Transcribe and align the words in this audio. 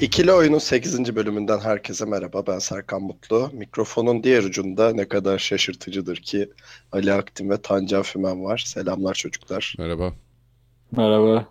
İkili 0.00 0.32
Oyun'un 0.32 0.58
8. 0.58 1.16
bölümünden 1.16 1.58
herkese 1.58 2.04
merhaba. 2.04 2.46
Ben 2.46 2.58
Serkan 2.58 3.02
Mutlu. 3.02 3.50
Mikrofonun 3.52 4.22
diğer 4.22 4.42
ucunda 4.42 4.92
ne 4.92 5.08
kadar 5.08 5.38
şaşırtıcıdır 5.38 6.16
ki 6.16 6.50
Ali 6.92 7.12
Aktin 7.12 7.50
ve 7.50 7.62
Tancan 7.62 8.02
Fümen 8.02 8.44
var. 8.44 8.64
Selamlar 8.66 9.14
çocuklar. 9.14 9.74
Merhaba. 9.78 10.12
Merhaba. 10.92 11.48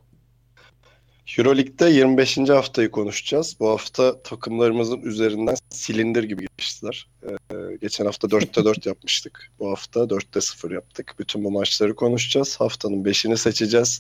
Euroleague'de 1.38 1.90
25. 1.90 2.38
haftayı 2.38 2.92
konuşacağız. 2.92 3.56
Bu 3.60 3.70
hafta 3.70 4.22
takımlarımızın 4.22 5.02
üzerinden 5.02 5.56
silindir 5.70 6.24
gibi 6.24 6.48
geçtiler. 6.58 7.08
Ee, 7.24 7.56
geçen 7.82 8.06
hafta 8.06 8.28
4'te 8.28 8.66
4 8.66 8.86
yapmıştık. 8.86 9.52
Bu 9.60 9.70
hafta 9.72 10.00
4'te 10.00 10.42
0 10.42 10.72
yaptık. 10.72 11.16
Bütün 11.20 11.44
bu 11.44 11.52
maçları 11.52 11.96
konuşacağız. 11.96 12.60
Haftanın 12.60 13.04
5'ini 13.04 13.38
seçeceğiz. 13.38 14.00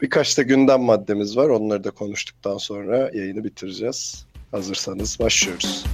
Birkaç 0.00 0.38
da 0.38 0.42
gündem 0.42 0.80
maddemiz 0.80 1.36
var. 1.36 1.48
Onları 1.48 1.84
da 1.84 1.90
konuştuktan 1.90 2.58
sonra 2.58 3.10
yayını 3.14 3.44
bitireceğiz. 3.44 4.26
Hazırsanız 4.50 5.18
başlıyoruz. 5.20 5.84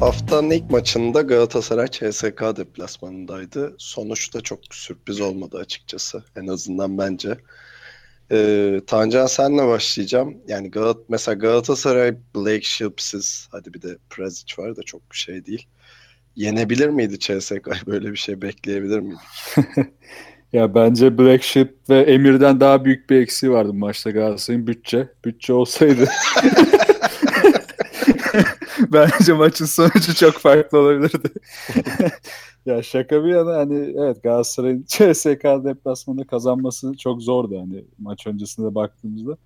Haftanın 0.00 0.50
ilk 0.50 0.70
maçında 0.70 1.20
Galatasaray 1.20 1.86
CSK 1.86 2.56
deplasmanındaydı. 2.56 3.74
Sonuç 3.78 4.34
da 4.34 4.40
çok 4.40 4.60
sürpriz 4.70 5.20
olmadı 5.20 5.58
açıkçası. 5.58 6.24
En 6.36 6.46
azından 6.46 6.98
bence. 6.98 7.38
Ee, 8.32 8.80
Tancan 8.86 9.26
senle 9.26 9.66
başlayacağım. 9.66 10.36
Yani 10.48 10.70
Galat 10.70 10.96
mesela 11.08 11.34
Galatasaray 11.34 12.16
Blake 12.36 12.62
Ships'siz 12.62 13.48
hadi 13.50 13.74
bir 13.74 13.82
de 13.82 13.98
Prezic 14.10 14.54
var 14.58 14.76
da 14.76 14.82
çok 14.82 15.10
bir 15.10 15.16
şey 15.16 15.46
değil. 15.46 15.66
Yenebilir 16.36 16.88
miydi 16.88 17.18
CSK? 17.18 17.70
Böyle 17.86 18.12
bir 18.12 18.16
şey 18.16 18.42
bekleyebilir 18.42 18.98
miydik? 18.98 19.20
Ya 20.52 20.74
bence 20.74 21.18
Black 21.18 21.42
Sheep 21.42 21.74
ve 21.90 21.98
Emir'den 22.00 22.60
daha 22.60 22.84
büyük 22.84 23.10
bir 23.10 23.20
eksiği 23.20 23.52
vardı 23.52 23.74
maçta 23.74 24.10
Galatasaray'ın 24.10 24.66
bütçe. 24.66 25.08
Bütçe 25.24 25.52
olsaydı 25.52 26.08
bence 28.92 29.32
maçın 29.32 29.64
sonucu 29.64 30.14
çok 30.14 30.34
farklı 30.34 30.78
olabilirdi. 30.78 31.28
ya 32.66 32.82
şaka 32.82 33.24
bir 33.24 33.28
yana 33.28 33.56
hani 33.56 33.94
evet 33.98 34.22
Galatasaray'ın 34.22 34.84
CSK 34.88 35.44
deplasmanında 35.64 36.26
kazanması 36.26 36.96
çok 36.96 37.22
zordu 37.22 37.60
hani 37.60 37.84
maç 37.98 38.26
öncesinde 38.26 38.74
baktığımızda. 38.74 39.36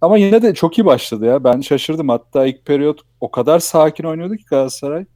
Ama 0.00 0.18
yine 0.18 0.42
de 0.42 0.54
çok 0.54 0.78
iyi 0.78 0.84
başladı 0.84 1.24
ya. 1.26 1.44
Ben 1.44 1.60
şaşırdım. 1.60 2.08
Hatta 2.08 2.46
ilk 2.46 2.66
periyot 2.66 3.00
o 3.20 3.30
kadar 3.30 3.58
sakin 3.58 4.04
oynuyordu 4.04 4.36
ki 4.36 4.44
Galatasaray. 4.44 5.06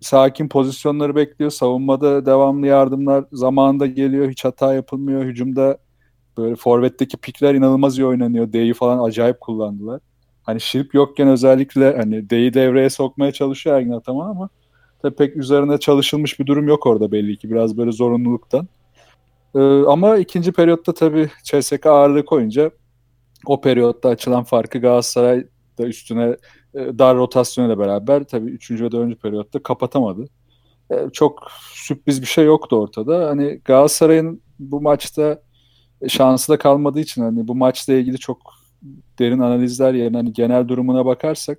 Sakin 0.00 0.48
pozisyonları 0.48 1.16
bekliyor. 1.16 1.50
Savunmada 1.50 2.26
devamlı 2.26 2.66
yardımlar 2.66 3.24
zamanında 3.32 3.86
geliyor. 3.86 4.30
Hiç 4.30 4.44
hata 4.44 4.74
yapılmıyor. 4.74 5.24
Hücumda 5.24 5.78
böyle 6.38 6.56
forvetteki 6.56 7.16
pikler 7.16 7.54
inanılmaz 7.54 7.98
iyi 7.98 8.06
oynanıyor. 8.06 8.52
D'yi 8.52 8.74
falan 8.74 9.08
acayip 9.08 9.40
kullandılar. 9.40 10.00
Hani 10.42 10.60
Şirp 10.60 10.94
yokken 10.94 11.28
özellikle 11.28 11.96
hani 11.96 12.30
D'yi 12.30 12.54
devreye 12.54 12.90
sokmaya 12.90 13.32
çalışıyor 13.32 13.76
Ergin 13.76 13.92
Ataman 13.92 14.30
ama 14.30 14.48
tabii 15.02 15.16
pek 15.16 15.36
üzerine 15.36 15.78
çalışılmış 15.78 16.40
bir 16.40 16.46
durum 16.46 16.68
yok 16.68 16.86
orada 16.86 17.12
belli 17.12 17.36
ki. 17.36 17.50
Biraz 17.50 17.76
böyle 17.76 17.92
zorunluluktan. 17.92 18.68
Ee, 19.54 19.58
ama 19.86 20.16
ikinci 20.16 20.52
periyotta 20.52 20.94
tabii 20.94 21.30
CSK 21.44 21.86
ağırlığı 21.86 22.24
koyunca 22.24 22.70
o 23.46 23.60
periyotta 23.60 24.08
açılan 24.08 24.44
farkı 24.44 24.78
Galatasaray 24.78 25.46
da 25.78 25.86
üstüne 25.86 26.36
dar 26.74 27.16
rotasyonuyla 27.16 27.78
beraber 27.78 28.24
tabii 28.24 28.50
3. 28.50 28.70
ve 28.70 28.92
4. 28.92 29.22
periyotta 29.22 29.62
kapatamadı. 29.62 30.24
E, 30.90 31.10
çok 31.12 31.50
sürpriz 31.72 32.22
bir 32.22 32.26
şey 32.26 32.44
yoktu 32.44 32.76
ortada. 32.76 33.28
Hani 33.28 33.60
Galatasaray'ın 33.64 34.42
bu 34.58 34.80
maçta 34.80 35.42
şansı 36.08 36.52
da 36.52 36.58
kalmadığı 36.58 37.00
için 37.00 37.22
hani 37.22 37.48
bu 37.48 37.54
maçla 37.54 37.94
ilgili 37.94 38.18
çok 38.18 38.38
derin 39.18 39.38
analizler 39.38 39.94
yerine 39.94 40.16
hani 40.16 40.32
genel 40.32 40.68
durumuna 40.68 41.06
bakarsak 41.06 41.58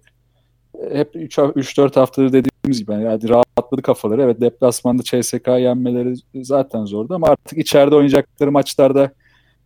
e, 0.80 0.98
hep 0.98 1.16
3-4 1.16 2.00
haftadır 2.00 2.34
dediğimiz 2.34 2.80
gibi 2.80 2.92
yani 2.92 3.30
rahatladı 3.30 3.82
kafaları. 3.82 4.22
Evet 4.22 4.42
deplasmanda 4.42 5.04
CSK 5.04 5.48
yenmeleri 5.48 6.16
zaten 6.36 6.86
zordu 6.86 7.14
ama 7.14 7.28
artık 7.28 7.58
içeride 7.58 7.96
oynayacakları 7.96 8.52
maçlarda 8.52 9.12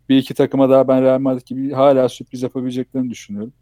bir 0.09 0.17
iki 0.17 0.33
takıma 0.33 0.69
daha 0.69 0.87
ben 0.87 1.03
Real 1.03 1.19
Madrid 1.19 1.47
gibi 1.47 1.71
hala 1.71 2.09
sürpriz 2.09 2.43
yapabileceklerini 2.43 3.09
düşünüyorum. 3.09 3.53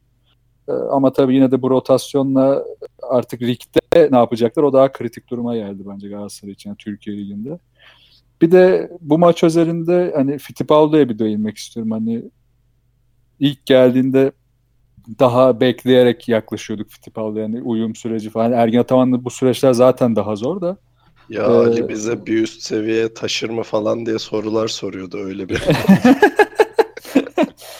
Ama 0.68 1.14
tabii 1.14 1.36
yine 1.36 1.52
de 1.52 1.62
bu 1.62 1.70
rotasyonla 1.70 2.64
artık 3.02 3.42
ligde 3.42 4.12
ne 4.12 4.18
yapacaklar 4.18 4.64
o 4.64 4.74
daha 4.74 4.92
kritik 4.92 5.30
duruma 5.30 5.56
geldi 5.56 5.84
bence 5.86 6.10
Galatasaray 6.10 6.54
için 6.54 6.70
yani 6.70 6.78
Türkiye 6.78 7.18
Ligi'nde. 7.18 7.60
Bir 8.42 8.52
de 8.52 8.92
bu 9.02 9.18
maç 9.18 9.44
özelinde 9.44 10.14
hani 10.16 10.38
Fittipaldi'ye 10.38 11.10
bir 11.10 11.20
değinmek 11.20 11.58
istiyorum. 11.58 11.92
Hani 11.92 12.24
ilk 13.40 13.66
geldiğinde 13.66 14.32
daha 15.20 15.60
bekleyerek 15.60 16.30
yaklaşıyorduk 16.30 16.90
Fittipaldi 16.90 17.40
yani 17.40 17.62
uyum 17.62 17.96
süreci 17.96 18.30
falan. 18.30 18.52
Ergin 18.52 18.80
Ataman'la 18.80 19.26
bu 19.26 19.30
süreçler 19.30 19.74
zaten 19.74 20.16
daha 20.16 20.36
zor 20.36 20.62
da. 20.62 20.78
Ya 21.30 21.44
ee, 21.44 21.46
Ali 21.46 21.90
bize 21.90 22.26
bir 22.26 22.44
üst 22.44 22.62
seviyeye 22.62 23.14
taşır 23.14 23.50
mı 23.50 23.64
falan 23.64 24.06
diye 24.06 24.20
sorular 24.20 24.68
soruyordu 24.68 25.18
öyle 25.18 25.50
bir. 25.50 25.64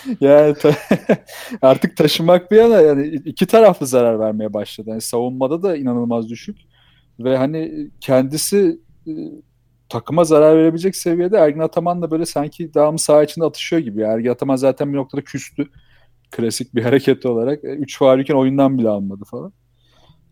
yani 0.22 0.54
ta- 0.54 0.76
artık 1.62 1.98
taşımak 1.98 2.52
bir 2.52 2.58
yana 2.58 2.82
yani 2.82 3.08
iki 3.08 3.46
taraflı 3.46 3.88
zarar 3.88 4.20
vermeye 4.20 4.54
başladı. 4.54 4.90
Yani 4.90 5.02
savunmada 5.02 5.64
da 5.64 5.78
inanılmaz 5.78 6.30
düşük 6.30 6.58
ve 7.20 7.38
hani 7.38 7.90
kendisi 8.02 8.80
e, 9.08 9.12
takıma 9.90 10.24
zarar 10.24 10.58
verebilecek 10.58 10.96
seviyede 10.96 11.38
Ergin 11.38 11.60
Ataman 11.60 12.02
da 12.02 12.12
böyle 12.12 12.26
sanki 12.26 12.74
daha 12.74 12.92
mı 12.92 13.00
saha 13.00 13.24
içinde 13.24 13.46
atışıyor 13.46 13.82
gibi. 13.82 14.02
Ergin 14.02 14.30
Ataman 14.30 14.56
zaten 14.56 14.94
bir 14.94 14.98
noktada 14.98 15.24
küstü. 15.24 15.70
Klasik 16.32 16.76
bir 16.76 16.84
hareket 16.84 17.26
olarak. 17.26 17.60
3 17.64 17.98
faaliken 18.00 18.36
oyundan 18.36 18.78
bile 18.78 18.90
almadı 18.90 19.24
falan. 19.26 19.54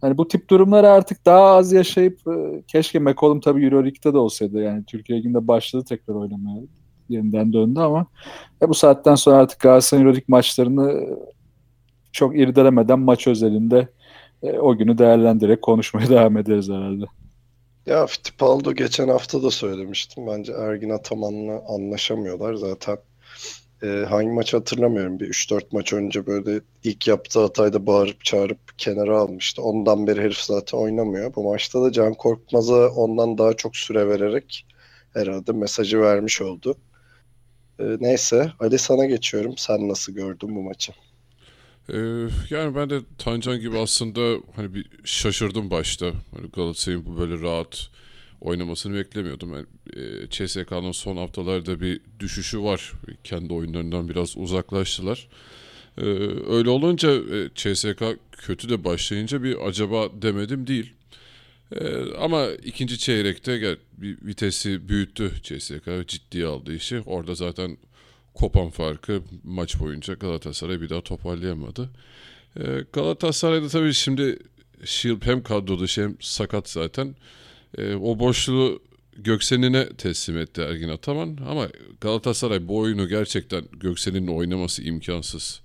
Hani 0.01 0.17
bu 0.17 0.27
tip 0.27 0.49
durumları 0.49 0.89
artık 0.89 1.25
daha 1.25 1.45
az 1.45 1.73
yaşayıp 1.73 2.19
e, 2.27 2.63
keşke 2.67 2.99
McCollum 2.99 3.39
tabii 3.39 3.65
Euroleague'de 3.65 4.13
de 4.13 4.17
olsaydı. 4.17 4.61
Yani 4.61 4.85
Türkiye 4.85 5.19
Ligi'nde 5.19 5.47
başladı 5.47 5.85
tekrar 5.89 6.15
oynamaya 6.15 6.61
yeniden 7.11 7.53
döndü 7.53 7.79
ama 7.79 8.05
e, 8.61 8.69
bu 8.69 8.73
saatten 8.73 9.15
sonra 9.15 9.37
artık 9.37 9.59
Galatasaray 9.59 10.03
Euroleague 10.03 10.25
maçlarını 10.27 11.17
çok 12.11 12.39
irdelemeden 12.39 12.99
maç 12.99 13.27
özelinde 13.27 13.87
e, 14.43 14.59
o 14.59 14.77
günü 14.77 14.97
değerlendirerek 14.97 15.61
konuşmaya 15.61 16.09
devam 16.09 16.37
ederiz 16.37 16.69
herhalde. 16.69 17.05
Ya 17.85 18.05
Fittipaldo 18.07 18.73
geçen 18.73 19.07
hafta 19.07 19.43
da 19.43 19.51
söylemiştim. 19.51 20.27
Bence 20.27 20.53
Ergin 20.53 20.89
Ataman'la 20.89 21.63
anlaşamıyorlar. 21.67 22.53
Zaten 22.53 22.97
e, 23.83 24.05
hangi 24.09 24.29
maç 24.29 24.53
hatırlamıyorum. 24.53 25.19
Bir 25.19 25.27
3-4 25.27 25.61
maç 25.71 25.93
önce 25.93 26.25
böyle 26.25 26.61
ilk 26.83 27.07
yaptığı 27.07 27.39
hatayda 27.41 27.85
bağırıp 27.87 28.25
çağırıp 28.25 28.59
kenara 28.77 29.19
almıştı. 29.19 29.61
Ondan 29.61 30.07
beri 30.07 30.21
herif 30.21 30.37
zaten 30.37 30.77
oynamıyor. 30.77 31.35
Bu 31.35 31.43
maçta 31.43 31.83
da 31.83 31.91
Can 31.91 32.13
Korkmaz'a 32.13 32.89
ondan 32.89 33.37
daha 33.37 33.53
çok 33.53 33.75
süre 33.75 34.07
vererek 34.07 34.65
herhalde 35.13 35.51
mesajı 35.51 36.01
vermiş 36.01 36.41
oldu. 36.41 36.75
E, 37.81 37.97
neyse 37.99 38.51
Ali 38.59 38.77
sana 38.77 39.05
geçiyorum. 39.05 39.53
Sen 39.57 39.89
nasıl 39.89 40.13
gördün 40.13 40.55
bu 40.55 40.61
maçı? 40.61 40.93
Ee, 41.89 41.97
yani 42.49 42.75
ben 42.75 42.89
de 42.89 42.99
Tancan 43.17 43.59
gibi 43.59 43.77
aslında 43.77 44.41
hani 44.55 44.73
bir 44.73 44.85
şaşırdım 45.03 45.71
başta. 45.71 46.05
Hani 46.35 46.47
Galatasaray'ın 46.47 47.05
bu 47.05 47.17
böyle 47.17 47.41
rahat 47.41 47.89
oynamasını 48.41 48.95
beklemiyordum. 48.95 49.53
Yani, 49.53 49.65
e, 49.95 50.29
CSK'nın 50.29 50.91
son 50.91 51.17
haftalarda 51.17 51.81
bir 51.81 52.01
düşüşü 52.19 52.63
var. 52.63 52.93
Kendi 53.23 53.53
oyunlarından 53.53 54.09
biraz 54.09 54.37
uzaklaştılar. 54.37 55.27
Ee, 55.97 56.05
öyle 56.49 56.69
olunca 56.69 57.11
e, 57.11 57.49
CSK 57.55 58.03
kötü 58.31 58.69
de 58.69 58.83
başlayınca 58.83 59.43
bir 59.43 59.67
acaba 59.67 60.21
demedim 60.21 60.67
değil. 60.67 60.93
Ee, 61.75 62.13
ama 62.17 62.47
ikinci 62.63 62.97
çeyrekte 62.99 63.57
gel, 63.57 63.77
bir 63.97 64.17
vitesi 64.25 64.89
büyüttü 64.89 65.31
CSK. 65.43 66.07
Ciddiye 66.07 66.45
aldı 66.45 66.75
işi. 66.75 67.01
Orada 67.05 67.35
zaten 67.35 67.77
kopan 68.33 68.69
farkı 68.69 69.21
maç 69.43 69.79
boyunca 69.79 70.13
Galatasaray 70.13 70.81
bir 70.81 70.89
daha 70.89 71.01
toparlayamadı. 71.01 71.89
Ee, 72.59 72.63
Galatasaray'da 72.93 73.67
tabii 73.67 73.93
şimdi 73.93 74.39
Shield 74.85 75.25
hem 75.25 75.43
kadro 75.43 75.79
dışı 75.79 76.01
hem 76.01 76.15
sakat 76.19 76.69
zaten. 76.69 77.15
Ee, 77.77 77.95
o 77.95 78.19
boşluğu 78.19 78.81
Göksen'ine 79.17 79.89
teslim 79.89 80.37
etti 80.37 80.61
Ergin 80.61 80.89
Ataman 80.89 81.37
ama 81.47 81.67
Galatasaray 82.01 82.67
bu 82.67 82.77
oyunu 82.77 83.07
gerçekten 83.07 83.63
Göksen'in 83.71 84.27
oynaması 84.27 84.83
imkansız. 84.83 85.61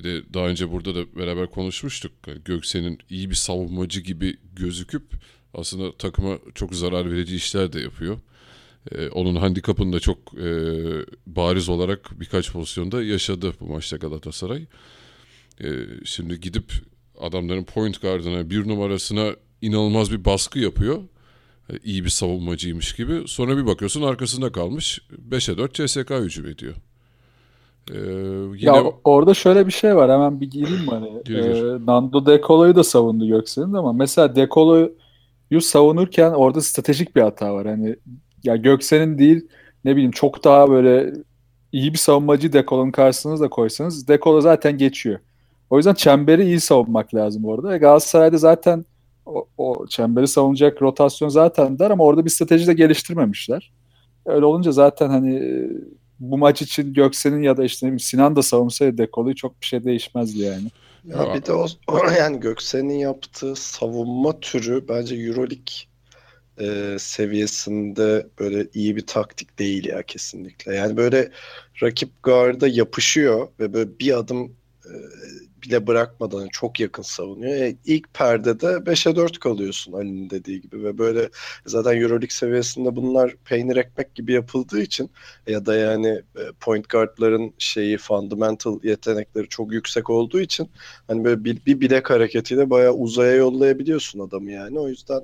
Bir 0.00 0.04
de 0.04 0.34
daha 0.34 0.46
önce 0.46 0.72
burada 0.72 0.94
da 0.94 1.16
beraber 1.16 1.50
konuşmuştuk. 1.50 2.12
Yani 2.26 2.40
Göksen'in 2.44 2.98
iyi 3.10 3.30
bir 3.30 3.34
savunmacı 3.34 4.00
gibi 4.00 4.36
gözüküp 4.52 5.02
aslında 5.54 5.96
takıma 5.96 6.38
çok 6.54 6.74
zarar 6.74 7.10
verici 7.10 7.36
işler 7.36 7.72
de 7.72 7.80
yapıyor. 7.80 8.18
Ee, 8.92 9.08
onun 9.08 9.36
handikapını 9.36 9.92
da 9.92 10.00
çok 10.00 10.18
e, 10.34 10.46
bariz 11.26 11.68
olarak 11.68 12.20
birkaç 12.20 12.52
pozisyonda 12.52 13.02
yaşadı 13.02 13.52
bu 13.60 13.66
maçta 13.66 13.96
Galatasaray. 13.96 14.66
Ee, 15.64 15.68
şimdi 16.04 16.40
gidip 16.40 16.72
adamların 17.18 17.64
point 17.64 18.02
guardına 18.02 18.50
bir 18.50 18.68
numarasına 18.68 19.36
inanılmaz 19.62 20.12
bir 20.12 20.24
baskı 20.24 20.58
yapıyor. 20.58 21.02
Ee, 21.72 21.78
iyi 21.84 22.04
bir 22.04 22.10
savunmacıymış 22.10 22.94
gibi. 22.94 23.22
Sonra 23.26 23.56
bir 23.56 23.66
bakıyorsun 23.66 24.02
arkasında 24.02 24.52
kalmış. 24.52 25.00
5'e 25.30 25.58
4 25.58 25.74
CSK 25.74 26.10
hücum 26.10 26.46
ediyor. 26.46 26.74
Ee, 27.90 27.98
yine 27.98 28.76
Ya 28.76 28.84
orada 29.04 29.34
şöyle 29.34 29.66
bir 29.66 29.72
şey 29.72 29.96
var 29.96 30.10
hemen 30.10 30.40
bir 30.40 30.50
gireyim 30.50 30.80
mi 30.80 30.90
hani 30.90 31.22
Gir, 31.24 31.42
gir. 31.42 31.64
Ee, 31.64 31.86
Nando 31.86 32.26
De 32.26 32.40
Colo'yu 32.46 32.76
da 32.76 32.84
savundu 32.84 33.26
Göksel'in 33.26 33.72
ama 33.72 33.92
mesela 33.92 34.36
De 34.36 34.48
Colo'yu 34.50 35.60
savunurken 35.60 36.30
orada 36.30 36.60
stratejik 36.60 37.16
bir 37.16 37.22
hata 37.22 37.54
var 37.54 37.66
hani 37.66 37.96
ya 38.44 38.56
Göksel'in 38.56 39.18
değil 39.18 39.48
ne 39.84 39.92
bileyim 39.92 40.10
çok 40.10 40.44
daha 40.44 40.70
böyle 40.70 41.12
iyi 41.72 41.92
bir 41.92 41.98
savunmacı 41.98 42.52
De 42.52 42.64
Colo'nun 42.68 42.90
karşısına 42.90 43.40
da 43.40 43.48
koysanız 43.48 44.08
De 44.08 44.18
Colo 44.22 44.40
zaten 44.40 44.78
geçiyor. 44.78 45.18
O 45.70 45.76
yüzden 45.76 45.94
çemberi 45.94 46.44
iyi 46.44 46.60
savunmak 46.60 47.14
lazım 47.14 47.44
orada. 47.44 47.74
E 47.74 47.78
Galatasaray'da 47.78 48.38
zaten 48.38 48.84
o, 49.26 49.46
o 49.58 49.86
çemberi 49.86 50.28
savunacak 50.28 50.82
rotasyon 50.82 51.28
zaten 51.28 51.78
der 51.78 51.90
ama 51.90 52.04
orada 52.04 52.24
bir 52.24 52.30
strateji 52.30 52.66
de 52.66 52.72
geliştirmemişler. 52.74 53.72
Öyle 54.26 54.44
olunca 54.44 54.72
zaten 54.72 55.08
hani 55.08 55.34
e, 55.34 55.70
bu 56.20 56.38
maç 56.38 56.62
için 56.62 56.94
Göksel'in 56.94 57.42
ya 57.42 57.56
da 57.56 57.64
işte 57.64 57.98
Sinan 57.98 58.36
da 58.36 58.42
savunsaydı 58.42 58.98
Dekolo'yu 58.98 59.34
çok 59.34 59.60
bir 59.60 59.66
şey 59.66 59.84
değişmezdi 59.84 60.38
yani. 60.38 60.70
Ya 61.04 61.22
Ya- 61.22 61.34
bir 61.34 61.46
de 61.46 61.52
o 61.52 61.66
yani 62.18 62.40
Göksel'in 62.40 62.98
yaptığı 62.98 63.56
savunma 63.56 64.40
türü 64.40 64.88
bence 64.88 65.14
EuroLeague 65.16 65.90
e, 66.60 66.96
seviyesinde 66.98 68.26
böyle 68.38 68.66
iyi 68.74 68.96
bir 68.96 69.06
taktik 69.06 69.58
değil 69.58 69.84
ya 69.86 70.02
kesinlikle. 70.02 70.74
Yani 70.74 70.96
böyle 70.96 71.30
rakip 71.82 72.22
garda 72.22 72.68
yapışıyor 72.68 73.48
ve 73.60 73.72
böyle 73.72 73.98
bir 73.98 74.18
adım 74.18 74.56
e, 74.84 74.92
bile 75.62 75.86
bırakmadan 75.86 76.48
çok 76.48 76.80
yakın 76.80 77.02
savunuyor. 77.02 77.52
E, 77.56 77.76
ilk 77.84 78.14
perdede 78.14 78.86
5'e 78.86 79.16
4 79.16 79.38
kalıyorsun 79.38 79.92
Ali'nin 79.92 80.30
dediği 80.30 80.60
gibi 80.60 80.84
ve 80.84 80.98
böyle 80.98 81.30
zaten 81.66 81.96
EuroLeague 81.96 82.28
seviyesinde 82.30 82.96
bunlar 82.96 83.34
peynir 83.44 83.76
ekmek 83.76 84.14
gibi 84.14 84.32
yapıldığı 84.32 84.80
için 84.80 85.10
ya 85.46 85.66
da 85.66 85.76
yani 85.76 86.08
e, 86.08 86.42
point 86.60 86.88
guardların 86.90 87.54
şeyi 87.58 87.98
fundamental 87.98 88.78
yetenekleri 88.84 89.48
çok 89.48 89.72
yüksek 89.72 90.10
olduğu 90.10 90.40
için 90.40 90.70
hani 91.08 91.24
böyle 91.24 91.44
bir, 91.44 91.66
bir 91.66 91.80
bilek 91.80 92.10
hareketiyle 92.10 92.70
bayağı 92.70 92.92
uzaya 92.92 93.32
yollayabiliyorsun 93.34 94.20
adamı 94.20 94.50
yani. 94.52 94.78
O 94.78 94.88
yüzden 94.88 95.20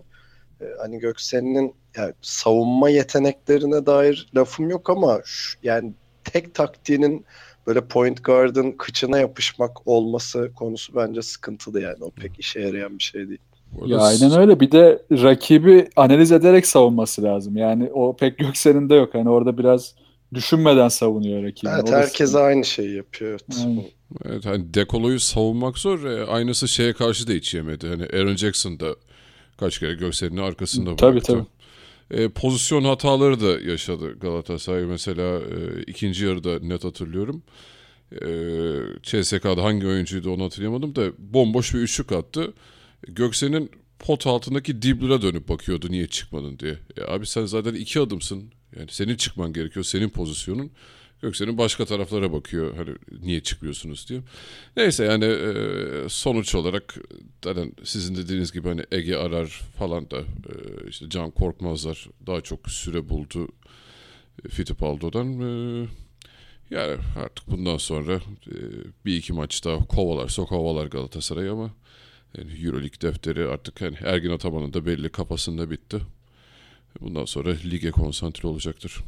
e, 0.60 0.64
hani 0.78 0.98
Göksel'in 0.98 1.74
yani 1.96 2.14
savunma 2.22 2.90
yeteneklerine 2.90 3.86
dair 3.86 4.28
lafım 4.36 4.70
yok 4.70 4.90
ama 4.90 5.20
şu- 5.24 5.58
yani 5.62 5.92
tek 6.24 6.54
taktiğinin 6.54 7.24
böyle 7.66 7.80
point 7.80 8.24
guard'ın 8.24 8.72
kıçına 8.72 9.18
yapışmak 9.18 9.86
olması 9.88 10.52
konusu 10.56 10.94
bence 10.96 11.22
sıkıntılı 11.22 11.80
yani. 11.80 11.96
O 12.00 12.10
pek 12.10 12.32
işe 12.38 12.60
yarayan 12.60 12.98
bir 12.98 13.02
şey 13.02 13.28
değil. 13.28 13.38
bu 13.72 13.82
arada 13.84 13.94
Ya 13.94 14.00
aynen 14.00 14.40
öyle. 14.40 14.60
Bir 14.60 14.70
de 14.72 15.02
rakibi 15.10 15.88
analiz 15.96 16.32
ederek 16.32 16.66
savunması 16.66 17.22
lazım. 17.22 17.56
Yani 17.56 17.90
o 17.92 18.16
pek 18.16 18.38
Göksel'in 18.38 18.90
de 18.90 18.94
yok. 18.94 19.14
Hani 19.14 19.28
orada 19.30 19.58
biraz 19.58 19.94
düşünmeden 20.34 20.88
savunuyor 20.88 21.42
rakibi. 21.42 21.70
Evet 21.74 21.88
O 21.88 21.92
da 21.92 21.96
herkes 21.96 22.28
sıkıntı. 22.30 22.44
aynı 22.44 22.64
şeyi 22.64 22.96
yapıyor. 22.96 23.30
Evet. 23.30 23.60
Aynen. 23.66 23.84
Evet 24.24 24.46
hani 24.46 24.74
Dekolo'yu 24.74 25.20
savunmak 25.20 25.78
zor. 25.78 26.04
E, 26.04 26.24
aynısı 26.26 26.68
şeye 26.68 26.92
karşı 26.92 27.28
da 27.28 27.32
hiç 27.32 27.54
yemedi. 27.54 27.88
Hani 27.88 28.02
Aaron 28.04 28.36
Jackson 28.36 28.80
da 28.80 28.86
kaç 29.56 29.78
kere 29.78 29.94
Göksel'in 29.94 30.36
arkasında 30.36 30.96
Tabii, 30.96 31.12
bıraktı. 31.12 31.32
tabii. 31.32 31.44
E, 32.10 32.28
pozisyon 32.28 32.84
hataları 32.84 33.40
da 33.40 33.70
yaşadı 33.70 34.18
Galatasaray. 34.18 34.84
Mesela 34.84 35.40
e, 35.40 35.82
ikinci 35.82 36.24
yarıda 36.24 36.58
net 36.60 36.84
hatırlıyorum. 36.84 37.42
E, 38.12 38.28
CSK'da 39.02 39.64
hangi 39.64 39.86
oyuncuydu 39.86 40.30
onu 40.30 40.44
hatırlayamadım 40.44 40.96
da 40.96 41.12
bomboş 41.18 41.74
bir 41.74 41.78
üçlük 41.78 42.12
attı. 42.12 42.54
Göksel'in 43.08 43.70
pot 43.98 44.26
altındaki 44.26 44.82
Dibbler'a 44.82 45.22
dönüp 45.22 45.48
bakıyordu 45.48 45.86
niye 45.90 46.06
çıkmadın 46.06 46.58
diye. 46.58 46.78
E, 46.96 47.02
abi 47.02 47.26
sen 47.26 47.46
zaten 47.46 47.74
iki 47.74 48.00
adımsın. 48.00 48.52
Yani 48.78 48.88
senin 48.90 49.16
çıkman 49.16 49.52
gerekiyor. 49.52 49.84
Senin 49.84 50.08
pozisyonun. 50.08 50.70
Göksel'in 51.22 51.58
başka 51.58 51.84
taraflara 51.84 52.32
bakıyor. 52.32 52.76
Hani 52.76 52.90
niye 53.20 53.40
çıkmıyorsunuz 53.40 54.08
diye. 54.08 54.20
Neyse 54.76 55.04
yani 55.04 55.24
e, 55.24 56.08
sonuç 56.08 56.54
olarak 56.54 56.96
zaten 57.44 57.72
sizin 57.84 58.16
dediğiniz 58.16 58.52
gibi 58.52 58.68
hani 58.68 58.84
Ege 58.92 59.16
Arar 59.16 59.46
falan 59.78 60.10
da 60.10 60.18
e, 60.20 60.88
işte 60.88 61.08
Can 61.10 61.30
Korkmazlar 61.30 62.08
daha 62.26 62.40
çok 62.40 62.70
süre 62.70 63.08
buldu 63.08 63.48
e, 64.44 64.48
Fittipaldo'dan. 64.48 65.40
E, 65.40 65.86
yani 66.70 66.96
artık 67.24 67.50
bundan 67.50 67.76
sonra 67.76 68.20
bir 69.04 69.16
iki 69.16 69.32
maç 69.32 69.64
daha 69.64 69.78
kovalarsa 69.78 70.44
kovalar 70.44 70.86
Galatasaray 70.86 71.48
ama 71.48 71.70
yani 72.38 72.64
Euroleague 72.64 73.00
defteri 73.00 73.48
artık 73.48 73.80
hani 73.80 73.96
Ergin 74.04 74.30
Ataman'ın 74.30 74.72
da 74.72 74.86
belli 74.86 75.08
kafasında 75.08 75.70
bitti. 75.70 76.00
Bundan 77.00 77.24
sonra 77.24 77.50
lige 77.50 77.90
konsantre 77.90 78.48
olacaktır. 78.48 79.02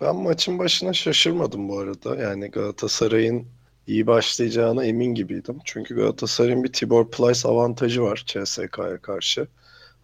Ben 0.00 0.16
maçın 0.16 0.58
başına 0.58 0.92
şaşırmadım 0.92 1.68
bu 1.68 1.78
arada. 1.78 2.16
Yani 2.16 2.50
Galatasaray'ın 2.50 3.46
iyi 3.86 4.06
başlayacağına 4.06 4.84
emin 4.84 5.14
gibiydim. 5.14 5.58
Çünkü 5.64 5.94
Galatasaray'ın 5.96 6.64
bir 6.64 6.72
Tibor 6.72 7.10
Plyce 7.10 7.48
avantajı 7.48 8.02
var 8.02 8.24
CSK'ya 8.26 8.98
karşı. 9.02 9.48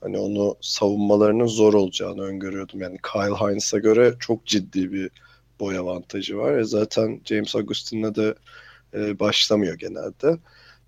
Hani 0.00 0.18
onu 0.18 0.56
savunmalarının 0.60 1.46
zor 1.46 1.74
olacağını 1.74 2.22
öngörüyordum. 2.22 2.80
Yani 2.80 2.98
Kyle 3.12 3.34
Hines'a 3.34 3.78
göre 3.78 4.14
çok 4.20 4.46
ciddi 4.46 4.92
bir 4.92 5.10
boy 5.60 5.78
avantajı 5.78 6.38
var. 6.38 6.58
E 6.58 6.64
zaten 6.64 7.20
James 7.24 7.56
Agustin'le 7.56 8.14
de 8.14 8.34
e, 8.94 9.18
başlamıyor 9.18 9.74
genelde. 9.78 10.38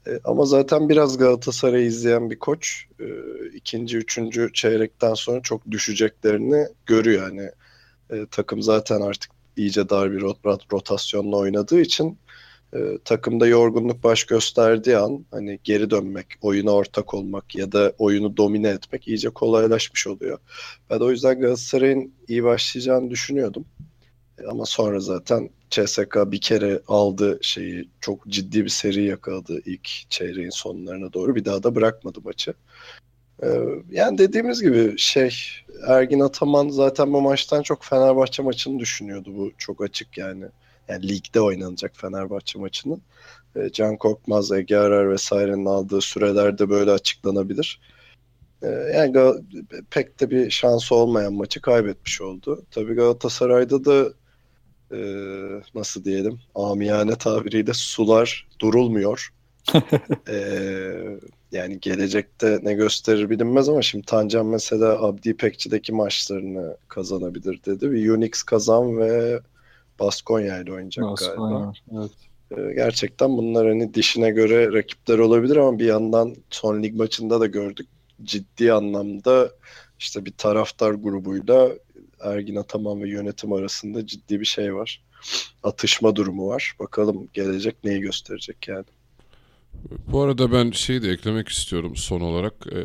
E, 0.06 0.10
ama 0.24 0.44
zaten 0.44 0.88
biraz 0.88 1.18
Galatasaray'ı 1.18 1.86
izleyen 1.86 2.30
bir 2.30 2.38
koç 2.38 2.86
e, 3.00 3.06
ikinci, 3.54 3.96
üçüncü 3.96 4.50
çeyrekten 4.52 5.14
sonra 5.14 5.42
çok 5.42 5.70
düşeceklerini 5.70 6.66
görüyor. 6.86 7.22
Hani 7.22 7.50
e, 8.10 8.26
takım 8.30 8.62
zaten 8.62 9.00
artık 9.00 9.30
iyice 9.56 9.88
dar 9.88 10.12
bir 10.12 10.20
rot- 10.20 10.72
rotasyonla 10.72 11.36
oynadığı 11.36 11.80
için 11.80 12.18
e, 12.74 12.98
takımda 13.04 13.46
yorgunluk 13.46 14.04
baş 14.04 14.24
gösterdiği 14.24 14.96
an 14.96 15.24
hani 15.30 15.58
geri 15.64 15.90
dönmek, 15.90 16.26
oyuna 16.42 16.70
ortak 16.70 17.14
olmak 17.14 17.56
ya 17.56 17.72
da 17.72 17.92
oyunu 17.98 18.36
domine 18.36 18.68
etmek 18.68 19.08
iyice 19.08 19.30
kolaylaşmış 19.30 20.06
oluyor. 20.06 20.38
Ben 20.90 20.98
o 21.00 21.10
yüzden 21.10 21.40
Galatasaray'ın 21.40 22.14
iyi 22.28 22.44
başlayacağını 22.44 23.10
düşünüyordum. 23.10 23.64
E, 24.38 24.46
ama 24.46 24.66
sonra 24.66 25.00
zaten 25.00 25.50
CSK 25.70 26.16
bir 26.26 26.40
kere 26.40 26.80
aldı 26.88 27.38
şeyi 27.42 27.88
çok 28.00 28.26
ciddi 28.28 28.64
bir 28.64 28.68
seri 28.70 29.04
yakaladı 29.04 29.60
ilk 29.66 30.10
çeyreğin 30.10 30.50
sonlarına 30.50 31.12
doğru. 31.12 31.34
Bir 31.34 31.44
daha 31.44 31.62
da 31.62 31.74
bırakmadı 31.74 32.20
maçı. 32.24 32.54
Ee, 33.44 33.48
yani 33.90 34.18
dediğimiz 34.18 34.62
gibi 34.62 34.98
şey 34.98 35.36
Ergin 35.86 36.20
Ataman 36.20 36.68
zaten 36.68 37.12
bu 37.12 37.20
maçtan 37.20 37.62
çok 37.62 37.84
Fenerbahçe 37.84 38.42
maçını 38.42 38.78
düşünüyordu. 38.78 39.30
Bu 39.36 39.52
çok 39.58 39.82
açık 39.82 40.18
yani. 40.18 40.44
Yani 40.88 41.08
ligde 41.08 41.40
oynanacak 41.40 41.92
Fenerbahçe 41.96 42.58
maçının. 42.58 43.02
Ee, 43.56 43.70
Can 43.72 43.96
Korkmaz, 43.96 44.52
Ege 44.52 44.76
Arar 44.76 45.10
vesairenin 45.10 45.66
aldığı 45.66 46.00
sürelerde 46.00 46.70
böyle 46.70 46.90
açıklanabilir. 46.90 47.80
Ee, 48.62 48.66
yani 48.68 49.34
pek 49.90 50.20
de 50.20 50.30
bir 50.30 50.50
şansı 50.50 50.94
olmayan 50.94 51.34
maçı 51.34 51.60
kaybetmiş 51.60 52.20
oldu. 52.20 52.64
Tabii 52.70 52.94
Galatasaray'da 52.94 53.84
da 53.84 54.12
e, 54.92 54.98
nasıl 55.74 56.04
diyelim 56.04 56.40
amiyane 56.54 57.16
tabiriyle 57.16 57.74
sular 57.74 58.48
durulmuyor. 58.60 59.32
Ee, 60.28 61.18
yani 61.52 61.80
gelecekte 61.80 62.60
ne 62.62 62.74
gösterir 62.74 63.30
bilinmez 63.30 63.68
ama 63.68 63.82
şimdi 63.82 64.06
Tancan 64.06 64.46
mesela 64.46 65.02
Abdi 65.02 65.28
İpekçi'deki 65.28 65.92
maçlarını 65.92 66.76
kazanabilir 66.88 67.60
dedi. 67.66 67.92
Bir 67.92 68.10
Unix 68.10 68.42
kazan 68.42 68.98
ve 68.98 69.40
Baskonya 70.00 70.58
ile 70.58 70.72
oynayacak 70.72 71.04
Baskonya 71.04 71.58
galiba. 71.58 71.72
Evet. 71.92 72.10
Ee, 72.50 72.74
gerçekten 72.74 73.36
bunlar 73.36 73.68
hani 73.68 73.94
dişine 73.94 74.30
göre 74.30 74.72
rakipler 74.72 75.18
olabilir 75.18 75.56
ama 75.56 75.78
bir 75.78 75.86
yandan 75.86 76.34
son 76.50 76.82
lig 76.82 76.94
maçında 76.94 77.40
da 77.40 77.46
gördük. 77.46 77.86
Ciddi 78.22 78.72
anlamda 78.72 79.50
işte 79.98 80.24
bir 80.24 80.32
taraftar 80.32 80.92
grubuyla 80.92 81.70
Ergin 82.20 82.56
Ataman 82.56 83.02
ve 83.02 83.08
yönetim 83.08 83.52
arasında 83.52 84.06
ciddi 84.06 84.40
bir 84.40 84.44
şey 84.44 84.74
var. 84.74 85.02
Atışma 85.62 86.16
durumu 86.16 86.48
var. 86.48 86.76
Bakalım 86.78 87.28
gelecek 87.32 87.84
neyi 87.84 88.00
gösterecek 88.00 88.68
yani. 88.68 88.84
Bu 90.08 90.20
arada 90.20 90.52
ben 90.52 90.70
şeyi 90.70 91.02
de 91.02 91.10
eklemek 91.10 91.48
istiyorum 91.48 91.96
son 91.96 92.20
olarak. 92.20 92.54
Ee, 92.72 92.84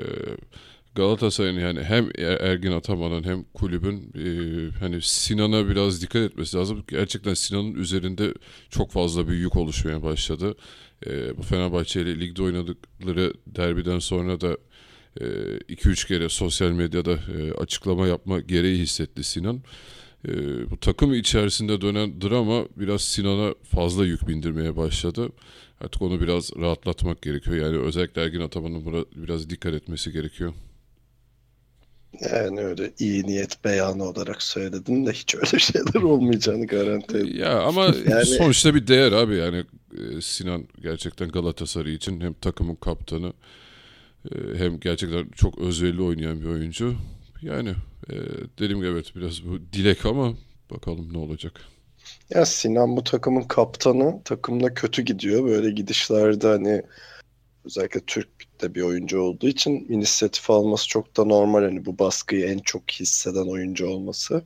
Galatasaray'ın 0.95 1.59
yani 1.59 1.83
hem 1.83 2.09
Er- 2.17 2.39
Ergin 2.39 2.71
Ataman'ın 2.71 3.23
hem 3.23 3.43
kulübün 3.43 4.11
e, 4.15 4.27
hani 4.79 5.01
Sinan'a 5.01 5.69
biraz 5.69 6.01
dikkat 6.01 6.21
etmesi 6.21 6.57
lazım. 6.57 6.83
Gerçekten 6.87 7.33
Sinan'ın 7.33 7.73
üzerinde 7.75 8.33
çok 8.69 8.91
fazla 8.91 9.27
bir 9.27 9.33
yük 9.33 9.55
oluşmaya 9.55 10.03
başladı. 10.03 10.55
E, 11.07 11.37
bu 11.37 11.41
Fenerbahçe 11.41 12.01
ile 12.01 12.19
ligde 12.19 12.43
oynadıkları 12.43 13.33
derbiden 13.47 13.99
sonra 13.99 14.41
da 14.41 14.57
2-3 15.69 16.07
kere 16.07 16.29
sosyal 16.29 16.71
medyada 16.71 17.11
e, 17.11 17.51
açıklama 17.51 18.07
yapma 18.07 18.39
gereği 18.39 18.77
hissetti 18.79 19.23
Sinan. 19.23 19.61
E, 20.27 20.31
bu 20.71 20.79
takım 20.79 21.13
içerisinde 21.13 21.81
dönen 21.81 22.21
drama 22.21 22.65
biraz 22.77 23.01
Sinan'a 23.01 23.53
fazla 23.63 24.05
yük 24.05 24.27
bindirmeye 24.27 24.75
başladı. 24.77 25.29
Artık 25.81 26.01
onu 26.01 26.21
biraz 26.21 26.51
rahatlatmak 26.57 27.21
gerekiyor. 27.21 27.57
Yani 27.57 27.77
özellikle 27.77 28.21
Ergin 28.21 28.41
Ataman'ın 28.41 28.85
buna 28.85 29.05
biraz 29.15 29.49
dikkat 29.49 29.73
etmesi 29.73 30.11
gerekiyor. 30.11 30.53
Yani 32.21 32.59
öyle 32.59 32.93
iyi 32.99 33.23
niyet 33.23 33.65
beyanı 33.65 34.03
olarak 34.03 34.43
söyledim 34.43 35.05
de 35.05 35.11
hiç 35.11 35.35
öyle 35.35 35.59
şeyler 35.59 36.01
olmayacağını 36.01 36.67
garanti 36.67 37.17
ediyorum. 37.17 37.39
Ya 37.39 37.59
ama 37.61 37.85
Yani- 38.09 38.25
sonuçta 38.25 38.75
bir 38.75 38.87
değer 38.87 39.11
abi 39.11 39.35
yani 39.35 39.63
e, 39.97 40.21
Sinan 40.21 40.67
gerçekten 40.81 41.29
Galatasaray 41.29 41.93
için 41.93 42.21
hem 42.21 42.33
takımın 42.33 42.75
kaptanı 42.75 43.33
e, 44.31 44.35
hem 44.57 44.79
gerçekten 44.79 45.29
çok 45.35 45.59
özverili 45.59 46.01
oynayan 46.01 46.41
bir 46.41 46.45
oyuncu. 46.45 46.95
Yani 47.41 47.69
e, 48.09 48.15
dediğim 48.59 48.79
gibi 48.79 48.89
evet 48.89 49.15
biraz 49.15 49.45
bu 49.45 49.59
dilek 49.73 50.05
ama 50.05 50.33
bakalım 50.71 51.13
ne 51.13 51.17
olacak. 51.17 51.61
Ya 52.29 52.45
Sinan 52.45 52.97
bu 52.97 53.03
takımın 53.03 53.43
kaptanı. 53.43 54.23
Takımda 54.23 54.73
kötü 54.73 55.01
gidiyor. 55.01 55.45
Böyle 55.45 55.71
gidişlerde 55.71 56.47
hani 56.47 56.83
özellikle 57.65 57.99
Türk 57.99 58.29
de 58.61 58.75
bir 58.75 58.81
oyuncu 58.81 59.21
olduğu 59.21 59.47
için 59.47 59.85
inisiyatif 59.89 60.49
alması 60.49 60.87
çok 60.87 61.17
da 61.17 61.25
normal. 61.25 61.63
Hani 61.63 61.85
bu 61.85 61.99
baskıyı 61.99 62.45
en 62.45 62.59
çok 62.59 62.91
hisseden 62.91 63.47
oyuncu 63.47 63.87
olması. 63.87 64.43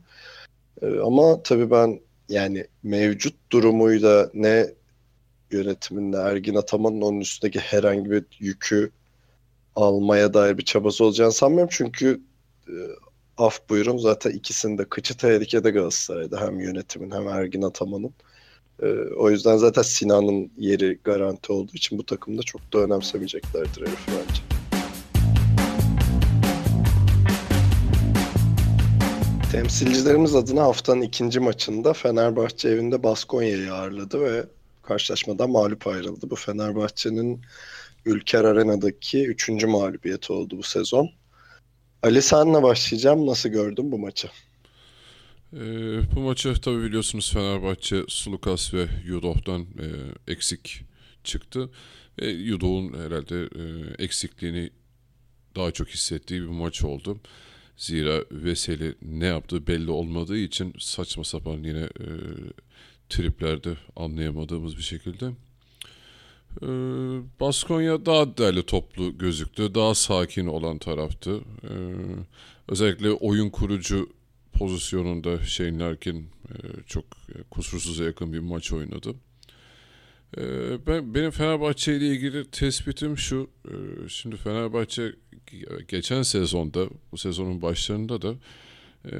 Ee, 0.82 0.86
ama 0.86 1.42
tabii 1.42 1.70
ben 1.70 2.00
yani 2.28 2.66
mevcut 2.82 3.34
durumuyla 3.52 4.30
ne 4.34 4.66
yönetimin 5.50 6.12
ne 6.12 6.16
Ergin 6.16 6.54
Ataman'ın 6.54 7.00
onun 7.00 7.20
üstündeki 7.20 7.58
herhangi 7.58 8.10
bir 8.10 8.24
yükü 8.38 8.90
almaya 9.76 10.34
dair 10.34 10.58
bir 10.58 10.64
çabası 10.64 11.04
olacağını 11.04 11.32
sanmıyorum. 11.32 11.70
Çünkü 11.72 12.20
e, 12.68 12.74
af 13.38 13.68
buyurun 13.70 13.98
zaten 13.98 14.30
ikisinin 14.30 14.84
kıçı 14.84 15.16
tehlikede 15.16 15.70
Galatasaray'da 15.70 16.40
hem 16.40 16.60
yönetimin 16.60 17.10
hem 17.10 17.28
Ergin 17.28 17.62
Ataman'ın. 17.62 18.14
Ee, 18.82 18.86
o 19.16 19.30
yüzden 19.30 19.56
zaten 19.56 19.82
Sinan'ın 19.82 20.52
yeri 20.58 20.98
garanti 21.04 21.52
olduğu 21.52 21.74
için 21.74 21.98
bu 21.98 22.06
takımda 22.06 22.42
çok 22.42 22.72
da 22.72 22.78
önemsemeyeceklerdir 22.78 23.80
herif 23.80 24.06
bence. 24.08 24.42
Temsilcilerimiz 29.52 30.34
adına 30.34 30.62
haftanın 30.62 31.02
ikinci 31.02 31.40
maçında 31.40 31.92
Fenerbahçe 31.92 32.68
evinde 32.68 33.02
Baskonya'yı 33.02 33.74
ağırladı 33.74 34.20
ve 34.20 34.44
karşılaşmadan 34.82 35.50
mağlup 35.50 35.86
ayrıldı. 35.86 36.30
Bu 36.30 36.36
Fenerbahçe'nin 36.36 37.40
Ülker 38.04 38.44
Arena'daki 38.44 39.26
üçüncü 39.26 39.66
mağlubiyeti 39.66 40.32
oldu 40.32 40.58
bu 40.58 40.62
sezon. 40.62 41.10
Ali 42.04 42.22
senle 42.22 42.62
başlayacağım. 42.62 43.26
Nasıl 43.26 43.48
gördün 43.48 43.92
bu 43.92 43.98
maçı? 43.98 44.28
E, 45.52 45.60
bu 46.14 46.20
maçı 46.20 46.54
tabii 46.60 46.82
biliyorsunuz 46.82 47.32
Fenerbahçe 47.32 48.02
Sulukas 48.08 48.74
ve 48.74 48.88
Yudov'dan 49.06 49.60
e, 49.62 49.86
eksik 50.32 50.80
çıktı. 51.24 51.70
E, 52.18 52.28
Yudov'un 52.28 52.92
herhalde 52.92 53.42
e, 53.42 53.62
eksikliğini 54.04 54.70
daha 55.56 55.70
çok 55.70 55.88
hissettiği 55.88 56.42
bir 56.42 56.46
maç 56.46 56.84
oldu. 56.84 57.20
Zira 57.76 58.24
Veseli 58.30 58.94
ne 59.02 59.26
yaptığı 59.26 59.66
belli 59.66 59.90
olmadığı 59.90 60.38
için 60.38 60.74
saçma 60.78 61.24
sapan 61.24 61.62
yine 61.62 61.82
e, 61.84 62.06
triplerde 63.08 63.76
anlayamadığımız 63.96 64.76
bir 64.76 64.82
şekilde. 64.82 65.30
E, 66.62 66.66
Baskonya 67.40 68.06
daha 68.06 68.36
değerli 68.38 68.62
toplu 68.62 69.18
gözüktü. 69.18 69.74
Daha 69.74 69.94
sakin 69.94 70.46
olan 70.46 70.78
taraftı. 70.78 71.40
E, 71.62 71.72
özellikle 72.68 73.10
oyun 73.10 73.50
kurucu 73.50 74.08
pozisyonunda 74.52 75.44
Shane 75.44 75.78
Larkin 75.78 76.18
e, 76.48 76.54
çok 76.86 77.04
e, 77.04 77.42
kusursuza 77.50 78.04
yakın 78.04 78.32
bir 78.32 78.38
maç 78.38 78.72
oynadı. 78.72 79.14
E, 80.38 80.42
ben 80.86 81.14
benim 81.14 81.30
Fenerbahçe 81.30 81.96
ile 81.96 82.06
ilgili 82.06 82.50
tespitim 82.50 83.18
şu. 83.18 83.50
e, 83.68 83.74
Şimdi 84.08 84.36
Fenerbahçe 84.36 85.12
geçen 85.88 86.22
sezonda, 86.22 86.86
bu 87.12 87.18
sezonun 87.18 87.62
başlarında 87.62 88.22
da 88.22 88.34
e, 89.04 89.12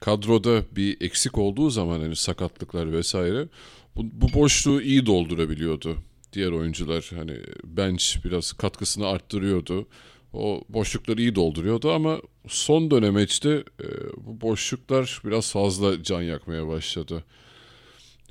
kadroda 0.00 0.62
bir 0.76 1.00
eksik 1.00 1.38
olduğu 1.38 1.70
zaman 1.70 2.00
hani 2.00 2.16
sakatlıklar 2.16 2.92
vesaire 2.92 3.48
bu, 3.96 4.02
bu 4.12 4.40
boşluğu 4.40 4.82
iyi 4.82 5.06
doldurabiliyordu. 5.06 5.96
Diğer 6.32 6.50
oyuncular 6.50 7.10
hani 7.14 7.38
bench 7.64 8.24
biraz 8.24 8.52
katkısını 8.52 9.06
arttırıyordu. 9.06 9.88
O 10.32 10.64
boşlukları 10.68 11.20
iyi 11.20 11.34
dolduruyordu 11.34 11.92
ama 11.92 12.20
son 12.48 12.90
dönemeçte 12.90 13.50
e, 13.80 13.86
bu 14.16 14.40
boşluklar 14.40 15.22
biraz 15.24 15.52
fazla 15.52 16.02
can 16.02 16.22
yakmaya 16.22 16.68
başladı. 16.68 17.24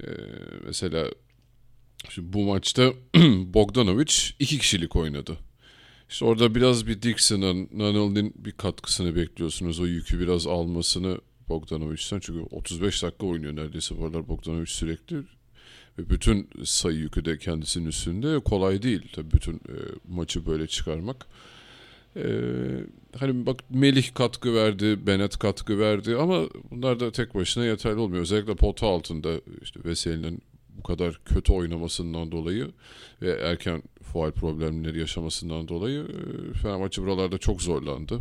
E, 0.03 0.07
mesela 0.65 1.07
şimdi 2.09 2.33
bu 2.33 2.43
maçta 2.43 2.93
Bogdanovic 3.53 4.13
iki 4.39 4.57
kişilik 4.57 4.95
oynadı. 4.95 5.37
İşte 6.09 6.25
orada 6.25 6.55
biraz 6.55 6.87
bir 6.87 7.01
Dixon'ın, 7.01 7.69
Nanel'in 7.73 8.33
bir 8.35 8.51
katkısını 8.51 9.15
bekliyorsunuz. 9.15 9.79
O 9.79 9.85
yükü 9.85 10.19
biraz 10.19 10.47
almasını 10.47 11.17
Bogdanovic'ten. 11.49 12.19
Çünkü 12.19 12.39
35 12.39 13.03
dakika 13.03 13.25
oynuyor 13.25 13.55
neredeyse 13.55 13.97
bu 13.97 14.05
aralar 14.05 14.27
Bogdanovic 14.27 14.65
sürekli. 14.65 15.17
Ve 15.97 16.09
bütün 16.09 16.49
sayı 16.63 16.97
yükü 16.97 17.25
de 17.25 17.37
kendisinin 17.37 17.87
üstünde. 17.87 18.39
Kolay 18.39 18.81
değil 18.81 19.01
tabii 19.13 19.31
bütün 19.31 19.55
e, 19.55 19.75
maçı 20.07 20.45
böyle 20.45 20.67
çıkarmak. 20.67 21.27
E, 22.15 22.25
hani 23.17 23.45
bak 23.45 23.59
Melih 23.69 24.13
katkı 24.13 24.55
verdi, 24.55 25.07
Benet 25.07 25.39
katkı 25.39 25.79
verdi 25.79 26.15
ama 26.15 26.43
bunlar 26.71 26.99
da 26.99 27.11
tek 27.11 27.35
başına 27.35 27.65
yeterli 27.65 27.99
olmuyor. 27.99 28.21
Özellikle 28.21 28.55
pota 28.55 28.87
altında 28.87 29.41
işte 29.61 29.79
Veseli'nin 29.85 30.41
bu 30.77 30.83
kadar 30.83 31.21
kötü 31.25 31.53
oynamasından 31.53 32.31
dolayı 32.31 32.71
ve 33.21 33.31
erken 33.31 33.83
faal 34.01 34.31
problemleri 34.31 34.99
yaşamasından 34.99 35.67
dolayı 35.67 35.99
e, 35.99 36.53
Fenerbahçe 36.53 37.01
buralarda 37.01 37.37
çok 37.37 37.61
zorlandı. 37.61 38.19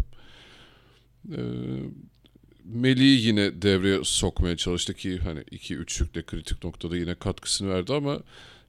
E, 1.29 1.41
Melih'i 2.75 3.27
yine 3.27 3.63
devreye 3.63 4.05
sokmaya 4.05 4.57
çalıştı 4.57 4.95
ki 4.95 5.19
hani 5.19 5.41
2-3'lükle 5.41 6.23
kritik 6.23 6.65
noktada 6.65 6.97
yine 6.97 7.15
katkısını 7.15 7.71
verdi 7.71 7.93
ama 7.93 8.21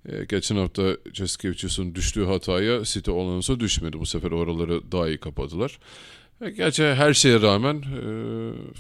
e, 0.09 0.25
geçen 0.25 0.55
hafta 0.55 0.97
Ceskevicius'un 1.11 1.95
düştüğü 1.95 2.25
hataya 2.25 2.83
City 2.83 3.11
Olanos'a 3.11 3.59
düşmedi. 3.59 3.99
Bu 3.99 4.05
sefer 4.05 4.31
oraları 4.31 4.91
daha 4.91 5.07
iyi 5.07 5.17
kapadılar. 5.17 5.79
E, 6.41 6.49
gerçi 6.49 6.83
her 6.83 7.13
şeye 7.13 7.41
rağmen 7.41 7.75
e, 7.75 8.03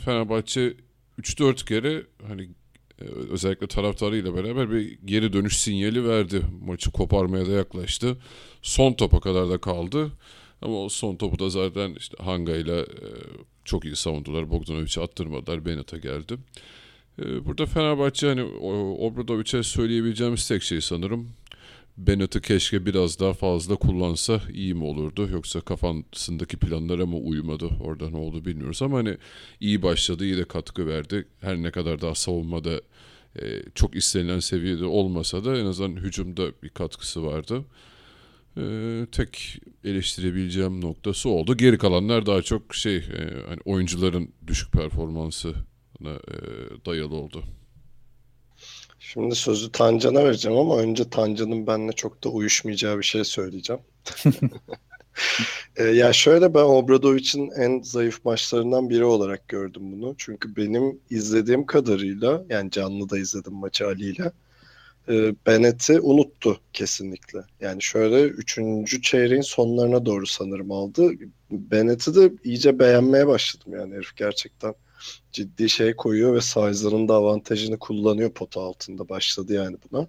Fenerbahçe 0.05 0.73
3-4 1.19 1.65
kere 1.65 2.03
hani 2.27 2.49
e, 3.01 3.03
özellikle 3.31 3.67
taraftarıyla 3.67 4.35
beraber 4.35 4.71
bir 4.71 4.97
geri 5.05 5.33
dönüş 5.33 5.57
sinyali 5.57 6.07
verdi. 6.07 6.41
Maçı 6.65 6.91
koparmaya 6.91 7.45
da 7.45 7.51
yaklaştı. 7.51 8.17
Son 8.61 8.93
topa 8.93 9.19
kadar 9.19 9.49
da 9.49 9.57
kaldı. 9.57 10.11
Ama 10.61 10.83
o 10.83 10.89
son 10.89 11.15
topu 11.15 11.39
da 11.39 11.49
zaten 11.49 11.95
işte 11.99 12.17
Hanga 12.23 12.55
ile 12.55 12.79
e, 12.79 13.09
çok 13.65 13.85
iyi 13.85 13.95
savundular. 13.95 14.49
Bogdanovic'i 14.49 15.01
attırmadılar. 15.01 15.65
Benet'e 15.65 15.97
geldi. 15.97 16.37
E, 17.19 17.45
burada 17.45 17.65
Fenerbahçe 17.65 18.27
hani 18.27 18.43
Obradovic'e 18.99 19.63
söyleyebileceğimiz 19.63 20.47
tek 20.47 20.63
şey 20.63 20.81
sanırım. 20.81 21.29
Bennett'i 21.97 22.41
keşke 22.41 22.85
biraz 22.85 23.19
daha 23.19 23.33
fazla 23.33 23.75
kullansa 23.75 24.41
iyi 24.53 24.73
mi 24.73 24.83
olurdu? 24.83 25.29
Yoksa 25.31 25.61
kafasındaki 25.61 26.57
planlara 26.57 27.05
mı 27.05 27.17
uymadı? 27.17 27.69
Orada 27.81 28.09
ne 28.09 28.17
oldu 28.17 28.45
bilmiyoruz 28.45 28.81
ama 28.81 28.97
hani 28.97 29.17
iyi 29.59 29.81
başladı, 29.81 30.25
iyi 30.25 30.37
de 30.37 30.45
katkı 30.45 30.87
verdi. 30.87 31.27
Her 31.41 31.57
ne 31.57 31.71
kadar 31.71 32.01
daha 32.01 32.15
savunmada 32.15 32.81
e, 33.41 33.63
çok 33.75 33.95
istenilen 33.95 34.39
seviyede 34.39 34.85
olmasa 34.85 35.45
da 35.45 35.57
en 35.57 35.65
azından 35.65 35.95
hücumda 35.95 36.51
bir 36.63 36.69
katkısı 36.69 37.23
vardı. 37.25 37.65
E, 38.57 38.63
tek 39.11 39.59
eleştirebileceğim 39.83 40.81
noktası 40.81 41.29
oldu. 41.29 41.57
Geri 41.57 41.77
kalanlar 41.77 42.25
daha 42.25 42.41
çok 42.41 42.75
şey 42.75 42.95
e, 42.95 43.47
hani 43.47 43.59
oyuncuların 43.65 44.29
düşük 44.47 44.71
performansına 44.71 45.57
e, 46.05 46.35
dayalı 46.85 47.15
oldu. 47.15 47.43
Şimdi 48.99 49.35
sözü 49.35 49.71
Tancan'a 49.71 50.23
vereceğim 50.23 50.57
ama 50.57 50.77
önce 50.77 51.09
Tancan'ın 51.09 51.67
benimle 51.67 51.91
çok 51.91 52.23
da 52.23 52.29
uyuşmayacağı 52.29 52.97
bir 52.97 53.03
şey 53.03 53.23
söyleyeceğim. 53.23 53.81
E, 55.75 55.83
ya 55.83 56.13
şöyle 56.13 56.53
ben 56.53 56.63
Obradovic'in 56.63 57.49
en 57.49 57.81
zayıf 57.81 58.25
maçlarından 58.25 58.89
biri 58.89 59.03
olarak 59.03 59.47
gördüm 59.47 59.81
bunu. 59.91 60.15
Çünkü 60.17 60.55
benim 60.55 60.99
izlediğim 61.09 61.65
kadarıyla 61.65 62.43
yani 62.49 62.71
canlı 62.71 63.09
da 63.09 63.17
izledim 63.17 63.53
maçı 63.53 63.87
Ali 63.87 64.03
ile. 64.03 64.31
E, 65.09 65.35
Bennett'i 65.47 65.99
unuttu 65.99 66.59
kesinlikle. 66.73 67.39
Yani 67.59 67.81
şöyle 67.81 68.21
üçüncü 68.23 69.01
çeyreğin 69.01 69.41
sonlarına 69.41 70.05
doğru 70.05 70.27
sanırım 70.27 70.71
aldı. 70.71 71.11
Bennett'i 71.51 72.15
de 72.15 72.31
iyice 72.43 72.79
beğenmeye 72.79 73.27
başladım 73.27 73.73
yani 73.73 73.95
herif 73.95 74.15
gerçekten 74.15 74.73
ciddi 75.31 75.69
şey 75.69 75.95
koyuyor 75.95 76.35
ve 76.35 76.41
size'ının 76.41 77.07
da 77.07 77.13
avantajını 77.13 77.79
kullanıyor 77.79 78.31
pota 78.31 78.61
altında 78.61 79.09
başladı 79.09 79.53
yani 79.53 79.77
buna. 79.91 80.07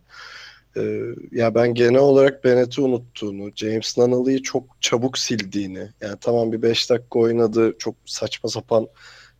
Ee, 0.76 1.00
ya 1.32 1.54
ben 1.54 1.74
genel 1.74 2.00
olarak 2.00 2.44
Bennett'i 2.44 2.80
unuttuğunu, 2.80 3.50
James 3.56 3.98
Nunnally'i 3.98 4.42
çok 4.42 4.76
çabuk 4.80 5.18
sildiğini, 5.18 5.88
yani 6.00 6.16
tamam 6.20 6.52
bir 6.52 6.62
5 6.62 6.90
dakika 6.90 7.18
oynadı, 7.18 7.74
çok 7.78 7.94
saçma 8.04 8.50
sapan 8.50 8.88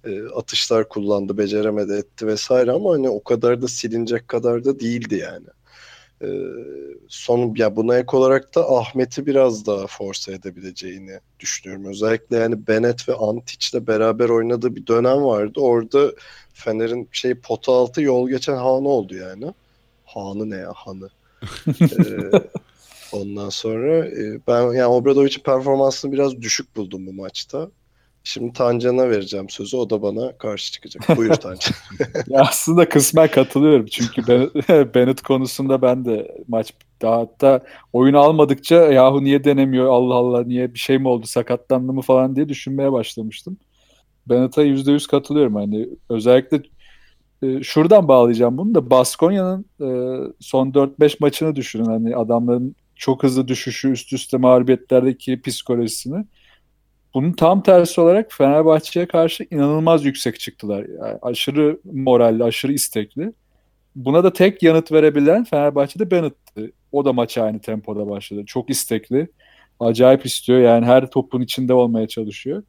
e, 0.05 0.23
atışlar 0.29 0.89
kullandı, 0.89 1.39
beceremedi, 1.39 1.93
etti 1.93 2.27
vesaire 2.27 2.73
ama 2.73 2.93
hani 2.93 3.09
o 3.09 3.23
kadar 3.25 3.63
da 3.63 3.69
silinecek 3.69 4.29
kadar 4.29 4.65
da 4.65 4.81
değildi 4.81 5.15
yani. 5.15 5.47
Ee, 6.23 6.27
son 7.09 7.55
ya 7.57 7.77
buna 7.77 7.99
ek 7.99 8.17
olarak 8.17 8.55
da 8.55 8.71
Ahmet'i 8.71 9.27
biraz 9.27 9.67
daha 9.67 9.87
force 9.87 10.33
edebileceğini 10.33 11.21
düşünüyorum. 11.41 11.85
Özellikle 11.87 12.37
yani 12.37 12.67
Bennett 12.67 13.09
ve 13.09 13.15
Antic'le 13.15 13.87
beraber 13.87 14.29
oynadığı 14.29 14.77
bir 14.77 14.87
dönem 14.87 15.25
vardı. 15.25 15.61
Orada 15.61 16.13
Fener'in 16.55 17.09
şey 17.13 17.35
pota 17.35 17.73
altı 17.73 18.03
yol 18.03 18.29
geçen 18.29 18.57
hanı 18.57 18.89
oldu 18.89 19.15
yani. 19.15 19.55
Hanı 20.05 20.51
ne 20.51 20.57
ya 20.57 20.73
hanı. 20.75 21.09
ee, 21.81 22.31
ondan 23.13 23.49
sonra 23.49 24.07
e, 24.07 24.41
ben 24.47 24.63
yani 24.63 24.87
Obradovic'in 24.87 25.43
performansını 25.43 26.13
biraz 26.13 26.43
düşük 26.43 26.77
buldum 26.77 27.07
bu 27.07 27.13
maçta. 27.13 27.71
Şimdi 28.25 28.53
Tancan'a 28.53 29.11
vereceğim 29.11 29.49
sözü. 29.49 29.77
O 29.77 29.91
da 29.91 30.03
bana 30.03 30.39
karşı 30.39 30.73
çıkacak. 30.73 31.17
Buyur 31.17 31.35
Tancan. 31.35 31.75
ya 32.29 32.41
aslında 32.41 32.89
kısmen 32.89 33.31
katılıyorum. 33.31 33.87
Çünkü 33.87 34.27
Bennett 34.95 35.23
konusunda 35.23 35.83
ben 35.83 36.05
de 36.05 36.37
maç 36.49 36.73
daha 37.03 37.19
hatta 37.19 37.61
oyunu 37.93 38.19
almadıkça 38.19 38.75
yahu 38.75 39.25
niye 39.25 39.45
denemiyor 39.45 39.87
Allah 39.87 40.15
Allah 40.15 40.45
niye 40.45 40.75
bir 40.75 40.79
şey 40.79 40.99
mi 40.99 41.09
oldu 41.09 41.27
sakatlandı 41.27 41.93
mı 41.93 42.03
falan 42.03 42.37
diye 42.37 42.49
düşünmeye 42.49 42.93
başlamıştım. 42.93 43.57
Bennett'a 44.27 44.63
%100 44.65 45.07
katılıyorum. 45.07 45.55
Hani 45.55 45.89
özellikle 46.09 46.63
e, 47.43 47.63
şuradan 47.63 48.09
bağlayacağım 48.09 48.59
bunu 48.59 48.75
da 48.75 48.91
Baskonya'nın 48.91 49.65
e, 49.81 49.87
son 50.41 50.71
4-5 50.71 51.17
maçını 51.21 51.57
düşünün. 51.57 51.85
Hani 51.85 52.17
adamların 52.17 52.77
çok 52.97 53.23
hızlı 53.23 53.49
düşüşü 53.49 53.91
üst 53.91 54.13
üste 54.13 54.37
mağlubiyetlerdeki 54.37 55.43
psikolojisini. 55.43 56.25
Bunun 57.15 57.33
tam 57.33 57.63
tersi 57.63 58.01
olarak 58.01 58.33
Fenerbahçe'ye 58.33 59.07
karşı 59.07 59.47
inanılmaz 59.51 60.05
yüksek 60.05 60.41
çıktılar. 60.41 60.87
Yani 60.99 61.19
aşırı 61.23 61.81
moralli, 61.85 62.45
aşırı 62.45 62.73
istekli. 62.73 63.33
Buna 63.97 64.25
da 64.25 64.33
tek 64.33 64.63
yanıt 64.63 64.93
verebilen 64.93 65.45
Fenerbahçe'de 65.45 66.11
Bennett'ti. 66.11 66.73
O 66.93 67.05
da 67.05 67.13
maça 67.13 67.43
aynı 67.43 67.61
tempoda 67.61 68.09
başladı. 68.09 68.43
Çok 68.47 68.71
istekli. 68.71 69.29
Acayip 69.81 70.27
istiyor. 70.27 70.59
Yani 70.59 70.87
her 70.87 71.11
topun 71.11 71.41
içinde 71.41 71.75
olmaya 71.75 72.09
çalışıyor. 72.09 72.63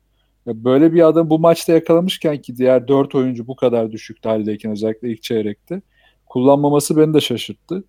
Böyle 0.47 0.93
bir 0.93 1.07
adam 1.07 1.29
bu 1.29 1.39
maçta 1.39 1.73
yakalamışken 1.73 2.41
ki 2.41 2.57
diğer 2.57 2.87
dört 2.87 3.15
oyuncu 3.15 3.47
bu 3.47 3.55
kadar 3.55 3.91
düşük 3.91 4.25
haldeyken 4.25 4.71
özellikle 4.71 5.09
ilk 5.11 5.23
çeyrekte 5.23 5.81
kullanmaması 6.25 6.97
beni 6.97 7.13
de 7.13 7.21
şaşırttı. 7.21 7.83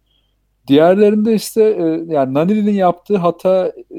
Diğerlerinde 0.66 1.34
işte 1.34 1.62
e, 1.62 2.12
yani 2.12 2.34
Nanili'nin 2.34 2.73
yaptığı 2.73 3.16
hata 3.16 3.66
e, 3.66 3.99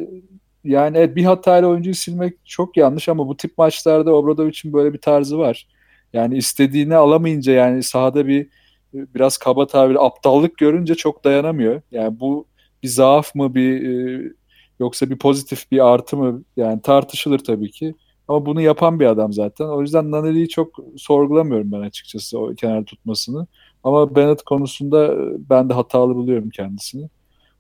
yani 0.66 0.98
evet 0.98 1.16
bir 1.16 1.24
hatayla 1.24 1.70
oyuncuyu 1.70 1.96
silmek 1.96 2.34
çok 2.46 2.78
yanlış 2.78 3.10
ama 3.10 3.28
bu 3.28 3.38
tip 3.38 3.58
maçlarda 3.58 4.16
Obradovic'in 4.16 4.74
böyle 4.74 4.94
bir 4.94 5.02
tarzı 5.02 5.38
var. 5.38 5.68
Yani 6.14 6.38
istediğini 6.38 6.96
alamayınca 6.96 7.54
yani 7.54 7.84
sahada 7.84 8.28
bir 8.28 8.48
biraz 8.94 9.38
kaba 9.38 9.68
tabir 9.68 10.06
aptallık 10.06 10.58
görünce 10.58 10.96
çok 10.96 11.24
dayanamıyor. 11.24 11.82
Yani 11.92 12.20
bu 12.20 12.48
bir 12.84 12.88
zaaf 12.88 13.36
mı 13.36 13.56
bir 13.56 13.90
e, 13.90 14.32
yoksa 14.80 15.10
bir 15.10 15.18
pozitif 15.18 15.72
bir 15.72 15.94
artı 15.94 16.18
mı 16.18 16.44
yani 16.58 16.82
tartışılır 16.82 17.40
tabii 17.40 17.72
ki. 17.72 17.96
Ama 18.28 18.46
bunu 18.46 18.62
yapan 18.62 19.00
bir 19.00 19.06
adam 19.06 19.34
zaten. 19.34 19.66
O 19.66 19.82
yüzden 19.82 20.12
Naneli'yi 20.12 20.50
çok 20.50 20.76
sorgulamıyorum 20.98 21.72
ben 21.72 21.82
açıkçası 21.82 22.40
o 22.40 22.56
kenar 22.56 22.86
tutmasını. 22.86 23.48
Ama 23.84 24.16
Bennett 24.16 24.44
konusunda 24.44 25.06
e, 25.06 25.18
ben 25.50 25.70
de 25.70 25.74
hatalı 25.74 26.16
buluyorum 26.16 26.50
kendisini. 26.50 27.10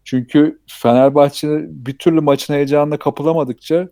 Çünkü 0.05 0.59
Fenerbahçe 0.67 1.47
bir 1.69 1.97
türlü 1.97 2.21
maçın 2.21 2.53
heyecanına 2.53 2.97
kapılamadıkça 2.97 3.89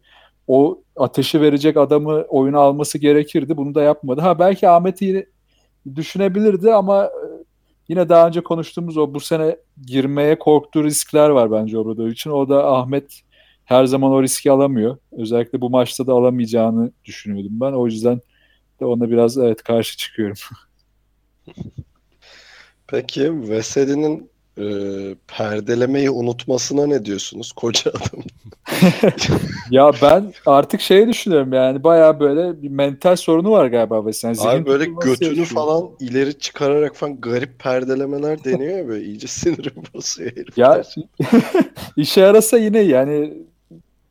o 0.48 0.84
ateşi 0.96 1.42
verecek 1.42 1.78
adamı 1.78 2.22
oyuna 2.22 2.60
alması 2.60 2.98
gerekirdi. 2.98 3.58
Bunu 3.58 3.76
da 3.76 3.82
yapmadı. 3.84 4.22
Ha 4.22 4.40
belki 4.40 4.70
Ahmet'i 4.70 5.30
düşünebilirdi 5.96 6.74
ama 6.74 7.06
e, 7.06 7.28
yine 7.88 8.10
daha 8.10 8.28
önce 8.28 8.44
konuştuğumuz 8.44 8.98
o 8.98 9.14
bu 9.14 9.20
sene 9.20 9.58
girmeye 9.86 10.40
korktuğu 10.40 10.84
riskler 10.84 11.30
var 11.30 11.52
bence 11.52 11.78
orada 11.78 12.10
için. 12.10 12.30
O 12.30 12.50
da 12.50 12.68
Ahmet 12.74 13.22
her 13.66 13.86
zaman 13.86 14.12
o 14.12 14.24
riski 14.24 14.52
alamıyor. 14.52 14.98
Özellikle 15.12 15.62
bu 15.62 15.70
maçta 15.70 16.08
da 16.08 16.14
alamayacağını 16.14 16.92
düşünüyordum 17.06 17.60
ben. 17.60 17.72
O 17.72 17.86
yüzden 17.86 18.22
de 18.80 18.86
ona 18.86 19.10
biraz 19.10 19.38
evet 19.38 19.64
karşı 19.64 19.98
çıkıyorum. 19.98 20.38
Peki 22.88 23.50
Veseli'nin 23.50 24.33
e, 24.58 24.66
perdelemeyi 25.28 26.10
unutmasına 26.10 26.88
ne 26.88 27.06
diyorsunuz 27.06 27.52
koca 27.52 27.92
adam? 27.92 28.24
ya 29.72 29.92
ben 30.02 30.34
artık 30.46 30.82
şey 30.82 31.08
düşünüyorum 31.08 31.54
yani 31.54 31.84
baya 31.84 32.20
böyle 32.20 32.62
bir 32.62 32.70
mental 32.70 33.16
sorunu 33.16 33.52
var 33.52 33.68
galiba 33.68 34.02
mesela. 34.02 34.34
Zihin 34.34 34.50
Abi 34.50 34.66
böyle 34.66 34.86
götünü 34.86 35.46
falan 35.46 35.90
ileri 36.00 36.40
çıkararak 36.40 36.96
falan 36.96 37.22
garip 37.22 37.60
perdelemeler 37.60 38.44
deniyor 38.44 38.78
ya 38.78 38.88
böyle 38.88 39.06
iyice 39.06 39.28
sinirim 39.34 39.84
basıyor 39.94 40.32
herif. 40.32 40.58
Ya 40.58 40.84
işe 41.98 42.22
yarasa 42.22 42.58
yine 42.58 42.80
yani 42.80 43.34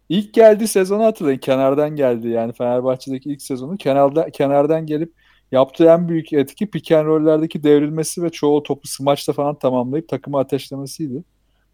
ilk 0.08 0.34
geldiği 0.34 0.68
sezonu 0.68 1.04
hatırlayın 1.04 1.38
kenardan 1.38 1.96
geldi 1.96 2.28
yani 2.28 2.52
Fenerbahçe'deki 2.52 3.30
ilk 3.30 3.42
sezonu 3.42 3.76
kenarda, 3.76 4.30
kenardan 4.30 4.86
gelip 4.86 5.12
yaptığı 5.52 5.84
en 5.84 6.08
büyük 6.08 6.32
etki 6.32 6.66
pick 6.66 6.92
and 6.92 7.06
roll'lerdeki 7.06 7.62
devrilmesi 7.62 8.22
ve 8.22 8.30
çoğu 8.30 8.62
topu 8.62 8.88
smaçla 8.88 9.32
falan 9.32 9.54
tamamlayıp 9.54 10.08
takımı 10.08 10.38
ateşlemesiydi. 10.38 11.24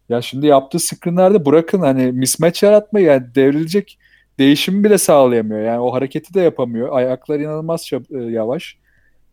Ya 0.09 0.21
şimdi 0.21 0.47
yaptığı 0.47 0.79
screenlerde 0.79 1.45
bırakın 1.45 1.79
hani 1.79 2.11
mismatch 2.11 2.63
yaratmayı 2.63 3.05
yani 3.05 3.35
devrilecek 3.35 3.97
değişimi 4.39 4.83
bile 4.83 4.97
sağlayamıyor. 4.97 5.61
Yani 5.61 5.79
o 5.79 5.93
hareketi 5.93 6.33
de 6.33 6.41
yapamıyor. 6.41 6.89
Ayaklar 6.91 7.39
inanılmaz 7.39 7.89
e, 8.11 8.17
yavaş. 8.17 8.77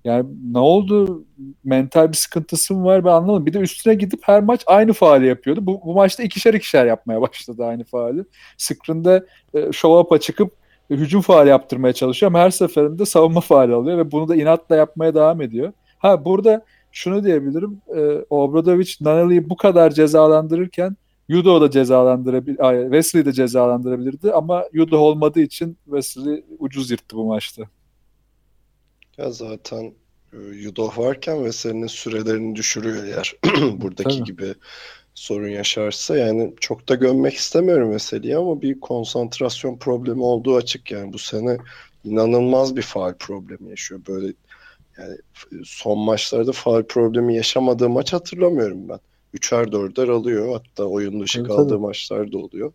Yani 0.04 0.26
ne 0.52 0.59
oldu? 0.59 1.24
Mental 1.64 2.09
bir 2.09 2.16
sıkıntısı 2.16 2.74
mı 2.74 2.85
var 2.85 3.04
ben 3.04 3.11
anlamadım. 3.11 3.46
Bir 3.46 3.52
de 3.52 3.59
üstüne 3.59 3.94
gidip 3.94 4.20
her 4.22 4.42
maç 4.42 4.62
aynı 4.66 4.92
faali 4.92 5.26
yapıyordu. 5.26 5.66
Bu, 5.66 5.80
bu 5.85 5.94
maçta 5.94 6.22
ikişer 6.22 6.54
ikişer 6.54 6.87
yapmaya 6.87 7.20
başladı 7.20 7.64
aynı 7.64 7.85
faali. 7.85 8.24
Screen'de 8.56 9.26
e, 9.54 9.72
show 9.72 10.00
up'a 10.00 10.20
çıkıp 10.20 10.52
hücum 10.90 11.20
faali 11.20 11.49
yaptırmaya 11.49 11.92
çalışıyor 11.92 12.33
ama 12.33 12.38
her 12.38 12.51
seferinde 12.51 13.07
savunma 13.07 13.40
faali 13.40 13.75
alıyor 13.75 13.99
ve 13.99 14.12
bunu 14.12 14.29
da 14.29 14.37
inatla 14.37 14.77
yapmaya 14.77 15.14
devam 15.14 15.42
ediyor. 15.42 15.72
Ha 15.99 16.25
burada 16.25 16.64
şunu 16.92 17.25
diyebilirim. 17.25 17.81
E, 17.96 18.25
Obradovic 18.31 18.92
Naneli'yi 19.01 19.51
bu 19.51 19.57
kadar 19.57 19.90
cezalandırırken 19.90 20.96
Yudo 21.29 21.61
da 21.61 21.70
cezalandırabilir, 21.70 22.57
Wesley 22.83 23.25
de 23.25 23.33
cezalandırabilirdi 23.33 24.33
ama 24.33 24.64
Yudo 24.72 24.99
olmadığı 24.99 25.40
için 25.40 25.79
Wesley 25.85 26.44
ucuz 26.59 26.90
yırttı 26.90 27.16
bu 27.16 27.25
maçta. 27.25 27.62
Ya 29.18 29.31
zaten 29.31 29.92
e, 30.33 30.37
Yudo 30.37 30.90
varken 30.96 31.37
Wesley'nin 31.37 31.87
sürelerini 31.87 32.57
düşürüyor 32.57 33.05
eğer 33.05 33.35
buradaki 33.81 34.18
Tabii. 34.18 34.25
gibi 34.25 34.55
sorun 35.16 35.48
yaşarsa 35.48 36.16
yani 36.16 36.55
çok 36.61 36.88
da 36.88 36.94
gömmek 36.94 37.35
istemiyorum 37.35 37.88
meseleyi 37.88 38.37
ama 38.37 38.62
bir 38.62 38.81
konsantrasyon 38.81 39.76
problemi 39.79 40.22
olduğu 40.22 40.57
açık 40.57 40.90
yani 40.90 41.12
bu 41.12 41.18
sene 41.18 41.59
inanılmaz 42.05 42.76
bir 42.76 42.83
faal 42.83 43.14
problemi 43.14 43.70
yaşıyor 43.70 44.00
böyle 44.09 44.33
yani 44.98 45.16
son 45.64 45.98
maçlarda 45.98 46.52
faal 46.52 46.83
problemi 46.83 47.37
yaşamadığı 47.37 47.88
maç 47.88 48.12
hatırlamıyorum 48.12 48.88
ben. 48.88 48.98
Üçer 49.33 49.72
dörder 49.72 50.09
alıyor 50.09 50.52
hatta 50.52 50.85
oyun 50.85 51.20
dışı 51.20 51.40
evet, 51.40 51.48
kaldığı 51.48 51.68
tabii. 51.68 51.81
maçlar 51.81 52.33
da 52.33 52.38
oluyor. 52.38 52.72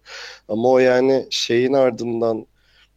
Ama 0.47 0.69
o 0.69 0.79
yani 0.79 1.27
şeyin 1.29 1.73
ardından 1.73 2.45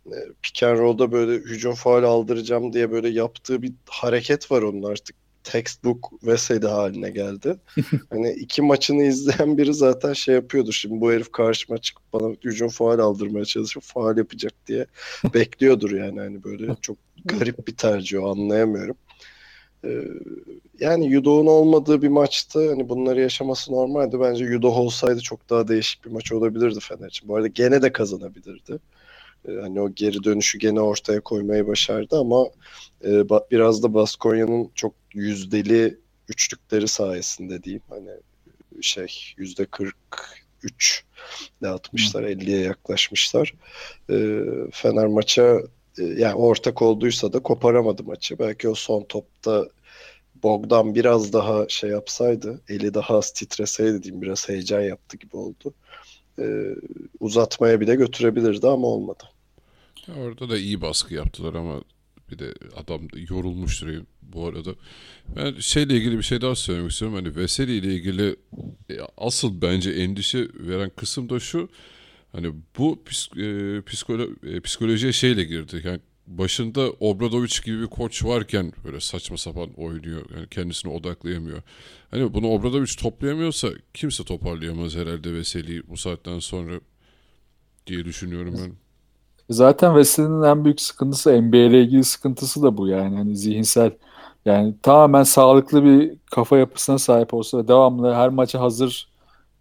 e, 0.06 0.16
pick 0.42 0.62
and 0.62 0.78
roll'da 0.78 1.12
böyle 1.12 1.32
hücum 1.32 1.74
faal 1.74 2.02
aldıracağım 2.02 2.72
diye 2.72 2.90
böyle 2.90 3.08
yaptığı 3.08 3.62
bir 3.62 3.72
hareket 3.88 4.50
var 4.50 4.62
onun 4.62 4.82
artık 4.82 5.23
textbook 5.44 6.12
vesedi 6.22 6.66
haline 6.66 7.10
geldi. 7.10 7.56
hani 8.10 8.32
iki 8.32 8.62
maçını 8.62 9.02
izleyen 9.02 9.58
biri 9.58 9.74
zaten 9.74 10.12
şey 10.12 10.34
yapıyordu. 10.34 10.72
Şimdi 10.72 11.00
bu 11.00 11.12
herif 11.12 11.32
karşıma 11.32 11.78
çıkıp 11.78 12.12
bana 12.12 12.34
hücum 12.44 12.68
faal 12.68 12.98
aldırmaya 12.98 13.44
çalışıp 13.44 13.82
faal 13.82 14.18
yapacak 14.18 14.52
diye 14.66 14.86
bekliyordur 15.34 15.90
yani. 15.90 16.20
Hani 16.20 16.44
böyle 16.44 16.76
çok 16.80 16.96
garip 17.24 17.68
bir 17.68 17.76
tercih 17.76 18.22
o 18.22 18.30
anlayamıyorum. 18.30 18.96
Ee, 19.84 20.04
yani 20.80 21.06
Yudo'nun 21.06 21.46
olmadığı 21.46 22.02
bir 22.02 22.08
maçta 22.08 22.60
hani 22.60 22.88
bunları 22.88 23.20
yaşaması 23.20 23.72
normaldi. 23.72 24.20
Bence 24.20 24.44
Yudo 24.44 24.68
olsaydı 24.68 25.20
çok 25.20 25.50
daha 25.50 25.68
değişik 25.68 26.04
bir 26.04 26.10
maç 26.10 26.32
olabilirdi 26.32 26.78
Fener 26.80 27.08
için. 27.08 27.28
Bu 27.28 27.36
arada 27.36 27.46
gene 27.46 27.82
de 27.82 27.92
kazanabilirdi. 27.92 28.78
Ee, 29.48 29.52
hani 29.52 29.80
o 29.80 29.94
geri 29.94 30.24
dönüşü 30.24 30.58
gene 30.58 30.80
ortaya 30.80 31.20
koymayı 31.20 31.66
başardı 31.66 32.18
ama 32.18 32.46
e, 33.04 33.28
biraz 33.28 33.82
da 33.82 33.94
Baskonya'nın 33.94 34.70
çok 34.74 34.94
yüzdeli 35.14 35.98
üçlükleri 36.28 36.88
sayesinde 36.88 37.62
diyeyim. 37.62 37.82
Hani 37.88 38.10
şey 38.80 39.34
yüzde 39.36 39.64
43 39.66 41.04
ile 41.60 41.68
atmışlar 41.68 42.22
50'ye 42.22 42.60
yaklaşmışlar. 42.60 43.54
E, 44.10 44.40
Fener 44.72 45.06
maça 45.06 45.60
e, 45.98 46.02
yani 46.04 46.34
ortak 46.34 46.82
olduysa 46.82 47.32
da 47.32 47.38
koparamadı 47.38 48.04
maçı. 48.04 48.38
Belki 48.38 48.68
o 48.68 48.74
son 48.74 49.04
topta 49.04 49.68
Bogdan 50.42 50.94
biraz 50.94 51.32
daha 51.32 51.68
şey 51.68 51.90
yapsaydı, 51.90 52.60
eli 52.68 52.94
daha 52.94 53.16
az 53.16 53.32
titreseydi 53.32 54.02
diyeyim, 54.02 54.22
biraz 54.22 54.48
heyecan 54.48 54.80
yaptı 54.80 55.16
gibi 55.16 55.36
oldu. 55.36 55.74
Ee, 56.38 56.74
uzatmaya 57.20 57.80
bile 57.80 57.94
götürebilirdi 57.94 58.68
ama 58.68 58.86
olmadı. 58.86 59.24
Orada 60.08 60.48
da 60.48 60.58
iyi 60.58 60.80
baskı 60.80 61.14
yaptılar 61.14 61.54
ama 61.54 61.82
bir 62.30 62.38
de 62.38 62.54
adam 62.76 63.00
yorulmuştur 63.30 63.88
bu 64.22 64.46
arada. 64.46 64.74
Ben 65.36 65.54
şeyle 65.60 65.96
ilgili 65.96 66.18
bir 66.18 66.22
şey 66.22 66.40
daha 66.40 66.54
söylemek 66.54 66.90
istiyorum. 66.90 67.16
Hani 67.16 67.36
Veseli 67.36 67.76
ile 67.76 67.94
ilgili 67.94 68.36
e, 68.90 68.98
asıl 69.16 69.62
bence 69.62 69.90
endişe 69.90 70.48
veren 70.54 70.90
kısım 70.96 71.28
da 71.30 71.40
şu. 71.40 71.68
Hani 72.32 72.52
bu 72.78 73.02
e, 73.36 73.82
psikolo, 73.86 74.28
e, 74.42 74.60
psikolojiye 74.60 75.12
şeyle 75.12 75.44
girdi. 75.44 75.82
Yani 75.84 76.00
başında 76.26 76.90
Obradoviç 76.90 77.64
gibi 77.64 77.80
bir 77.80 77.86
koç 77.86 78.24
varken 78.24 78.72
böyle 78.84 79.00
saçma 79.00 79.36
sapan 79.36 79.72
oynuyor. 79.76 80.30
Yani 80.36 80.48
kendisine 80.48 80.92
odaklayamıyor. 80.92 81.62
Hani 82.10 82.34
bunu 82.34 82.48
Obradoviç 82.48 82.96
toplayamıyorsa 82.96 83.70
kimse 83.94 84.24
toparlayamaz 84.24 84.96
herhalde 84.96 85.34
Veseli'yi 85.34 85.82
bu 85.88 85.96
saatten 85.96 86.38
sonra 86.38 86.80
diye 87.86 88.04
düşünüyorum 88.04 88.54
ben. 88.58 88.83
Zaten 89.50 89.96
Veseli'nin 89.96 90.42
en 90.42 90.64
büyük 90.64 90.80
sıkıntısı 90.80 91.42
NBA 91.42 91.56
ile 91.56 91.82
ilgili 91.82 92.04
sıkıntısı 92.04 92.62
da 92.62 92.76
bu 92.76 92.88
yani. 92.88 93.16
Hani 93.16 93.36
zihinsel 93.36 93.90
yani 94.44 94.74
tamamen 94.82 95.22
sağlıklı 95.22 95.84
bir 95.84 96.12
kafa 96.30 96.58
yapısına 96.58 96.98
sahip 96.98 97.34
olsa 97.34 97.58
ve 97.58 97.68
devamlı 97.68 98.14
her 98.14 98.28
maça 98.28 98.60
hazır 98.60 99.08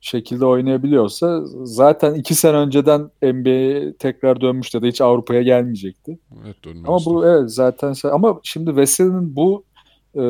şekilde 0.02 0.46
oynayabiliyorsa 0.46 1.42
zaten 1.64 2.14
iki 2.14 2.36
sene 2.36 2.58
önceden 2.58 3.12
NBA'ye 3.22 3.94
tekrar 3.94 4.42
dönmüştü 4.42 4.82
da 4.82 4.86
hiç 4.86 5.02
Avrupa'ya 5.02 5.42
gelmeyecekti. 5.42 6.20
Evet 6.44 6.56
Ama 6.88 7.00
bu 7.06 7.28
evet 7.28 7.52
zaten 7.52 7.94
şey, 7.94 8.12
ama 8.12 8.40
şimdi 8.44 8.76
Veseli'nin 8.76 9.36
bu 9.36 9.64
e, 10.16 10.24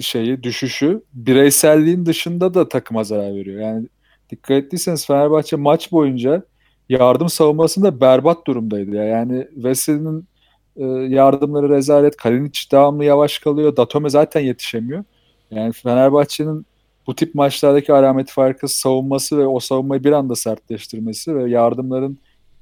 şeyi 0.00 0.42
düşüşü 0.42 1.02
bireyselliğin 1.14 2.06
dışında 2.06 2.54
da 2.54 2.68
takıma 2.68 3.04
zarar 3.04 3.34
veriyor. 3.34 3.60
Yani 3.60 3.86
dikkat 4.30 4.50
ettiyseniz 4.50 5.06
Fenerbahçe 5.06 5.56
maç 5.56 5.92
boyunca 5.92 6.42
yardım 6.88 7.28
savunmasında 7.28 8.00
berbat 8.00 8.46
durumdaydı. 8.46 8.96
Ya. 8.96 9.04
Yani 9.04 9.48
Veseli'nin 9.56 10.24
e, 10.76 10.84
yardımları 11.14 11.68
rezalet. 11.68 12.16
Kalinic 12.16 12.60
devamlı 12.72 13.04
yavaş 13.04 13.38
kalıyor. 13.38 13.76
Datome 13.76 14.10
zaten 14.10 14.40
yetişemiyor. 14.40 15.04
Yani 15.50 15.72
Fenerbahçe'nin 15.72 16.66
bu 17.06 17.14
tip 17.14 17.34
maçlardaki 17.34 17.92
alamet 17.92 18.30
farkı 18.30 18.68
savunması 18.68 19.38
ve 19.38 19.46
o 19.46 19.60
savunmayı 19.60 20.04
bir 20.04 20.12
anda 20.12 20.36
sertleştirmesi 20.36 21.36
ve 21.36 21.50
yardımların 21.50 22.18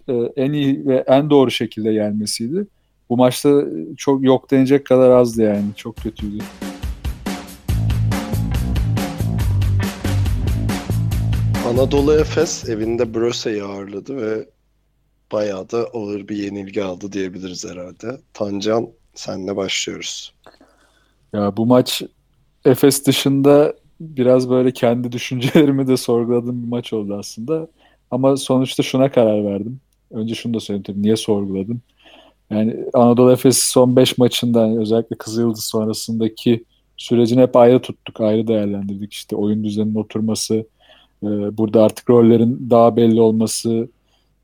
e, 0.08 0.12
en 0.36 0.52
iyi 0.52 0.86
ve 0.86 1.04
en 1.06 1.30
doğru 1.30 1.50
şekilde 1.50 1.92
gelmesiydi. 1.92 2.66
Bu 3.08 3.16
maçta 3.16 3.64
çok 3.96 4.24
yok 4.24 4.50
denecek 4.50 4.86
kadar 4.86 5.10
azdı 5.10 5.42
yani. 5.42 5.64
Çok 5.76 5.96
kötüydü. 5.96 6.38
Anadolu 11.66 12.12
Efes 12.12 12.68
evinde 12.68 13.14
Bröse'yi 13.14 13.62
ağırladı 13.62 14.16
ve 14.16 14.46
bayağı 15.32 15.70
da 15.70 15.78
ağır 15.78 16.28
bir 16.28 16.36
yenilgi 16.36 16.84
aldı 16.84 17.12
diyebiliriz 17.12 17.70
herhalde. 17.70 18.20
Tancan 18.34 18.88
senle 19.14 19.56
başlıyoruz. 19.56 20.34
Ya 21.32 21.56
bu 21.56 21.66
maç 21.66 22.02
Efes 22.64 23.06
dışında 23.06 23.74
biraz 24.00 24.50
böyle 24.50 24.72
kendi 24.72 25.12
düşüncelerimi 25.12 25.88
de 25.88 25.96
sorguladığım 25.96 26.62
bir 26.62 26.68
maç 26.68 26.92
oldu 26.92 27.16
aslında. 27.18 27.68
Ama 28.10 28.36
sonuçta 28.36 28.82
şuna 28.82 29.10
karar 29.10 29.44
verdim. 29.44 29.80
Önce 30.10 30.34
şunu 30.34 30.54
da 30.54 30.60
söyleyeyim 30.60 30.82
tabii. 30.82 31.02
Niye 31.02 31.16
sorguladım? 31.16 31.80
Yani 32.50 32.76
Anadolu 32.94 33.32
Efes 33.32 33.58
son 33.58 33.96
5 33.96 34.18
maçında 34.18 34.80
özellikle 34.80 35.16
Kızılyıldız 35.16 35.64
sonrasındaki 35.64 36.64
sürecini 36.96 37.42
hep 37.42 37.56
ayrı 37.56 37.80
tuttuk. 37.80 38.20
Ayrı 38.20 38.46
değerlendirdik. 38.46 39.12
İşte 39.12 39.36
oyun 39.36 39.64
düzeninin 39.64 39.94
oturması, 39.94 40.66
e, 41.22 41.56
burada 41.58 41.84
artık 41.84 42.10
rollerin 42.10 42.70
daha 42.70 42.96
belli 42.96 43.20
olması, 43.20 43.88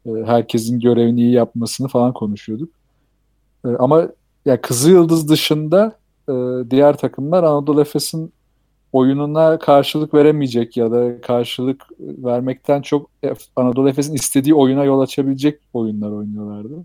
e, 0.07 0.11
herkesin 0.11 0.81
görevini 0.81 1.21
iyi 1.21 1.33
yapmasını 1.33 1.89
falan 1.89 2.13
konuşuyorduk. 2.13 2.69
E, 3.65 3.69
ama 3.69 4.09
ya 4.47 4.61
Kızılyıldız 4.61 5.29
dışında 5.29 6.03
diğer 6.71 6.97
takımlar 6.97 7.45
Anadolu 7.45 7.81
Efes'in 7.81 8.33
oyununa 8.93 9.59
karşılık 9.59 10.15
veremeyecek 10.15 10.77
ya 10.77 10.93
da 10.93 11.21
karşılık 11.21 11.87
vermekten 12.01 12.83
çok 12.83 13.11
Anadolu 13.57 13.89
Efes'in 13.89 14.15
istediği 14.15 14.55
oyuna 14.55 14.85
yol 14.85 15.01
açabilecek 15.01 15.61
oyunlar 15.73 16.11
oynuyorlardı. 16.11 16.85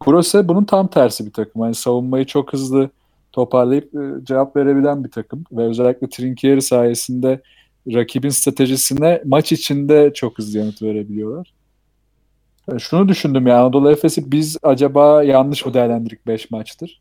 Kurose 0.00 0.48
bunun 0.48 0.64
tam 0.64 0.88
tersi 0.88 1.26
bir 1.26 1.32
takım. 1.32 1.62
Yani 1.62 1.74
savunmayı 1.74 2.24
çok 2.26 2.52
hızlı 2.52 2.90
toparlayıp 3.32 3.94
e, 3.94 4.24
cevap 4.24 4.56
verebilen 4.56 5.04
bir 5.04 5.10
takım 5.10 5.44
ve 5.52 5.62
özellikle 5.62 6.08
Trinkieri 6.08 6.62
sayesinde 6.62 7.42
rakibin 7.88 8.28
stratejisine 8.28 9.22
maç 9.24 9.52
içinde 9.52 10.12
çok 10.14 10.38
hızlı 10.38 10.58
yanıt 10.58 10.82
verebiliyorlar. 10.82 11.54
Yani 12.68 12.80
şunu 12.80 13.08
düşündüm 13.08 13.46
ya 13.46 13.60
Anadolu 13.60 13.90
Efes'i 13.90 14.32
biz 14.32 14.56
acaba 14.62 15.22
yanlış 15.22 15.66
mı 15.66 15.74
değerlendirdik 15.74 16.26
5 16.26 16.50
maçtır? 16.50 17.00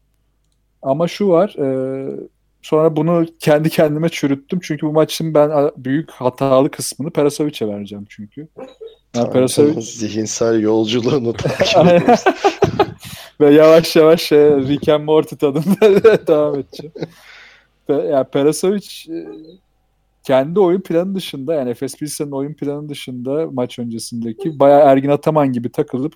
Ama 0.81 1.07
şu 1.07 1.27
var, 1.27 1.55
e, 1.59 2.29
Sonra 2.63 2.95
bunu 2.95 3.25
kendi 3.39 3.69
kendime 3.69 4.09
çürüttüm. 4.09 4.59
Çünkü 4.63 4.87
bu 4.87 4.91
maçın 4.91 5.33
ben 5.33 5.71
büyük 5.77 6.11
hatalı 6.11 6.71
kısmını 6.71 7.11
Perasovic'e 7.11 7.67
vereceğim 7.67 8.05
çünkü. 8.09 8.47
Yani 9.15 9.31
Perasovic... 9.31 9.81
Zihinsel 9.81 10.61
yolculuğunu 10.61 11.33
takip 11.33 11.77
Ve 13.41 13.53
yavaş 13.53 13.95
yavaş 13.95 14.21
şey, 14.21 14.39
Rick 14.39 14.89
and 14.89 15.03
Morty 15.03 15.35
tadında 15.35 15.81
devam 16.27 16.59
edeceğim. 16.59 16.93
yani 17.89 18.25
Perasovic 18.25 18.87
e, 19.09 19.27
kendi 20.23 20.59
oyun 20.59 20.81
planı 20.81 21.15
dışında 21.15 21.53
yani 21.53 21.69
Efes 21.69 21.97
Pilsen'in 21.97 22.31
oyun 22.31 22.53
planı 22.53 22.89
dışında 22.89 23.47
maç 23.51 23.79
öncesindeki 23.79 24.59
bayağı 24.59 24.81
Ergin 24.81 25.09
Ataman 25.09 25.51
gibi 25.51 25.71
takılıp 25.71 26.13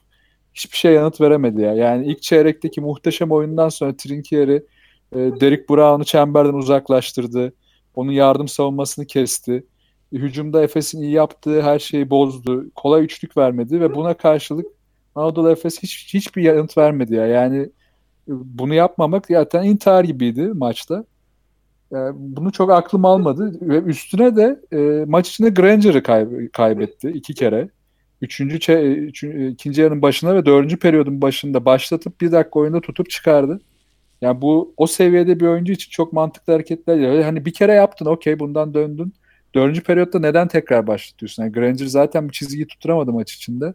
hiçbir 0.53 0.77
şey 0.77 0.93
yanıt 0.93 1.21
veremedi 1.21 1.61
ya. 1.61 1.73
Yani 1.73 2.05
ilk 2.05 2.21
çeyrekteki 2.21 2.81
muhteşem 2.81 3.31
oyundan 3.31 3.69
sonra 3.69 3.97
Trinkieri 3.97 4.65
e, 5.15 5.17
Derek 5.17 5.69
Brown'u 5.69 6.05
çemberden 6.05 6.53
uzaklaştırdı. 6.53 7.53
Onun 7.95 8.11
yardım 8.11 8.47
savunmasını 8.47 9.05
kesti. 9.05 9.65
Hücumda 10.11 10.63
Efes'in 10.63 11.01
iyi 11.01 11.11
yaptığı 11.11 11.61
her 11.61 11.79
şeyi 11.79 12.09
bozdu. 12.09 12.71
Kolay 12.75 13.03
üçlük 13.03 13.37
vermedi 13.37 13.81
ve 13.81 13.95
buna 13.95 14.13
karşılık 14.13 14.65
Anadolu 15.15 15.51
Efes 15.51 15.83
hiç, 15.83 16.13
hiçbir 16.13 16.41
yanıt 16.43 16.77
vermedi 16.77 17.15
ya. 17.15 17.25
Yani 17.25 17.69
bunu 18.27 18.73
yapmamak 18.73 19.25
zaten 19.27 19.63
intihar 19.63 20.03
gibiydi 20.03 20.51
maçta. 20.53 21.05
Yani 21.91 22.15
bunu 22.19 22.51
çok 22.51 22.71
aklım 22.71 23.05
almadı 23.05 23.57
ve 23.61 23.81
üstüne 23.81 24.35
de 24.35 24.59
e, 24.73 25.05
maç 25.07 25.29
içinde 25.29 25.49
Granger'ı 25.49 26.03
kay- 26.03 26.49
kaybetti 26.53 27.09
iki 27.09 27.33
kere. 27.33 27.69
Üçüncü, 28.21 28.57
çe- 28.57 28.93
üçüncü, 28.95 29.47
ikinci 29.47 29.81
yarının 29.81 30.01
başında 30.01 30.35
ve 30.35 30.45
dördüncü 30.45 30.79
periyodun 30.79 31.21
başında 31.21 31.65
başlatıp 31.65 32.21
bir 32.21 32.31
dakika 32.31 32.59
oyunda 32.59 32.81
tutup 32.81 33.09
çıkardı. 33.09 33.61
Yani 34.21 34.41
bu 34.41 34.73
o 34.77 34.87
seviyede 34.87 35.39
bir 35.39 35.47
oyuncu 35.47 35.73
için 35.73 35.91
çok 35.91 36.13
mantıklı 36.13 36.53
hareketler 36.53 36.99
değil. 36.99 37.23
Hani 37.23 37.45
bir 37.45 37.53
kere 37.53 37.73
yaptın 37.73 38.05
okey 38.05 38.39
bundan 38.39 38.73
döndün. 38.73 39.13
Dördüncü 39.55 39.83
periyotta 39.83 40.19
neden 40.19 40.47
tekrar 40.47 40.87
başlatıyorsun? 40.87 41.43
Yani 41.43 41.51
Granger 41.53 41.85
zaten 41.85 42.27
bu 42.29 42.31
çizgiyi 42.31 42.67
tutturamadı 42.67 43.13
maç 43.13 43.33
içinde. 43.33 43.73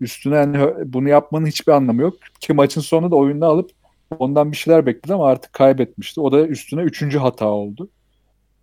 Üstüne 0.00 0.36
hani 0.36 0.58
bunu 0.84 1.08
yapmanın 1.08 1.46
hiçbir 1.46 1.72
anlamı 1.72 2.02
yok. 2.02 2.14
Ki 2.40 2.52
maçın 2.52 2.80
sonunda 2.80 3.10
da 3.10 3.16
oyunu 3.16 3.44
alıp 3.44 3.70
ondan 4.18 4.52
bir 4.52 4.56
şeyler 4.56 4.86
bekledi 4.86 5.14
ama 5.14 5.26
artık 5.26 5.52
kaybetmişti. 5.52 6.20
O 6.20 6.32
da 6.32 6.46
üstüne 6.46 6.82
üçüncü 6.82 7.18
hata 7.18 7.46
oldu. 7.46 7.88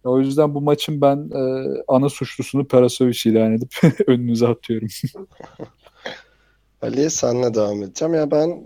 O 0.04 0.20
yüzden 0.20 0.56
bu 0.56 0.62
maçın 0.62 1.02
ben 1.02 1.18
e, 1.18 1.68
ana 1.88 2.10
suçlusunu 2.10 2.68
Perasovic 2.68 3.20
ilan 3.26 3.54
edip 3.54 3.74
önünüze 4.08 4.48
atıyorum. 4.48 4.88
Ali 6.82 7.10
senle 7.10 7.54
devam 7.54 7.84
edeceğim. 7.84 8.14
Ya 8.14 8.32
ben 8.32 8.64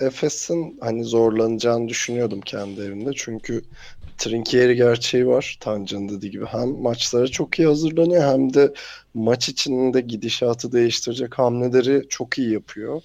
Efes'in 0.00 0.78
hani 0.80 1.04
zorlanacağını 1.04 1.88
düşünüyordum 1.88 2.40
kendi 2.40 2.80
evimde. 2.80 3.10
Çünkü 3.16 3.62
Trinkieri 4.18 4.76
gerçeği 4.76 5.26
var. 5.26 5.58
Tancan 5.60 6.08
dediği 6.08 6.30
gibi. 6.30 6.44
Hem 6.44 6.68
maçlara 6.68 7.28
çok 7.28 7.58
iyi 7.58 7.68
hazırlanıyor 7.68 8.22
hem 8.22 8.54
de 8.54 8.72
maç 9.14 9.48
içinde 9.48 10.00
gidişatı 10.00 10.72
değiştirecek 10.72 11.38
hamleleri 11.38 12.08
çok 12.08 12.38
iyi 12.38 12.52
yapıyor. 12.52 13.02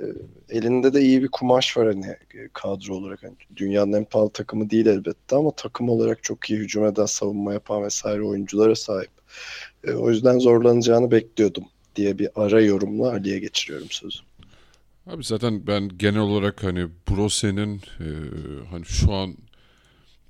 E, 0.00 0.04
elinde 0.48 0.92
de 0.94 1.00
iyi 1.00 1.22
bir 1.22 1.28
kumaş 1.28 1.76
var 1.76 1.86
hani 1.86 2.06
e, 2.06 2.48
kadro 2.52 2.94
olarak. 2.94 3.22
Yani 3.22 3.36
dünyanın 3.56 3.92
en 3.92 4.04
pahalı 4.04 4.30
takımı 4.30 4.70
değil 4.70 4.86
elbette 4.86 5.36
ama 5.36 5.50
takım 5.50 5.88
olarak 5.88 6.22
çok 6.22 6.50
iyi 6.50 6.58
hücum 6.58 6.86
eden, 6.86 7.06
savunma 7.06 7.52
yapan 7.52 7.82
vesaire 7.82 8.22
oyunculara 8.22 8.74
sahip. 8.74 9.10
E, 9.84 9.92
o 9.92 10.10
yüzden 10.10 10.38
zorlanacağını 10.38 11.10
bekliyordum 11.10 11.64
diye 11.96 12.18
bir 12.18 12.28
ara 12.34 12.62
yorumla 12.62 13.10
Ali'ye 13.10 13.38
geçiriyorum 13.38 13.90
sözü. 13.90 14.18
Abi 15.06 15.24
zaten 15.24 15.66
ben 15.66 15.88
genel 15.88 16.20
olarak 16.20 16.64
hani 16.64 16.86
Brose'nin 17.10 17.76
e, 17.76 18.08
hani 18.70 18.84
şu 18.84 19.12
an 19.12 19.36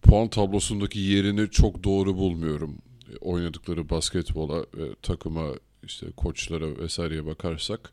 puan 0.02 0.28
tablosundaki 0.28 0.98
yerini 0.98 1.50
çok 1.50 1.84
doğru 1.84 2.16
bulmuyorum. 2.16 2.78
E, 3.12 3.16
oynadıkları 3.16 3.90
basketbola 3.90 4.60
ve 4.60 4.94
takıma 5.02 5.46
işte 5.82 6.06
koçlara 6.16 6.78
vesaireye 6.78 7.26
bakarsak 7.26 7.92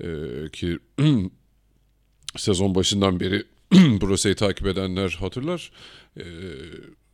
e, 0.00 0.08
ki 0.52 0.78
sezon 2.36 2.74
başından 2.74 3.20
beri 3.20 3.42
Brosa'yı 3.72 4.36
takip 4.36 4.66
edenler 4.66 5.16
hatırlar. 5.20 5.70
E, 6.16 6.24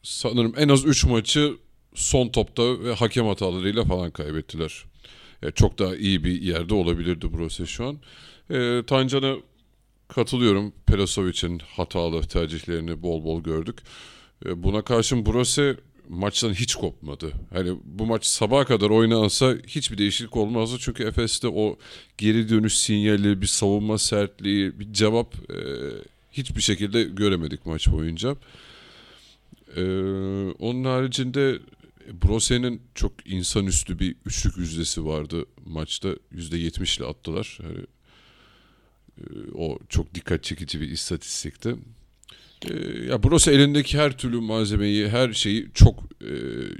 sanırım 0.02 0.54
en 0.56 0.68
az 0.68 0.84
3 0.84 1.04
maçı 1.04 1.56
son 1.94 2.28
topta 2.28 2.80
ve 2.80 2.94
hakem 2.94 3.26
hatalarıyla 3.26 3.84
falan 3.84 4.10
kaybettiler. 4.10 4.84
E, 5.42 5.50
çok 5.50 5.78
daha 5.78 5.96
iyi 5.96 6.24
bir 6.24 6.42
yerde 6.42 6.74
olabilirdi 6.74 7.32
Brose 7.32 7.66
şu 7.66 7.86
an. 7.86 7.98
E, 8.50 8.82
Tancan'a 8.86 9.36
katılıyorum. 10.08 10.72
Perasovic'in 10.86 11.58
hatalı 11.58 12.22
tercihlerini 12.22 13.02
bol 13.02 13.24
bol 13.24 13.42
gördük. 13.42 13.78
E, 14.46 14.62
buna 14.62 14.82
karşın 14.82 15.26
Brose 15.26 15.76
maçtan 16.10 16.52
hiç 16.54 16.74
kopmadı. 16.74 17.32
Hani 17.52 17.76
bu 17.84 18.06
maç 18.06 18.24
sabaha 18.26 18.64
kadar 18.64 18.90
oynansa 18.90 19.54
hiçbir 19.66 19.98
değişiklik 19.98 20.36
olmazdı. 20.36 20.76
Çünkü 20.80 21.04
Efes'te 21.04 21.48
o 21.48 21.78
geri 22.18 22.48
dönüş 22.48 22.78
sinyali, 22.78 23.42
bir 23.42 23.46
savunma 23.46 23.98
sertliği, 23.98 24.80
bir 24.80 24.92
cevap 24.92 25.34
e, 25.34 25.58
hiçbir 26.32 26.60
şekilde 26.60 27.04
göremedik 27.04 27.66
maç 27.66 27.88
boyunca. 27.88 28.36
E, 29.76 29.82
onun 30.58 30.84
haricinde 30.84 31.58
Brose'nin 32.24 32.82
çok 32.94 33.12
insanüstü 33.26 33.98
bir 33.98 34.16
üçlük 34.26 34.56
yüzdesi 34.56 35.04
vardı 35.04 35.46
maçta. 35.66 36.08
%70 36.34 36.98
ile 36.98 37.06
attılar. 37.06 37.58
Yani, 37.62 37.86
e, 39.18 39.52
o 39.54 39.78
çok 39.88 40.14
dikkat 40.14 40.44
çekici 40.44 40.80
bir 40.80 40.90
istatistikti. 40.90 41.76
E, 42.68 42.74
ya 43.08 43.22
Brose 43.22 43.52
elindeki 43.52 43.98
her 43.98 44.18
türlü 44.18 44.40
malzemeyi, 44.40 45.08
her 45.08 45.32
şeyi 45.32 45.68
çok 45.74 45.98
e, 46.20 46.32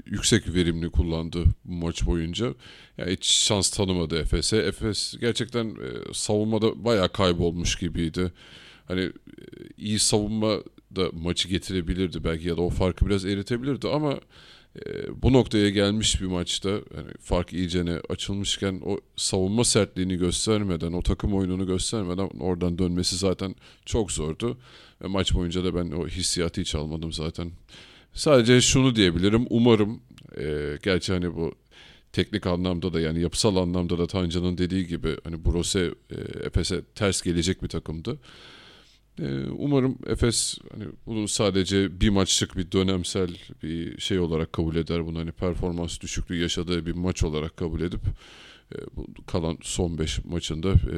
yüksek 0.05 0.53
verimli 0.53 0.89
kullandı 0.89 1.43
bu 1.65 1.73
maç 1.73 2.05
boyunca. 2.05 2.53
Yani 2.97 3.11
hiç 3.11 3.25
şans 3.25 3.69
tanımadı 3.69 4.19
Efes'e. 4.19 4.57
Efes 4.57 5.15
gerçekten 5.21 5.65
e, 5.65 6.13
savunmada 6.13 6.83
bayağı 6.85 7.09
kaybolmuş 7.09 7.75
gibiydi. 7.75 8.31
Hani 8.87 9.01
e, 9.01 9.11
iyi 9.77 9.99
savunma 9.99 10.57
da 10.95 11.09
maçı 11.13 11.47
getirebilirdi 11.47 12.23
belki 12.23 12.47
ya 12.47 12.57
da 12.57 12.61
o 12.61 12.69
farkı 12.69 13.05
biraz 13.05 13.25
eritebilirdi 13.25 13.87
ama 13.87 14.19
e, 14.75 15.21
bu 15.21 15.33
noktaya 15.33 15.69
gelmiş 15.69 16.21
bir 16.21 16.25
maçta 16.25 16.69
yani 16.69 17.11
fark 17.19 17.53
iyicene 17.53 17.99
açılmışken 18.09 18.81
o 18.85 18.99
savunma 19.15 19.63
sertliğini 19.63 20.15
göstermeden, 20.15 20.93
o 20.93 21.01
takım 21.01 21.33
oyununu 21.33 21.67
göstermeden 21.67 22.29
oradan 22.39 22.77
dönmesi 22.77 23.17
zaten 23.17 23.55
çok 23.85 24.11
zordu. 24.11 24.57
Ve 25.03 25.07
maç 25.07 25.33
boyunca 25.33 25.63
da 25.63 25.75
ben 25.75 25.91
o 25.91 26.07
hissiyatı 26.07 26.61
hiç 26.61 26.75
almadım 26.75 27.11
zaten. 27.13 27.51
Sadece 28.13 28.61
şunu 28.61 28.95
diyebilirim. 28.95 29.47
Umarım 29.49 30.01
e, 30.37 30.77
gerçi 30.83 31.13
hani 31.13 31.35
bu 31.35 31.55
teknik 32.13 32.47
anlamda 32.47 32.93
da 32.93 32.99
yani 32.99 33.21
yapısal 33.21 33.55
anlamda 33.55 33.97
da 33.97 34.07
Tancan'ın 34.07 34.57
dediği 34.57 34.87
gibi 34.87 35.17
hani 35.23 35.45
Brose 35.45 35.93
e, 36.09 36.15
Efes'e 36.45 36.81
ters 36.95 37.21
gelecek 37.21 37.63
bir 37.63 37.67
takımdı. 37.67 38.19
Ee, 39.19 39.45
umarım 39.57 39.97
Efes 40.07 40.57
hani 40.71 40.85
bunu 41.05 41.27
sadece 41.27 42.01
bir 42.01 42.09
maçlık 42.09 42.57
bir 42.57 42.71
dönemsel 42.71 43.37
bir 43.63 44.01
şey 44.01 44.19
olarak 44.19 44.53
kabul 44.53 44.75
eder. 44.75 45.05
Bunu 45.05 45.19
hani 45.19 45.31
performans 45.31 46.01
düşüklüğü 46.01 46.41
yaşadığı 46.41 46.85
bir 46.85 46.91
maç 46.91 47.23
olarak 47.23 47.57
kabul 47.57 47.81
edip 47.81 48.01
e, 48.75 48.77
kalan 49.27 49.57
son 49.61 49.97
5 49.97 50.25
maçında 50.25 50.69
e, 50.69 50.97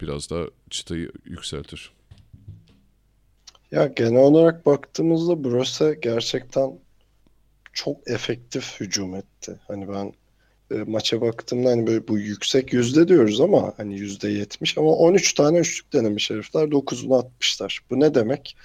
biraz 0.00 0.30
daha 0.30 0.44
çıtayı 0.70 1.12
yükseltir. 1.24 1.92
Ya 3.70 3.86
genel 3.86 4.20
olarak 4.20 4.66
baktığımızda 4.66 5.44
Brose 5.44 5.98
gerçekten 6.02 6.78
çok 7.72 8.10
efektif 8.10 8.80
hücum 8.80 9.14
etti. 9.14 9.60
Hani 9.68 9.88
ben 9.88 10.12
e, 10.70 10.74
maça 10.74 11.20
baktığımda 11.20 11.70
hani 11.70 11.86
böyle 11.86 12.08
bu 12.08 12.18
yüksek 12.18 12.72
yüzde 12.72 13.08
diyoruz 13.08 13.40
ama 13.40 13.72
hani 13.76 13.98
yüzde 13.98 14.28
yetmiş 14.28 14.78
ama 14.78 14.90
13 14.90 15.32
tane 15.32 15.58
üçlük 15.58 15.92
denemiş 15.92 16.30
herifler 16.30 16.62
9'unu 16.62 17.18
atmışlar. 17.18 17.80
Bu 17.90 18.00
ne 18.00 18.14
demek? 18.14 18.56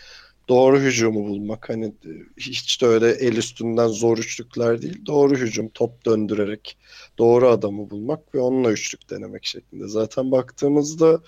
Doğru 0.50 0.80
hücumu 0.80 1.28
bulmak. 1.28 1.70
Hani 1.70 1.86
e, 1.86 2.12
hiç 2.38 2.82
de 2.82 2.86
öyle 2.86 3.10
el 3.12 3.38
üstünden 3.38 3.88
zor 3.88 4.18
üçlükler 4.18 4.82
değil. 4.82 5.06
Doğru 5.06 5.36
hücum, 5.36 5.70
top 5.70 6.06
döndürerek 6.06 6.78
doğru 7.18 7.50
adamı 7.50 7.90
bulmak 7.90 8.36
ve 8.36 8.40
onunla 8.40 8.72
üçlük 8.72 9.10
denemek 9.10 9.46
şeklinde. 9.46 9.88
Zaten 9.88 10.32
baktığımızda 10.32 11.22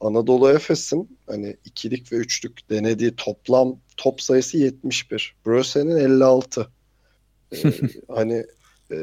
Anadolu 0.00 0.50
Efes'in 0.50 1.18
hani 1.26 1.56
ikilik 1.64 2.12
ve 2.12 2.16
üçlük 2.16 2.70
denediği 2.70 3.16
toplam 3.16 3.76
top 3.96 4.20
sayısı 4.20 4.58
71. 4.58 5.34
Bröse'nin 5.46 5.96
56. 5.96 6.68
ee, 7.52 7.72
hani 8.08 8.44
e, 8.90 8.96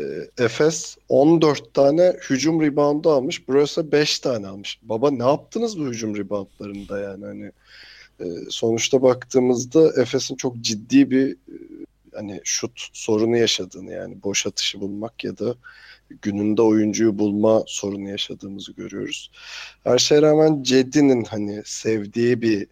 Efes 0.43 0.97
14 1.09 1.73
tane 1.73 2.13
hücum 2.29 2.61
reboundu 2.61 3.09
almış. 3.11 3.49
Bröse 3.49 3.91
5 3.91 4.19
tane 4.19 4.47
almış. 4.47 4.79
Baba 4.81 5.11
ne 5.11 5.23
yaptınız 5.23 5.79
bu 5.79 5.85
hücum 5.85 6.17
reboundlarında 6.17 6.99
yani 6.99 7.25
hani 7.25 7.51
e, 8.19 8.25
sonuçta 8.49 9.01
baktığımızda 9.01 10.01
Efes'in 10.01 10.35
çok 10.35 10.61
ciddi 10.61 11.11
bir 11.11 11.31
e, 11.31 11.55
hani 12.13 12.41
şut 12.43 12.89
sorunu 12.93 13.37
yaşadığını 13.37 13.91
yani 13.91 14.23
boş 14.23 14.47
atışı 14.47 14.81
bulmak 14.81 15.23
ya 15.23 15.37
da 15.37 15.55
gününde 16.21 16.61
oyuncuyu 16.61 17.19
bulma 17.19 17.63
sorunu 17.67 18.09
yaşadığımızı 18.09 18.71
görüyoruz. 18.71 19.31
Her 19.83 19.97
şeye 19.97 20.21
rağmen 20.21 20.63
Cedi'nin 20.63 21.23
hani 21.23 21.61
sevdiği 21.65 22.41
bir 22.41 22.67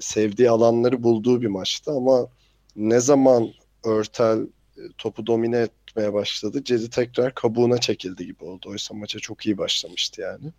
sevdiği 0.00 0.50
alanları 0.50 1.02
bulduğu 1.02 1.42
bir 1.42 1.46
maçtı 1.46 1.90
ama 1.92 2.26
ne 2.76 3.00
zaman 3.00 3.48
Örtel 3.84 4.38
topu 4.98 5.26
domine 5.26 5.68
etmeye 5.98 6.12
başladı. 6.12 6.64
Cedi 6.64 6.90
tekrar 6.90 7.34
kabuğuna 7.34 7.78
çekildi 7.78 8.26
gibi 8.26 8.44
oldu. 8.44 8.68
Oysa 8.70 8.94
maça 8.94 9.18
çok 9.18 9.46
iyi 9.46 9.58
başlamıştı 9.58 10.20
yani. 10.20 10.52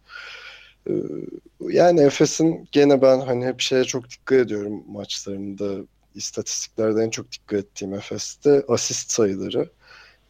Yani 1.70 2.02
Efes'in 2.02 2.68
gene 2.72 3.02
ben 3.02 3.20
hani 3.20 3.46
hep 3.46 3.62
şeye 3.62 3.84
çok 3.84 4.10
dikkat 4.10 4.40
ediyorum 4.40 4.84
maçlarında. 4.88 5.86
istatistiklerde 6.16 7.04
en 7.04 7.10
çok 7.10 7.32
dikkat 7.32 7.60
ettiğim 7.60 7.94
Efes'te 7.94 8.64
asist 8.68 9.12
sayıları. 9.12 9.70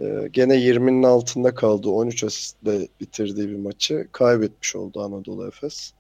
Ee, 0.02 0.30
gene 0.32 0.56
20'nin 0.56 1.04
altında 1.04 1.56
kaldı. 1.56 1.90
13 1.90 2.24
asistle 2.24 2.88
bitirdiği 3.02 3.50
bir 3.50 3.56
maçı 3.56 4.08
kaybetmiş 4.12 4.76
oldu 4.76 5.02
Anadolu 5.02 5.48
Efes. 5.48 5.94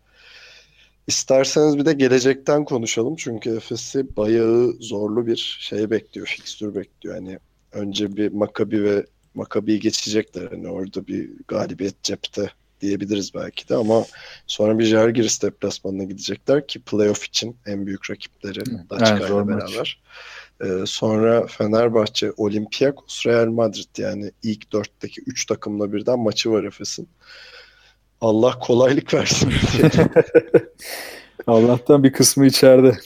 İsterseniz 1.07 1.77
bir 1.77 1.85
de 1.85 1.93
gelecekten 1.93 2.65
konuşalım. 2.65 3.15
Çünkü 3.15 3.57
Efes'i 3.57 4.15
bayağı 4.17 4.73
zorlu 4.79 5.27
bir 5.27 5.57
şey 5.61 5.89
bekliyor, 5.89 6.27
fikstür 6.27 6.75
bekliyor. 6.75 7.15
Hani 7.15 7.39
önce 7.71 8.15
bir 8.15 8.31
Makabi 8.31 8.83
ve 8.83 9.05
Makabi'yi 9.33 9.79
geçecekler. 9.79 10.47
Hani 10.51 10.67
orada 10.67 11.07
bir 11.07 11.29
galibiyet 11.47 12.03
cepte 12.03 12.51
diyebiliriz 12.81 13.33
belki 13.33 13.69
de 13.69 13.75
ama 13.75 14.05
sonra 14.47 14.79
bir 14.79 14.85
Žalgiris 14.85 15.41
deplasmanına 15.41 16.03
gidecekler 16.03 16.67
ki 16.67 16.79
playoff 16.79 17.25
için 17.25 17.57
en 17.65 17.85
büyük 17.85 18.11
rakipleri 18.11 18.59
Daçka 18.89 19.17
ile 19.17 19.47
beraber. 19.47 20.01
Ee, 20.63 20.67
sonra 20.85 21.47
Fenerbahçe, 21.47 22.31
Olympiakos, 22.37 23.25
Real 23.25 23.47
Madrid 23.47 23.97
yani 23.97 24.31
ilk 24.43 24.71
dörtteki 24.71 25.21
üç 25.27 25.45
takımla 25.45 25.93
birden 25.93 26.19
maçı 26.19 26.51
var 26.51 26.63
Efes'in. 26.63 27.09
Allah 28.21 28.59
kolaylık 28.59 29.13
versin. 29.13 29.53
Allah'tan 31.47 32.03
bir 32.03 32.13
kısmı 32.13 32.45
içeride. 32.45 32.97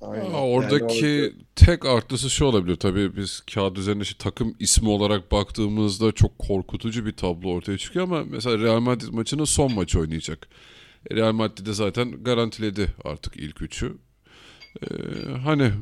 Aynen. 0.00 0.34
Aa, 0.34 0.48
oradaki 0.48 1.06
yani 1.06 1.26
orada... 1.26 1.45
tek 1.56 1.86
artısı 1.86 2.30
şu 2.30 2.44
olabilir 2.44 2.76
tabii 2.76 3.16
biz 3.16 3.40
kağıt 3.40 3.78
üzerinde 3.78 4.02
işte 4.02 4.18
takım 4.18 4.56
ismi 4.60 4.88
olarak 4.88 5.32
baktığımızda 5.32 6.12
çok 6.12 6.38
korkutucu 6.38 7.06
bir 7.06 7.12
tablo 7.12 7.48
ortaya 7.48 7.78
çıkıyor 7.78 8.04
ama 8.04 8.24
mesela 8.24 8.58
Real 8.58 8.80
Madrid 8.80 9.08
maçının 9.08 9.44
son 9.44 9.74
maçı 9.74 10.00
oynayacak. 10.00 10.48
Real 11.12 11.32
Madrid 11.32 11.66
de 11.66 11.72
zaten 11.72 12.24
garantiledi 12.24 12.94
artık 13.04 13.36
ilk 13.36 13.62
üçü. 13.62 13.96
Ee, 14.82 14.86
hani 15.44 15.72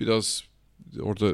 biraz 0.00 0.44
orada 1.00 1.32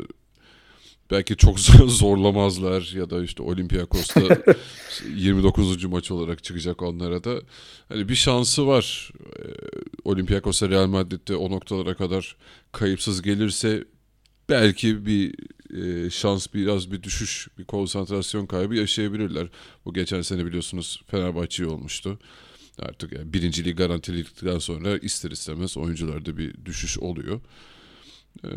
belki 1.11 1.37
çok 1.37 1.61
zorlamazlar 1.87 2.93
ya 2.97 3.11
da 3.11 3.25
işte 3.25 3.43
Olympiakos'ta 3.43 4.21
29. 5.17 5.85
maç 5.85 6.11
olarak 6.11 6.45
çıkacak 6.45 6.83
onlara 6.83 7.25
da. 7.25 7.41
Hani 7.89 8.09
bir 8.09 8.15
şansı 8.15 8.67
var. 8.67 9.13
Ee, 9.21 9.43
Olympiakos'a 10.05 10.69
Real 10.69 10.87
Madrid'de 10.87 11.37
o 11.37 11.51
noktalara 11.51 11.95
kadar 11.95 12.37
kayıpsız 12.73 13.23
gelirse 13.23 13.85
belki 14.49 15.07
bir 15.07 15.35
e, 15.77 16.11
şans 16.11 16.47
biraz 16.55 16.93
bir 16.93 17.03
düşüş, 17.03 17.49
bir 17.59 17.65
konsantrasyon 17.65 18.47
kaybı 18.47 18.75
yaşayabilirler. 18.75 19.49
Bu 19.85 19.95
geçen 19.95 20.23
sene 20.23 20.47
biliyorsunuz 20.47 21.03
Fenerbahçe 21.07 21.67
olmuştu. 21.67 22.19
Artık 22.79 23.13
yani 23.13 23.33
birinciliği 23.33 23.75
garantiledikten 23.75 24.59
sonra 24.59 24.99
ister 24.99 25.31
istemez 25.31 25.77
oyuncularda 25.77 26.37
bir 26.37 26.65
düşüş 26.65 26.99
oluyor. 26.99 27.41
Ee, 28.45 28.49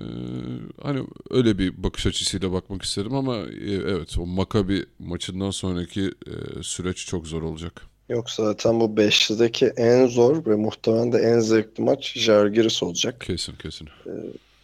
hani 0.81 1.03
öyle 1.29 1.57
bir 1.57 1.83
bakış 1.83 2.05
açısıyla 2.07 2.51
bakmak 2.51 2.81
isterim 2.81 3.13
ama 3.15 3.37
e, 3.37 3.73
evet 3.73 4.17
o 4.19 4.25
Makabi 4.25 4.85
maçından 4.99 5.51
sonraki 5.51 6.01
e, 6.01 6.63
süreç 6.63 7.05
çok 7.05 7.27
zor 7.27 7.41
olacak. 7.41 7.81
Yok 8.09 8.29
zaten 8.31 8.79
bu 8.79 8.97
beşlideki 8.97 9.65
en 9.65 10.07
zor 10.07 10.45
ve 10.45 10.55
muhtemelen 10.55 11.11
de 11.11 11.17
en 11.17 11.39
zevkli 11.39 11.83
maç 11.83 12.13
Jargiris 12.17 12.83
olacak. 12.83 13.21
Kesin 13.21 13.53
kesin. 13.55 13.89
Ee, 14.07 14.09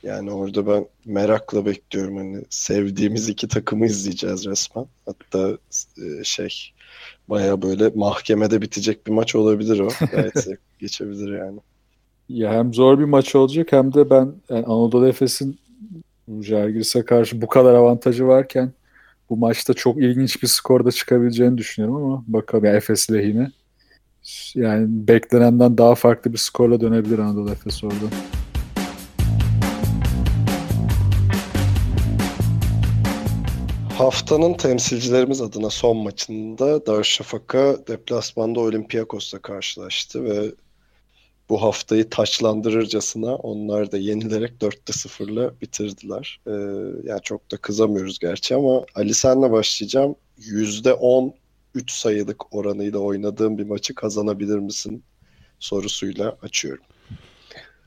Yani 0.03 0.31
orada 0.31 0.67
ben 0.67 0.87
merakla 1.05 1.65
bekliyorum. 1.65 2.17
Hani 2.17 2.45
sevdiğimiz 2.49 3.29
iki 3.29 3.47
takımı 3.47 3.85
izleyeceğiz 3.85 4.45
resmen. 4.45 4.85
Hatta 5.05 5.57
e, 5.97 6.23
şey 6.23 6.73
baya 7.27 7.61
böyle 7.61 7.89
mahkemede 7.89 8.61
bitecek 8.61 9.07
bir 9.07 9.11
maç 9.11 9.35
olabilir 9.35 9.79
o. 9.79 9.89
Gayet 10.11 10.47
geçebilir 10.79 11.37
yani. 11.37 11.59
Ya 12.29 12.53
hem 12.53 12.73
zor 12.73 12.99
bir 12.99 13.03
maç 13.03 13.35
olacak 13.35 13.71
hem 13.71 13.93
de 13.93 14.09
ben 14.09 14.33
yani 14.49 14.65
Anadolu 14.65 15.07
Efes'in 15.07 15.59
Jalgiris'e 16.41 17.05
karşı 17.05 17.41
bu 17.41 17.47
kadar 17.47 17.73
avantajı 17.73 18.27
varken 18.27 18.71
bu 19.29 19.37
maçta 19.37 19.73
çok 19.73 19.97
ilginç 19.97 20.43
bir 20.43 20.47
skorda 20.47 20.91
çıkabileceğini 20.91 21.57
düşünüyorum 21.57 22.03
ama 22.03 22.23
bakalım 22.27 22.65
ya 22.65 22.75
Efes 22.75 23.11
lehine. 23.11 23.51
Yani 24.55 24.85
beklenenden 25.07 25.77
daha 25.77 25.95
farklı 25.95 26.33
bir 26.33 26.37
skorla 26.37 26.81
dönebilir 26.81 27.19
Anadolu 27.19 27.51
Efes 27.51 27.83
orada. 27.83 27.95
Haftanın 33.97 34.53
temsilcilerimiz 34.53 35.41
adına 35.41 35.69
son 35.69 35.97
maçında 35.97 36.85
Darüşşafaka 36.85 37.77
deplasmanda 37.87 38.59
Olympiakos'la 38.59 39.39
karşılaştı 39.39 40.23
ve 40.23 40.51
bu 41.49 41.61
haftayı 41.61 42.09
taçlandırırcasına 42.09 43.35
onlar 43.35 43.91
da 43.91 43.97
yenilerek 43.97 44.51
4'te 44.61 44.93
0'la 44.93 45.61
bitirdiler. 45.61 46.39
Ee, 46.47 46.51
yani 47.03 47.21
çok 47.23 47.51
da 47.51 47.57
kızamıyoruz 47.57 48.19
gerçi 48.19 48.55
ama 48.55 48.85
Ali 48.95 49.13
senle 49.13 49.51
başlayacağım. 49.51 50.15
%10 50.39 51.33
3 51.75 51.91
sayılık 51.91 52.53
oranıyla 52.55 52.99
oynadığım 52.99 53.57
bir 53.57 53.65
maçı 53.65 53.95
kazanabilir 53.95 54.59
misin 54.59 55.03
sorusuyla 55.59 56.37
açıyorum. 56.41 56.83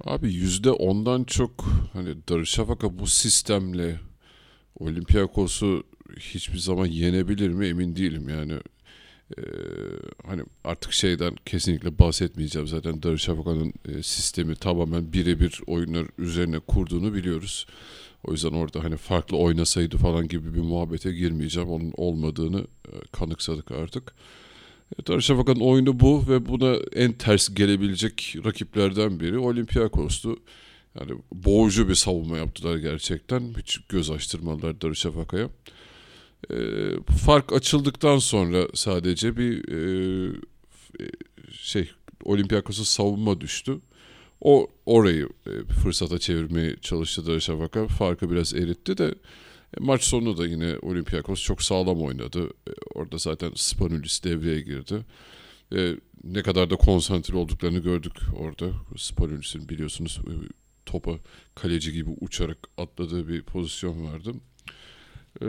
Abi 0.05 0.29
%10'dan 0.35 1.25
çok 1.25 1.65
hani 1.93 2.17
Darüşşafaka 2.29 2.99
bu 2.99 3.07
sistemle 3.07 4.01
Olympiakos'u 4.79 5.83
hiçbir 6.19 6.59
zaman 6.59 6.87
yenebilir 6.87 7.49
mi 7.49 7.67
emin 7.67 7.97
değilim 7.97 8.29
yani. 8.29 8.55
Ee, 9.39 9.43
hani 10.27 10.43
artık 10.65 10.93
şeyden 10.93 11.35
kesinlikle 11.47 11.99
bahsetmeyeceğim 11.99 12.69
zaten 12.69 13.03
Darüşşafaka'nın 13.03 13.73
e, 13.89 14.03
sistemi 14.03 14.57
tamamen 14.57 15.13
birebir 15.13 15.61
oyunlar 15.67 16.07
üzerine 16.19 16.59
kurduğunu 16.59 17.15
biliyoruz. 17.15 17.67
O 18.25 18.33
yüzden 18.33 18.53
orada 18.53 18.85
hani 18.85 18.97
farklı 18.97 19.37
oynasaydı 19.37 19.97
falan 19.97 20.29
gibi 20.29 20.55
bir 20.55 20.61
muhabbete 20.61 21.13
girmeyeceğim. 21.13 21.69
Onun 21.69 21.93
olmadığını 21.97 22.61
e, 22.61 22.93
kanıksadık 23.13 23.71
artık. 23.71 24.15
E, 24.99 25.07
Darüşşafaka'nın 25.07 25.61
oyunu 25.61 26.01
bu 26.01 26.29
ve 26.29 26.47
buna 26.47 26.77
en 26.95 27.13
ters 27.13 27.55
gelebilecek 27.55 28.37
rakiplerden 28.45 29.21
biri 29.21 29.39
Olympiakos'tu. 29.39 30.37
Yani 31.01 31.13
boğucu 31.33 31.89
bir 31.89 31.95
savunma 31.95 32.39
yaptılar 32.39 32.77
gerçekten. 32.77 33.55
Hiç 33.59 33.79
göz 33.89 34.11
açtırmadılar 34.11 34.81
Darüşşafaka'ya. 34.81 35.49
E, 36.51 36.57
fark 37.25 37.53
açıldıktan 37.53 38.19
sonra 38.19 38.69
sadece 38.75 39.37
bir 39.37 39.69
e, 39.69 40.37
e 41.01 41.05
şey 41.53 41.91
Olympiakos'a 42.25 42.85
savunma 42.85 43.41
düştü. 43.41 43.81
O 44.41 44.69
orayı 44.87 45.29
e, 45.47 45.73
fırsata 45.73 46.19
çevirmeye 46.19 46.77
çalıştı 46.77 47.27
Darüşşafaka. 47.27 47.89
Farkı 47.89 48.31
biraz 48.31 48.55
eritti 48.55 48.99
de 48.99 49.07
e, 49.07 49.81
maç 49.81 50.05
sonu 50.05 50.37
da 50.37 50.47
yine 50.47 50.79
Olympiakos 50.83 51.43
çok 51.43 51.63
sağlam 51.63 52.03
oynadı. 52.03 52.51
Orada 52.95 53.19
zaten 53.19 53.53
Spanulis 53.55 54.25
devreye 54.25 54.61
girdi. 54.61 55.05
Ne 56.25 56.43
kadar 56.43 56.71
da 56.71 56.77
konsantre 56.77 57.37
olduklarını 57.37 57.79
gördük 57.79 58.13
orada. 58.37 58.73
Spanulis'in 58.97 59.69
biliyorsunuz 59.69 60.21
topa 60.87 61.19
kaleci 61.55 61.93
gibi 61.93 62.11
uçarak 62.21 62.59
atladığı 62.79 63.29
bir 63.29 63.43
pozisyon 63.43 64.05
vardı. 64.05 64.33
Ee, 65.43 65.47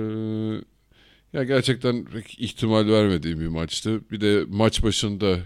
ya 1.34 1.43
gerçekten 1.43 2.08
ihtimal 2.38 2.88
vermediğim 2.88 3.39
bir 3.39 3.48
maçtı. 3.48 4.02
Bir 4.12 4.22
de 4.22 4.46
maç 4.50 4.84
başında 4.84 5.38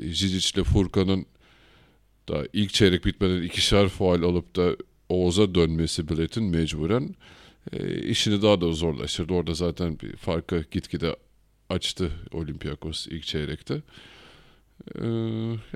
Zizic 0.00 0.50
ile 0.54 0.64
Furkan'ın 0.64 1.26
da 2.28 2.48
ilk 2.52 2.72
çeyrek 2.72 3.04
bitmeden 3.04 3.42
ikişer 3.42 3.88
faal 3.88 4.22
alıp 4.22 4.56
da 4.56 4.76
Oğuz'a 5.08 5.54
dönmesi 5.54 6.08
biletin 6.08 6.44
mecburen 6.44 7.14
e, 7.72 8.02
işini 8.02 8.42
daha 8.42 8.60
da 8.60 8.72
zorlaştırdı. 8.72 9.32
Orada 9.32 9.54
zaten 9.54 10.00
bir 10.00 10.16
farkı 10.16 10.64
gitgide 10.70 11.16
açtı 11.70 12.12
Olympiakos 12.32 13.06
ilk 13.06 13.24
çeyrekte. 13.24 13.82
E, 14.94 15.04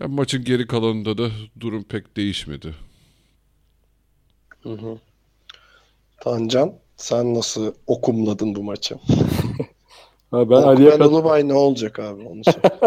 yani 0.01 0.15
maçın 0.15 0.45
geri 0.45 0.67
kalanında 0.67 1.19
da 1.19 1.31
durum 1.61 1.85
pek 1.85 2.17
değişmedi. 2.17 2.75
Hı 4.63 4.73
hı. 4.73 4.99
Tancan 6.21 6.75
sen 6.97 7.35
nasıl 7.35 7.75
okumladın 7.87 8.55
bu 8.55 8.63
maçı? 8.63 8.95
Ha, 10.31 10.51
ben 10.51 10.63
Ali'ye 10.63 10.91
kat... 10.91 11.09
Ulubay 11.09 11.49
ne 11.49 11.55
olacak 11.55 11.99
abi 11.99 12.23
onu 12.23 12.41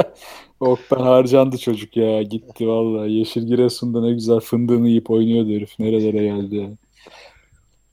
Okben 0.59 0.99
harcandı 0.99 1.57
çocuk 1.57 1.97
ya 1.97 2.21
gitti 2.21 2.67
vallahi. 2.67 3.11
Yeşil 3.11 3.47
Giresun'da 3.47 4.01
ne 4.01 4.11
güzel 4.11 4.39
fındığını 4.39 4.87
yiyip 4.87 5.11
oynuyordu 5.11 5.49
herif. 5.49 5.79
Nerelere 5.79 6.23
geldi 6.23 6.55
ya. 6.55 6.69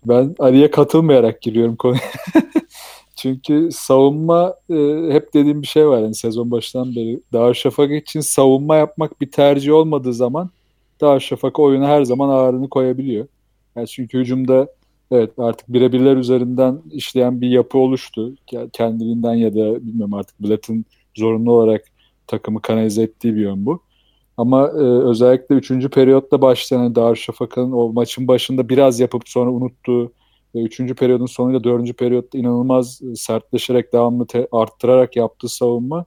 Ben 0.05 0.35
Ali'ye 0.39 0.71
katılmayarak 0.71 1.43
giriyorum 1.43 1.77
konuya. 1.77 2.01
Çünkü 3.17 3.69
savunma 3.73 4.55
e, 4.71 4.75
hep 5.11 5.35
dediğim 5.35 5.63
bir 5.63 5.67
şey 5.67 5.89
var 5.89 6.03
yani 6.03 6.15
sezon 6.15 6.51
başından 6.51 6.97
beri. 6.97 7.21
Darüşşafaka 7.33 7.95
için 7.95 8.21
savunma 8.21 8.77
yapmak 8.77 9.21
bir 9.21 9.31
tercih 9.31 9.73
olmadığı 9.73 10.15
zaman 10.15 10.51
Darüşşafaka 11.01 11.63
oyuna 11.63 11.89
her 11.89 12.03
zaman 12.03 12.29
ağırını 12.29 12.69
koyabiliyor. 12.69 13.27
Yani 13.77 13.87
çünkü 13.89 14.19
hücumda 14.19 14.69
evet 15.11 15.31
artık 15.38 15.68
birebirler 15.68 16.16
üzerinden 16.16 16.83
işleyen 16.90 17.40
bir 17.40 17.49
yapı 17.49 17.79
oluştu. 17.79 18.35
Kendiliğinden 18.73 19.35
ya 19.35 19.55
da 19.55 19.87
bilmiyorum 19.87 20.14
artık 20.14 20.40
Blatt'ın 20.40 20.85
zorunlu 21.16 21.53
olarak 21.53 21.85
takımı 22.27 22.62
kanalize 22.62 23.03
ettiği 23.03 23.37
bir 23.37 23.40
yön 23.40 23.66
bu. 23.66 23.81
Ama 24.37 24.68
e, 24.68 24.83
özellikle 24.83 25.55
3. 25.55 25.88
periyotta 25.88 26.42
başlayan 26.42 26.83
yani 26.83 26.94
Darüşşafaka'nın 26.94 27.73
o 27.73 27.92
maçın 27.92 28.29
başında 28.29 28.68
biraz 28.68 29.01
yapıp 29.01 29.29
sonra 29.29 29.51
unuttuğu 29.51 30.12
ve 30.55 30.62
3. 30.62 30.94
periyodun 30.94 31.27
sonuyla 31.27 31.64
4. 31.64 31.92
periyotta 31.92 32.38
inanılmaz 32.38 33.01
e, 33.03 33.16
sertleşerek 33.16 33.92
devamlı 33.92 34.27
te- 34.27 34.49
arttırarak 34.53 35.16
yaptığı 35.16 35.49
savunma 35.49 36.05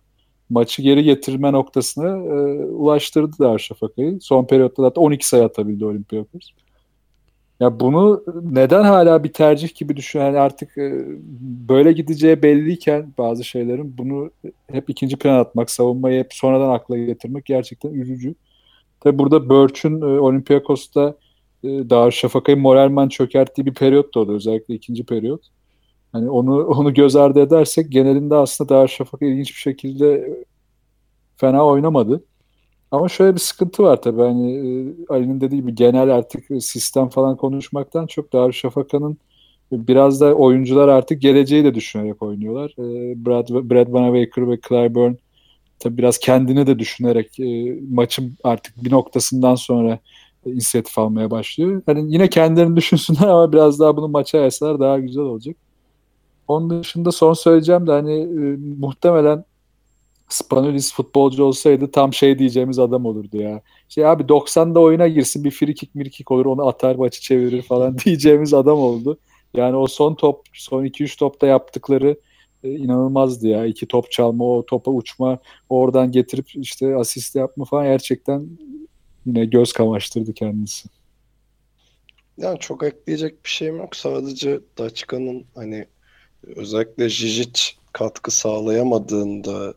maçı 0.50 0.82
geri 0.82 1.04
getirme 1.04 1.52
noktasına 1.52 2.08
e, 2.08 2.66
ulaştırdı 2.66 3.36
Darüşşafaka'yı. 3.40 4.22
Son 4.22 4.46
periyotta 4.46 4.84
da 4.84 4.90
12 5.02 5.28
sayı 5.28 5.44
atabildi 5.44 5.86
Olympiakos. 5.86 6.52
Ya 7.62 7.80
bunu 7.80 8.24
neden 8.44 8.84
hala 8.84 9.24
bir 9.24 9.34
tercih 9.34 9.76
gibi 9.76 9.96
düşünüyor? 9.98 10.30
Yani 10.30 10.40
artık 10.40 10.78
e, 10.78 11.06
böyle 11.70 11.92
gideceği 11.92 12.44
belliyken 12.44 13.14
bazı 13.18 13.44
şeylerin 13.44 13.98
bunu 13.98 14.32
hep 14.72 14.90
ikinci 14.90 15.18
plan 15.18 15.40
atmak, 15.40 15.72
savunmayı 15.72 16.20
hep 16.24 16.34
sonradan 16.34 16.70
akla 16.70 16.98
getirmek 16.98 17.46
gerçekten 17.46 17.90
üzücü. 17.94 18.36
Tabi 19.00 19.20
burada 19.20 19.50
Birch'ün 19.50 20.02
e, 20.02 20.06
Olympiakos'ta 20.06 21.16
e, 21.64 21.68
Darüşşafaka'yı 21.68 22.58
moralman 22.58 23.10
çökerttiği 23.10 23.66
bir 23.66 23.74
periyot 23.74 24.16
da 24.16 24.20
oldu. 24.20 24.36
Özellikle 24.36 24.74
ikinci 24.76 25.06
periyot. 25.06 25.42
Hani 26.12 26.30
onu 26.30 26.66
onu 26.68 26.94
göz 26.94 27.16
ardı 27.16 27.40
edersek 27.42 27.92
genelinde 27.92 28.36
aslında 28.36 28.70
Darüşşafaka 28.70 29.26
ilginç 29.26 29.50
bir 29.50 29.62
şekilde 29.62 30.40
fena 31.38 31.66
oynamadı. 31.66 32.24
Ama 32.92 33.10
şöyle 33.10 33.36
bir 33.36 33.40
sıkıntı 33.40 33.84
var 33.84 34.02
tabii 34.02 34.22
hani 34.22 34.54
e, 34.54 34.96
Ali'nin 35.10 35.42
dediği 35.42 35.56
gibi 35.56 35.76
genel 35.76 36.10
artık 36.16 36.64
sistem 36.64 37.10
falan 37.10 37.38
konuşmaktan 37.38 38.08
çok 38.08 38.34
Darüşşafaka'nın 38.34 39.18
biraz 39.72 40.22
da 40.22 40.34
oyuncular 40.34 40.88
artık 40.88 41.22
geleceği 41.22 41.64
de 41.64 41.76
düşünerek 41.76 42.22
oynuyorlar. 42.22 42.72
E, 42.72 43.16
Brad, 43.26 43.50
Brad 43.50 43.86
Wanamaker 43.86 44.50
ve 44.50 44.60
Clyburn 44.68 45.14
tabii 45.80 45.98
biraz 45.98 46.18
kendini 46.18 46.68
de 46.68 46.80
düşünerek 46.80 47.40
e, 47.40 47.80
maçın 47.90 48.38
artık 48.44 48.84
bir 48.84 48.92
noktasından 48.92 49.56
sonra 49.56 50.00
inisiyatif 50.46 50.98
almaya 50.98 51.32
başlıyor. 51.32 51.82
Hani 51.86 52.14
yine 52.14 52.30
kendilerini 52.30 52.76
düşünsünler 52.76 53.28
ama 53.28 53.54
biraz 53.54 53.80
daha 53.80 53.98
bunu 53.98 54.08
maça 54.08 54.38
yaysalar 54.38 54.80
daha 54.80 55.00
güzel 55.00 55.24
olacak. 55.24 55.56
Onun 56.48 56.84
dışında 56.84 57.12
son 57.12 57.34
söyleyeceğim 57.34 57.88
de 57.88 57.92
hani 57.92 58.20
e, 58.22 58.58
muhtemelen 58.80 59.46
Spanulis 60.34 60.94
futbolcu 60.94 61.44
olsaydı 61.44 61.92
tam 61.92 62.14
şey 62.14 62.40
diyeceğimiz 62.40 62.80
adam 62.80 63.06
olurdu 63.06 63.38
ya. 63.38 63.62
Şey 63.90 64.06
abi 64.06 64.24
90'da 64.24 64.80
oyuna 64.80 65.08
girsin 65.08 65.44
bir 65.44 65.52
free 65.52 65.74
kick 65.74 65.96
mirkik 65.96 66.32
olur 66.32 66.46
onu 66.46 66.68
atar 66.68 66.96
maçı 66.96 67.22
çevirir 67.22 67.62
falan 67.62 67.98
diyeceğimiz 68.06 68.54
adam 68.54 68.78
oldu. 68.78 69.20
Yani 69.54 69.76
o 69.76 69.88
son 69.88 70.16
top 70.16 70.46
son 70.54 70.86
2-3 70.86 71.20
topta 71.20 71.48
yaptıkları 71.48 72.18
e, 72.64 72.70
inanılmazdı 72.70 73.48
ya. 73.48 73.66
İki 73.66 73.88
top 73.88 74.12
çalma, 74.12 74.44
o 74.44 74.66
topa 74.66 74.92
uçma, 74.92 75.40
oradan 75.70 76.12
getirip 76.12 76.56
işte 76.56 76.96
asist 76.96 77.36
yapma 77.36 77.66
falan 77.66 77.86
gerçekten 77.86 78.48
yine 79.26 79.46
göz 79.46 79.74
kamaştırdı 79.74 80.34
kendisi. 80.34 80.90
Yani 82.38 82.60
çok 82.60 82.84
ekleyecek 82.84 83.46
bir 83.46 83.50
şeyim 83.50 83.78
yok. 83.78 83.96
Sadece 83.96 84.60
Daçka'nın 84.78 85.46
hani 85.56 85.86
özellikle 86.44 87.10
Jijic 87.10 87.62
katkı 87.94 88.32
sağlayamadığında 88.32 89.74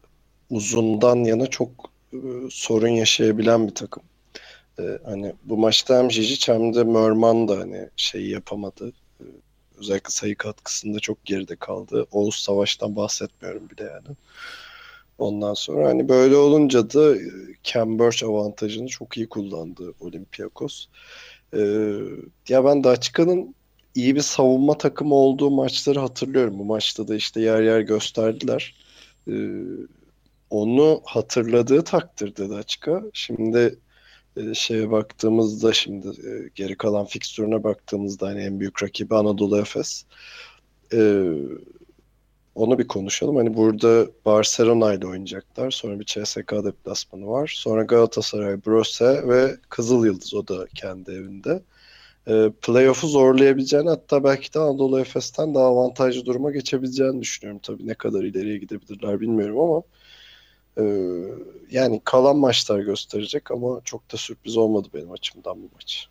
uzundan 0.51 1.17
yana 1.17 1.47
çok 1.47 1.71
e, 2.13 2.19
sorun 2.51 2.89
yaşayabilen 2.89 3.69
bir 3.69 3.75
takım. 3.75 4.03
Ee, 4.79 4.99
hani 5.05 5.33
bu 5.45 5.57
maçta 5.57 5.99
hem 5.99 6.11
Jijic 6.11 6.53
hem 6.53 6.75
de 6.75 6.85
Mörman 6.85 7.49
da 7.49 7.59
hani 7.59 7.89
şeyi 7.97 8.31
yapamadı. 8.31 8.93
Ee, 9.21 9.25
özellikle 9.79 10.11
sayı 10.11 10.37
katkısında 10.37 11.01
çok 11.01 11.25
geride 11.25 11.57
kaldı. 11.57 12.07
Oğuz 12.13 12.35
Savaş'tan 12.35 12.97
bahsetmiyorum 12.97 13.71
bile 13.71 13.83
yani. 13.85 14.17
Ondan 15.19 15.55
sonra 15.55 15.89
hani 15.89 16.09
böyle 16.09 16.37
olunca 16.37 16.91
da 16.91 17.17
e, 17.17 17.21
Cambridge 17.63 18.27
avantajını 18.27 18.89
çok 18.89 19.17
iyi 19.17 19.29
kullandı 19.29 19.95
Olympiakos. 20.01 20.87
Ee, 21.57 21.99
ya 22.49 22.65
ben 22.65 22.85
Daçka'nın 22.85 23.55
iyi 23.95 24.15
bir 24.17 24.21
savunma 24.21 24.79
takımı 24.79 25.15
olduğu 25.15 25.51
maçları 25.51 26.01
hatırlıyorum. 26.01 26.59
Bu 26.59 26.65
maçta 26.65 27.09
da 27.09 27.15
işte 27.17 27.41
yer 27.41 27.63
yer 27.63 27.81
gösterdiler. 27.81 28.75
Ee, 29.29 29.33
onu 30.55 31.01
hatırladığı 31.05 31.85
takdirde 31.85 32.51
Daçka 32.51 33.03
şimdi 33.13 33.79
e, 34.37 34.55
şeye 34.55 34.91
baktığımızda 34.91 35.73
şimdi 35.73 36.09
e, 36.09 36.51
geri 36.55 36.77
kalan 36.77 37.07
fikstürüne 37.07 37.65
baktığımızda 37.65 38.27
hani 38.27 38.41
en 38.41 38.61
büyük 38.61 38.83
rakibi 38.83 39.15
Anadolu 39.15 39.59
Efes. 39.61 40.05
Ee, 40.93 41.25
onu 42.55 42.79
bir 42.79 42.89
konuşalım. 42.89 43.37
Hani 43.37 43.57
burada 43.57 44.07
Barcelona 44.27 44.95
ile 44.95 45.07
oynayacaklar. 45.07 45.71
Sonra 45.71 46.01
bir 46.01 46.05
CSK 46.05 46.53
deplasmanı 46.65 47.27
var. 47.27 47.53
Sonra 47.57 47.83
Galatasaray, 47.83 48.65
Brose 48.67 49.29
ve 49.29 49.57
Kızıl 49.69 50.07
Yıldız 50.07 50.35
o 50.35 50.49
da 50.49 50.67
kendi 50.75 51.11
evinde. 51.11 51.63
E, 52.29 52.51
playoff'u 52.63 53.09
zorlayabileceğini 53.09 53.89
hatta 53.89 54.25
belki 54.25 54.55
de 54.55 54.59
Anadolu 54.59 55.01
Efes'ten 55.01 55.55
daha 55.55 55.65
avantajlı 55.65 56.27
duruma 56.27 56.51
geçebileceğini 56.51 57.21
düşünüyorum. 57.21 57.61
Tabii 57.65 57.87
ne 57.87 57.95
kadar 57.95 58.25
ileriye 58.25 58.59
gidebilirler 58.59 59.21
bilmiyorum 59.21 59.61
ama 59.61 59.83
e, 60.79 60.85
yani 61.71 62.01
kalan 62.05 62.37
maçlar 62.37 62.81
gösterecek 62.81 63.51
ama 63.51 63.81
çok 63.85 64.13
da 64.13 64.17
sürpriz 64.17 64.57
olmadı 64.57 64.89
benim 64.95 65.13
açımdan 65.13 65.63
bu 65.63 65.69
maç. 65.75 66.09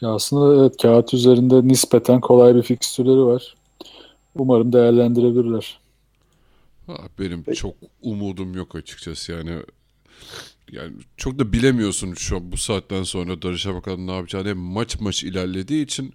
Ya 0.00 0.08
aslında 0.08 0.62
evet 0.62 0.76
kağıt 0.82 1.14
üzerinde 1.14 1.68
nispeten 1.68 2.20
kolay 2.20 2.54
bir 2.54 2.62
fikstürleri 2.62 3.24
var. 3.24 3.56
Umarım 4.34 4.72
değerlendirebilirler. 4.72 5.80
Ha, 6.86 6.96
benim 7.18 7.44
çok 7.54 7.74
umudum 8.02 8.54
yok 8.54 8.76
açıkçası 8.76 9.32
yani. 9.32 9.62
Yani 10.72 10.92
çok 11.16 11.38
da 11.38 11.52
bilemiyorsun 11.52 12.14
şu 12.14 12.36
an 12.36 12.52
bu 12.52 12.56
saatten 12.56 13.02
sonra 13.02 13.42
Darış'a 13.42 13.74
bakalım 13.74 14.06
ne 14.06 14.12
yapacağını. 14.16 14.48
Hem 14.48 14.58
maç 14.58 15.00
maç 15.00 15.24
ilerlediği 15.24 15.84
için 15.84 16.14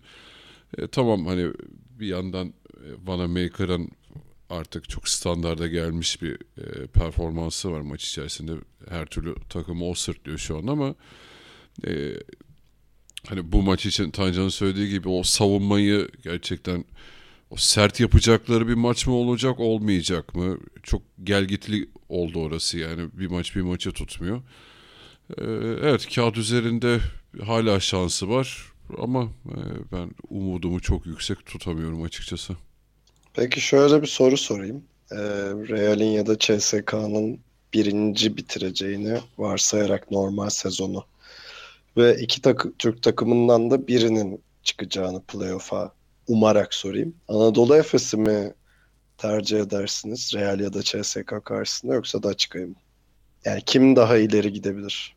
e, 0.77 0.87
tamam 0.87 1.25
hani 1.25 1.53
bir 1.99 2.07
yandan 2.07 2.47
e, 2.47 2.87
Vanamaker'ın 3.05 3.89
artık 4.51 4.89
çok 4.89 5.09
standarda 5.09 5.67
gelmiş 5.67 6.21
bir 6.21 6.33
e, 6.33 6.87
performansı 6.87 7.71
var 7.71 7.81
maç 7.81 8.07
içerisinde. 8.07 8.51
Her 8.89 9.05
türlü 9.05 9.35
takımı 9.49 9.85
o 9.85 9.93
sırtlıyor 9.93 10.37
şu 10.37 10.57
an 10.57 10.67
ama 10.67 10.95
e, 11.87 12.13
hani 13.27 13.51
bu 13.51 13.61
maç 13.61 13.85
için 13.85 14.11
Tancan'ın 14.11 14.49
söylediği 14.49 14.89
gibi 14.89 15.09
o 15.09 15.23
savunmayı 15.23 16.09
gerçekten 16.23 16.85
o 17.49 17.55
sert 17.57 17.99
yapacakları 17.99 18.67
bir 18.67 18.73
maç 18.73 19.07
mı 19.07 19.13
olacak 19.13 19.59
olmayacak 19.59 20.35
mı? 20.35 20.57
Çok 20.83 21.01
gelgitli 21.23 21.89
oldu 22.09 22.39
orası 22.39 22.77
yani 22.77 23.09
bir 23.13 23.27
maç 23.27 23.55
bir 23.55 23.61
maçı 23.61 23.91
tutmuyor. 23.91 24.41
Ee, 25.37 25.43
evet 25.81 26.15
kağıt 26.15 26.37
üzerinde 26.37 26.99
hala 27.45 27.79
şansı 27.79 28.29
var 28.29 28.71
ama 28.97 29.23
e, 29.23 29.57
ben 29.91 30.11
umudumu 30.29 30.79
çok 30.79 31.05
yüksek 31.05 31.45
tutamıyorum 31.45 32.03
açıkçası. 32.03 32.57
Peki 33.33 33.61
şöyle 33.61 34.01
bir 34.01 34.07
soru 34.07 34.37
sorayım. 34.37 34.83
Ee, 35.11 35.15
Real'in 35.69 36.11
ya 36.11 36.25
da 36.25 36.37
CSK'nın 36.39 37.39
birinci 37.73 38.37
bitireceğini 38.37 39.17
varsayarak 39.37 40.11
normal 40.11 40.49
sezonu 40.49 41.05
ve 41.97 42.15
iki 42.15 42.41
takı, 42.41 42.73
Türk 42.79 43.03
takımından 43.03 43.71
da 43.71 43.87
birinin 43.87 44.41
çıkacağını 44.63 45.21
playoff'a 45.21 45.91
umarak 46.27 46.73
sorayım. 46.73 47.15
Anadolu 47.27 47.75
Efes'i 47.75 48.17
mi 48.17 48.53
tercih 49.17 49.59
edersiniz 49.59 50.31
Real 50.35 50.59
ya 50.59 50.73
da 50.73 50.83
CSK 50.83 51.45
karşısında 51.45 51.93
yoksa 51.93 52.23
da 52.23 52.33
çıkayım? 52.33 52.75
Yani 53.45 53.61
kim 53.65 53.95
daha 53.95 54.17
ileri 54.17 54.53
gidebilir? 54.53 55.15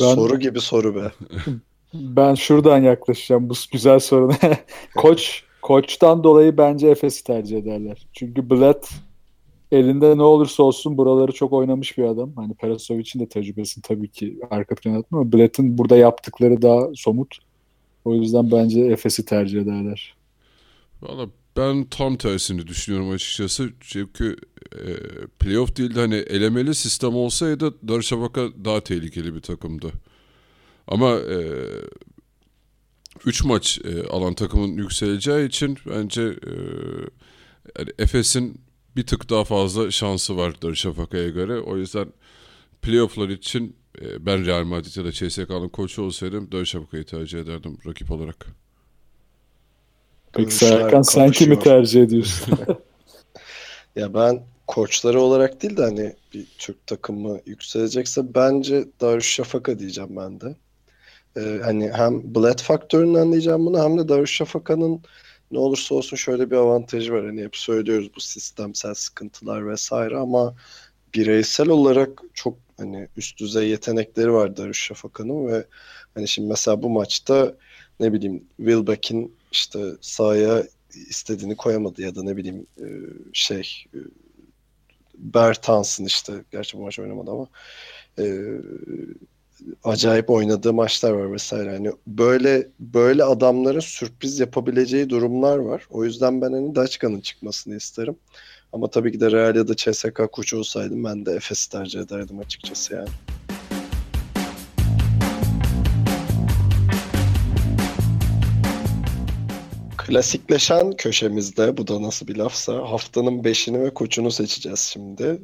Ben- 0.00 0.14
Soru 0.14 0.38
gibi 0.38 0.60
soru 0.60 0.94
be. 0.96 1.12
Ben 1.94 2.34
şuradan 2.34 2.82
yaklaşacağım 2.82 3.48
bu 3.48 3.54
güzel 3.72 3.98
soruna. 3.98 4.36
Koç 4.96 5.44
koçtan 5.64 6.24
dolayı 6.24 6.56
bence 6.56 6.88
Efes'i 6.88 7.24
tercih 7.24 7.58
ederler. 7.58 8.06
Çünkü 8.12 8.50
Bled 8.50 8.84
elinde 9.72 10.18
ne 10.18 10.22
olursa 10.22 10.62
olsun 10.62 10.98
buraları 10.98 11.32
çok 11.32 11.52
oynamış 11.52 11.98
bir 11.98 12.04
adam. 12.04 12.32
Hani 12.36 12.54
Perasovic'in 12.54 13.20
de 13.20 13.28
tecrübesini 13.28 13.82
tabii 13.82 14.08
ki 14.08 14.38
arka 14.50 14.74
plana 14.74 14.98
atma 14.98 15.18
ama 15.18 15.32
Bled'in 15.32 15.78
burada 15.78 15.96
yaptıkları 15.96 16.62
daha 16.62 16.94
somut. 16.94 17.38
O 18.04 18.14
yüzden 18.14 18.50
bence 18.50 18.80
Efes'i 18.80 19.24
tercih 19.24 19.60
ederler. 19.60 20.14
Valla 21.02 21.28
ben 21.56 21.84
tam 21.84 22.16
tersini 22.16 22.66
düşünüyorum 22.66 23.10
açıkçası. 23.10 23.70
Çünkü 23.80 24.36
e, 24.72 24.82
playoff 25.40 25.76
değil 25.76 25.94
de 25.94 26.00
hani 26.00 26.14
elemeli 26.14 26.74
sistem 26.74 27.14
olsaydı 27.14 27.88
Darüşşafaka 27.88 28.48
daha 28.64 28.80
tehlikeli 28.80 29.34
bir 29.34 29.40
takımdı. 29.40 29.92
Ama 30.88 31.18
3 33.26 33.44
maç 33.44 33.80
e, 33.84 34.06
alan 34.06 34.34
takımın 34.34 34.76
yükseleceği 34.76 35.48
için 35.48 35.78
bence 35.86 36.22
e, 36.22 36.52
yani 37.78 37.90
Efes'in 37.98 38.60
bir 38.96 39.06
tık 39.06 39.30
daha 39.30 39.44
fazla 39.44 39.90
şansı 39.90 40.36
var 40.36 40.62
Darüşşafaka'ya 40.62 41.28
göre. 41.28 41.60
O 41.60 41.76
yüzden 41.76 42.06
playofflar 42.82 43.28
için 43.28 43.76
e, 44.00 44.26
ben 44.26 44.46
Real 44.46 44.64
Madrid 44.64 44.96
ya 44.96 45.04
da 45.04 45.12
CSK'nın 45.12 45.68
koçu 45.68 46.02
olsaydım 46.02 46.52
Darüşşafaka'yı 46.52 47.04
tercih 47.04 47.40
ederdim 47.40 47.78
rakip 47.86 48.10
olarak. 48.10 48.46
Peki 50.32 50.54
Serkan 50.54 51.02
sen 51.02 51.30
kimi 51.30 51.58
tercih 51.58 52.02
ediyorsun? 52.02 52.58
Ya 53.96 54.14
ben 54.14 54.42
koçları 54.66 55.20
olarak 55.20 55.62
değil 55.62 55.76
de 55.76 55.82
hani 55.82 56.16
bir 56.34 56.46
Türk 56.58 56.86
takımı 56.86 57.38
yükselecekse 57.46 58.34
bence 58.34 58.84
Darüşşafaka 59.00 59.78
diyeceğim 59.78 60.16
ben 60.16 60.40
de. 60.40 60.56
Ee, 61.36 61.60
hani 61.64 61.92
hem 61.92 62.34
Bled 62.34 62.58
faktöründen 62.58 63.32
diyeceğim 63.32 63.66
bunu 63.66 63.82
hem 63.84 63.98
de 63.98 64.08
Darüşşafaka'nın 64.08 65.02
ne 65.50 65.58
olursa 65.58 65.94
olsun 65.94 66.16
şöyle 66.16 66.50
bir 66.50 66.56
avantajı 66.56 67.12
var. 67.12 67.26
Hani 67.26 67.42
hep 67.42 67.56
söylüyoruz 67.56 68.10
bu 68.16 68.20
sistemsel 68.20 68.94
sıkıntılar 68.94 69.68
vesaire 69.68 70.16
ama 70.16 70.54
bireysel 71.14 71.68
olarak 71.68 72.22
çok 72.34 72.58
hani 72.76 73.08
üst 73.16 73.38
düzey 73.40 73.68
yetenekleri 73.68 74.32
var 74.32 74.56
Darüşşafaka'nın 74.56 75.46
ve 75.46 75.66
hani 76.14 76.28
şimdi 76.28 76.48
mesela 76.48 76.82
bu 76.82 76.90
maçta 76.90 77.54
ne 78.00 78.12
bileyim 78.12 78.44
Wilbeck'in 78.56 79.36
işte 79.52 79.80
sahaya 80.00 80.64
istediğini 81.08 81.56
koyamadı 81.56 82.02
ya 82.02 82.14
da 82.14 82.22
ne 82.22 82.36
bileyim 82.36 82.66
e, 82.78 82.86
şey 83.32 83.84
e, 83.94 83.98
Bertans'ın 85.18 86.04
işte 86.04 86.32
gerçi 86.52 86.78
bu 86.78 86.82
maç 86.82 86.98
oynamadı 86.98 87.30
ama 87.30 87.46
e, 88.18 88.24
acayip 89.84 90.30
oynadığı 90.30 90.72
maçlar 90.72 91.10
var 91.12 91.32
vesaire. 91.32 91.70
Hani 91.70 91.90
böyle 92.06 92.68
böyle 92.80 93.24
adamların 93.24 93.80
sürpriz 93.80 94.40
yapabileceği 94.40 95.10
durumlar 95.10 95.58
var. 95.58 95.86
O 95.90 96.04
yüzden 96.04 96.40
ben 96.40 96.52
hani 96.52 96.74
Daçka'nın 96.74 97.20
çıkmasını 97.20 97.76
isterim. 97.76 98.16
Ama 98.72 98.90
tabii 98.90 99.12
ki 99.12 99.20
de 99.20 99.30
Real 99.30 99.56
ya 99.56 99.68
da 99.68 99.76
CSK 99.76 100.32
koçu 100.32 100.58
olsaydım 100.58 101.04
ben 101.04 101.26
de 101.26 101.32
Efes'i 101.32 101.70
tercih 101.70 102.00
ederdim 102.00 102.38
açıkçası 102.38 102.94
yani. 102.94 103.08
Klasikleşen 109.98 110.92
köşemizde 110.92 111.76
bu 111.76 111.86
da 111.86 112.02
nasıl 112.02 112.26
bir 112.26 112.36
lafsa 112.36 112.74
haftanın 112.74 113.44
beşini 113.44 113.80
ve 113.80 113.94
koçunu 113.94 114.30
seçeceğiz 114.30 114.80
şimdi. 114.80 115.42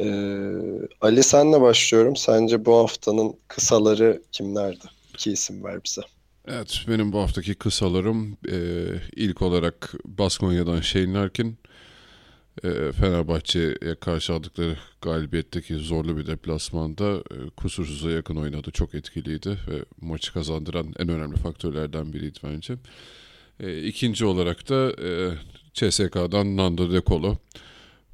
Ee, 0.00 0.52
Ali 1.00 1.22
senle 1.22 1.60
başlıyorum. 1.60 2.16
Sence 2.16 2.64
bu 2.64 2.76
haftanın 2.76 3.36
kısaları 3.48 4.22
kimlerdi? 4.32 4.84
İki 5.14 5.32
isim 5.32 5.64
ver 5.64 5.84
bize. 5.84 6.02
Evet 6.48 6.84
benim 6.88 7.12
bu 7.12 7.18
haftaki 7.18 7.54
kısalarım 7.54 8.36
e, 8.48 8.58
ilk 9.16 9.42
olarak 9.42 9.94
Baskonya'dan 10.04 10.80
Shane 10.80 11.12
Larkin 11.12 11.58
e, 12.64 12.92
Fenerbahçe'ye 12.92 13.94
karşı 14.00 14.32
aldıkları 14.32 14.76
galibiyetteki 15.02 15.74
zorlu 15.74 16.16
bir 16.16 16.26
deplasmanda 16.26 17.16
e, 17.16 17.50
kusursuza 17.56 18.10
yakın 18.10 18.36
oynadı. 18.36 18.70
Çok 18.70 18.94
etkiliydi 18.94 19.48
ve 19.48 19.84
maçı 20.00 20.32
kazandıran 20.32 20.94
en 20.98 21.08
önemli 21.08 21.36
faktörlerden 21.36 22.12
biriydi 22.12 22.38
bence. 22.44 22.74
E, 23.60 23.82
ikinci 23.82 24.24
olarak 24.24 24.68
da 24.68 24.92
e, 25.02 25.10
CSK'dan 25.74 26.56
Nando 26.56 26.92
De 26.92 27.02
Colo. 27.06 27.36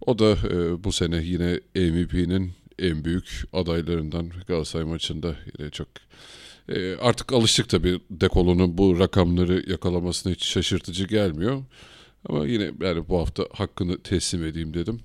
O 0.06 0.18
da 0.18 0.30
e, 0.30 0.84
bu 0.84 0.92
sene 0.92 1.16
yine 1.16 1.60
MVP'nin 1.74 2.52
en 2.78 3.04
büyük 3.04 3.44
adaylarından 3.52 4.30
Galatasaray 4.48 4.86
maçında 4.86 5.36
yine 5.58 5.70
çok 5.70 5.88
e, 6.68 6.96
artık 6.96 7.32
alıştık 7.32 7.68
tabii 7.68 8.00
Dekolo'nun 8.10 8.78
bu 8.78 8.98
rakamları 8.98 9.70
yakalamasına 9.70 10.32
hiç 10.32 10.44
şaşırtıcı 10.44 11.06
gelmiyor. 11.06 11.62
Ama 12.28 12.46
yine 12.46 12.70
yani 12.80 13.08
bu 13.08 13.18
hafta 13.18 13.46
hakkını 13.52 13.98
teslim 13.98 14.44
edeyim 14.44 14.74
dedim. 14.74 15.00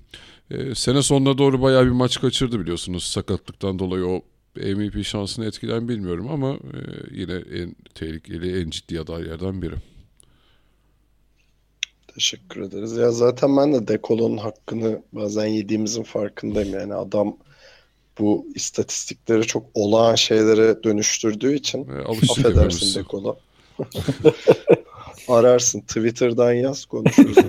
E, 0.50 0.74
sene 0.74 1.02
sonuna 1.02 1.38
doğru 1.38 1.62
bayağı 1.62 1.84
bir 1.84 1.90
maç 1.90 2.20
kaçırdı 2.20 2.60
biliyorsunuz. 2.60 3.04
Sakatlıktan 3.04 3.78
dolayı 3.78 4.04
o 4.06 4.22
MVP 4.56 5.04
şansını 5.04 5.44
etkilen 5.46 5.88
bilmiyorum 5.88 6.28
ama 6.30 6.52
e, 6.54 6.80
yine 7.10 7.34
en 7.34 7.76
tehlikeli, 7.94 8.60
en 8.60 8.70
ciddi 8.70 9.00
adaylardan 9.00 9.62
biri. 9.62 9.74
Teşekkür 12.18 12.60
ederiz. 12.60 12.96
Ya 12.96 13.10
zaten 13.10 13.56
ben 13.56 13.72
de 13.74 13.88
Dekolo'nun 13.88 14.36
hakkını 14.36 15.02
bazen 15.12 15.46
yediğimizin 15.46 16.02
farkındayım. 16.02 16.74
Yani 16.74 16.94
adam 16.94 17.36
bu 18.18 18.46
istatistikleri 18.54 19.42
çok 19.42 19.66
olağan 19.74 20.14
şeylere 20.14 20.82
dönüştürdüğü 20.82 21.54
için 21.54 21.88
E, 21.88 22.30
affedersin. 22.32 23.00
Dekolo. 23.00 23.36
Ararsın 25.28 25.80
Twitter'dan 25.80 26.52
yaz 26.52 26.84
konuşuruz. 26.84 27.36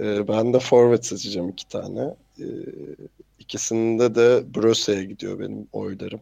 Ee, 0.00 0.28
ben 0.28 0.52
de 0.52 0.58
forvet 0.58 1.06
seçeceğim 1.06 1.48
iki 1.48 1.68
tane. 1.68 2.14
Ee, 2.40 2.44
ikisinde 3.38 4.14
de 4.14 4.42
Bröse'ye 4.54 5.04
gidiyor 5.04 5.38
benim 5.40 5.66
oylarım. 5.72 6.20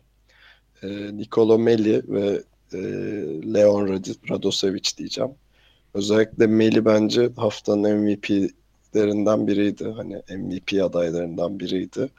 Ee, 0.83 1.17
Nicolo 1.17 1.59
Melli 1.59 2.03
ve 2.09 2.43
e, 2.77 3.55
Leon 3.55 3.89
Rad- 3.89 4.31
Radosevic 4.31 4.83
diyeceğim. 4.99 5.31
Özellikle 5.95 6.47
Melli 6.47 6.85
bence 6.85 7.31
haftanın 7.37 7.99
MVP'lerinden 7.99 9.47
biriydi. 9.47 9.85
Hani 9.97 10.23
MVP 10.39 10.85
adaylarından 10.85 11.61
biriydi. 11.61 12.11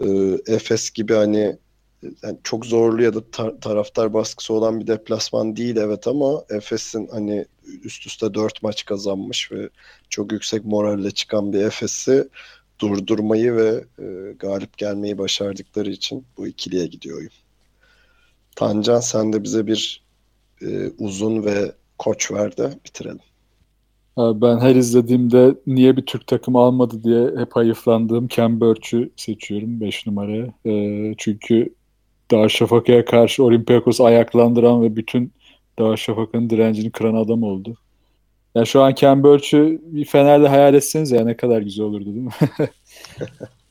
Ee, 0.00 0.38
Efes 0.46 0.90
gibi 0.90 1.14
hani 1.14 1.58
yani 2.22 2.38
çok 2.44 2.66
zorlu 2.66 3.02
ya 3.02 3.14
da 3.14 3.18
tar- 3.18 3.60
taraftar 3.60 4.14
baskısı 4.14 4.54
olan 4.54 4.80
bir 4.80 4.86
deplasman 4.86 5.56
değil 5.56 5.76
evet 5.76 6.06
ama 6.08 6.44
Efes'in 6.50 7.08
hani 7.12 7.46
üst 7.84 8.06
üste 8.06 8.34
4 8.34 8.62
maç 8.62 8.84
kazanmış 8.84 9.52
ve 9.52 9.68
çok 10.10 10.32
yüksek 10.32 10.64
moralle 10.64 11.10
çıkan 11.10 11.52
bir 11.52 11.60
Efes'i 11.60 12.28
durdurmayı 12.80 13.56
ve 13.56 13.84
e, 13.98 14.32
galip 14.38 14.78
gelmeyi 14.78 15.18
başardıkları 15.18 15.90
için 15.90 16.26
bu 16.36 16.46
ikiliye 16.46 16.86
gidiyor 16.86 17.18
oyun. 17.18 17.30
Tancan 18.56 19.00
sen 19.00 19.32
de 19.32 19.44
bize 19.44 19.66
bir 19.66 20.02
e, 20.62 20.90
uzun 20.98 21.44
ve 21.44 21.72
koç 21.98 22.32
ver 22.32 22.56
de 22.56 22.70
bitirelim. 22.84 23.20
Ben 24.18 24.58
her 24.58 24.74
izlediğimde 24.74 25.54
niye 25.66 25.96
bir 25.96 26.06
Türk 26.06 26.26
takımı 26.26 26.58
almadı 26.58 27.04
diye 27.04 27.30
hep 27.38 27.56
hayıflandığım 27.56 28.28
Ken 28.28 28.60
Burch'ü 28.60 29.10
seçiyorum 29.16 29.80
5 29.80 30.06
numaraya. 30.06 30.52
Ee, 30.66 31.14
çünkü 31.18 31.74
Darüşşafaka'ya 32.30 33.04
karşı 33.04 33.44
Olympiakos 33.44 34.00
ayaklandıran 34.00 34.82
ve 34.82 34.96
bütün 34.96 35.32
Darüşşafaka'nın 35.78 36.50
direncini 36.50 36.90
kıran 36.90 37.14
adam 37.14 37.42
oldu. 37.42 37.76
Yani 38.54 38.66
şu 38.66 38.82
an 38.82 38.94
Ken 38.94 39.22
Burch'ü 39.22 39.80
bir 39.84 40.04
Fener'de 40.04 40.48
hayal 40.48 40.74
etseniz 40.74 41.10
ya 41.10 41.24
ne 41.24 41.36
kadar 41.36 41.62
güzel 41.62 41.84
olurdu 41.84 42.04
değil 42.04 42.16
mi? 42.16 42.30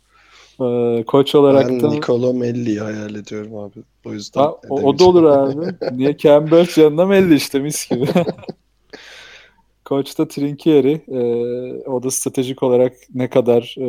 Ee, 0.61 1.03
koç 1.07 1.35
olarak 1.35 1.69
Ben 1.69 1.79
da 1.79 1.89
Nicolo 1.89 2.33
Melli'yi 2.33 2.79
hayal 2.79 3.15
ediyorum 3.15 3.55
abi. 3.55 3.79
O 4.05 4.13
yüzden 4.13 4.41
Ha, 4.41 4.55
o, 4.69 4.81
o 4.81 4.99
da 4.99 5.03
olur 5.03 5.23
abi. 5.23 5.65
Niye 5.91 6.17
Ken 6.17 6.51
Burch 6.51 6.77
yanına 6.77 7.05
Melli 7.05 7.35
işte 7.35 7.59
mis 7.59 7.89
gibi. 7.89 8.05
Koç 9.85 10.17
da 10.17 10.27
Trinkieri. 10.27 11.01
Ee, 11.07 11.89
o 11.89 12.03
da 12.03 12.11
stratejik 12.11 12.63
olarak 12.63 12.93
ne 13.13 13.29
kadar 13.29 13.75
e, 13.79 13.87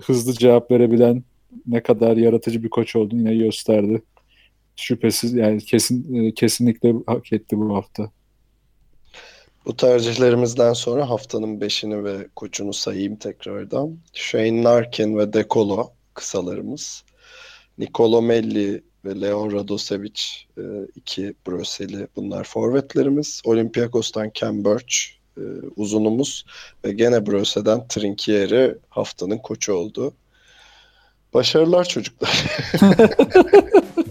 hızlı 0.00 0.32
cevap 0.32 0.70
verebilen, 0.70 1.22
ne 1.66 1.82
kadar 1.82 2.16
yaratıcı 2.16 2.62
bir 2.62 2.70
koç 2.70 2.96
olduğunu 2.96 3.18
yine 3.18 3.36
gösterdi. 3.36 4.02
Şüphesiz 4.76 5.34
yani 5.34 5.58
kesin 5.58 6.14
e, 6.14 6.34
kesinlikle 6.34 6.94
hak 7.06 7.32
etti 7.32 7.58
bu 7.58 7.74
hafta. 7.74 8.10
Bu 9.66 9.76
tercihlerimizden 9.76 10.72
sonra 10.72 11.10
haftanın 11.10 11.60
beşini 11.60 12.04
ve 12.04 12.28
koçunu 12.36 12.72
sayayım 12.72 13.16
tekrardan. 13.16 13.98
Shane 14.12 14.62
Larkin 14.62 15.18
ve 15.18 15.32
Dekolo 15.32 15.90
kısalarımız. 16.18 17.04
Nicolo 17.78 18.22
Melli 18.22 18.82
ve 19.04 19.20
Leon 19.20 19.52
Radosevic 19.52 20.20
e, 20.58 20.62
iki 20.96 21.34
Bröseli 21.46 22.06
bunlar 22.16 22.44
forvetlerimiz. 22.44 23.42
Olympiakos'tan 23.44 24.30
Ken 24.30 24.64
Burch 24.64 24.94
e, 25.36 25.42
uzunumuz 25.76 26.44
ve 26.84 26.92
gene 26.92 27.26
Brösel'den 27.26 27.88
Trinkieri 27.88 28.74
haftanın 28.88 29.38
koçu 29.38 29.72
oldu. 29.74 30.14
Başarılar 31.34 31.84
çocuklar. 31.84 32.46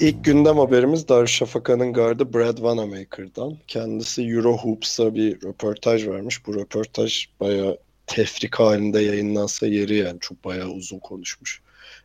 İlk 0.00 0.24
gündem 0.24 0.58
haberimiz 0.58 1.08
Darüşşafaka'nın 1.08 1.92
gardı 1.92 2.34
Brad 2.34 2.62
Vanamaker'dan. 2.62 3.56
Kendisi 3.68 4.22
Euro 4.22 4.56
Hoops'a 4.56 5.14
bir 5.14 5.42
röportaj 5.42 6.06
vermiş. 6.06 6.46
Bu 6.46 6.54
röportaj 6.54 7.26
bayağı 7.40 7.78
tefrik 8.06 8.54
halinde 8.54 9.00
yayınlansa 9.00 9.66
yeri 9.66 9.96
yani 9.96 10.20
çok 10.20 10.44
bayağı 10.44 10.68
uzun 10.68 10.98
konuşmuş. 10.98 11.62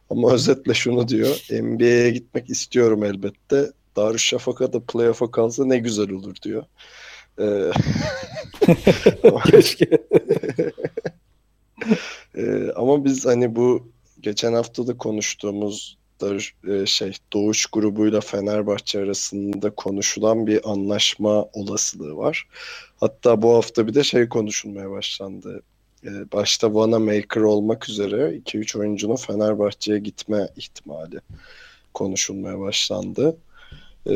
Ama 0.09 0.31
özetle 0.33 0.73
şunu 0.73 1.07
diyor. 1.07 1.41
NBA'ye 1.51 2.11
gitmek 2.11 2.49
istiyorum 2.49 3.03
elbette. 3.03 3.71
Darüşşafaka'da 3.95 4.79
playoff'a 4.79 5.31
kalsa 5.31 5.65
ne 5.65 5.77
güzel 5.77 6.11
olur 6.11 6.35
diyor. 6.41 6.63
Ee, 7.39 7.71
Keşke. 9.51 9.89
Ee, 12.35 12.71
ama 12.75 13.05
biz 13.05 13.25
hani 13.25 13.55
bu 13.55 13.87
geçen 14.21 14.53
hafta 14.53 14.87
da 14.87 14.97
konuştuğumuz 14.97 15.98
Darüş- 16.21 16.81
e, 16.81 16.85
şey 16.85 17.13
Doğuş 17.33 17.65
grubuyla 17.65 18.21
Fenerbahçe 18.21 18.99
arasında 18.99 19.69
konuşulan 19.69 20.47
bir 20.47 20.71
anlaşma 20.71 21.45
olasılığı 21.53 22.17
var. 22.17 22.47
Hatta 22.99 23.41
bu 23.41 23.55
hafta 23.55 23.87
bir 23.87 23.93
de 23.93 24.03
şey 24.03 24.29
konuşulmaya 24.29 24.91
başlandı. 24.91 25.61
Ee, 26.05 26.31
başta 26.31 26.73
Vanamaker 26.73 27.41
olmak 27.41 27.89
üzere 27.89 28.35
2-3 28.35 28.75
oyuncunun 28.75 29.15
Fenerbahçe'ye 29.15 29.99
gitme 29.99 30.47
ihtimali 30.55 31.19
konuşulmaya 31.93 32.59
başlandı. 32.59 33.37
Ee, 34.07 34.11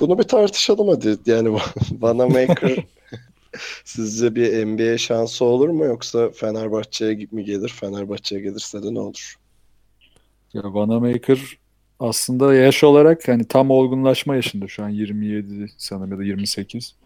bunu 0.00 0.18
bir 0.18 0.22
tartışalım 0.22 0.88
hadi. 0.88 1.16
Yani 1.26 1.58
Vanamaker 2.00 2.84
Sizce 3.84 4.34
bir 4.34 4.66
NBA 4.66 4.98
şansı 4.98 5.44
olur 5.44 5.68
mu 5.68 5.84
yoksa 5.84 6.30
Fenerbahçe'ye 6.30 7.28
mi 7.30 7.44
gelir? 7.44 7.68
Fenerbahçe'ye 7.68 8.40
gelirse 8.40 8.82
de 8.82 8.94
ne 8.94 9.00
olur? 9.00 9.34
Ya 10.54 10.74
Vanamaker 10.74 11.58
aslında 12.00 12.54
yaş 12.54 12.84
olarak 12.84 13.28
hani 13.28 13.44
tam 13.44 13.70
olgunlaşma 13.70 14.36
yaşında 14.36 14.68
şu 14.68 14.84
an 14.84 14.88
27 14.88 15.66
sanırım 15.78 16.12
ya 16.12 16.18
da 16.18 16.24
28. 16.24 16.96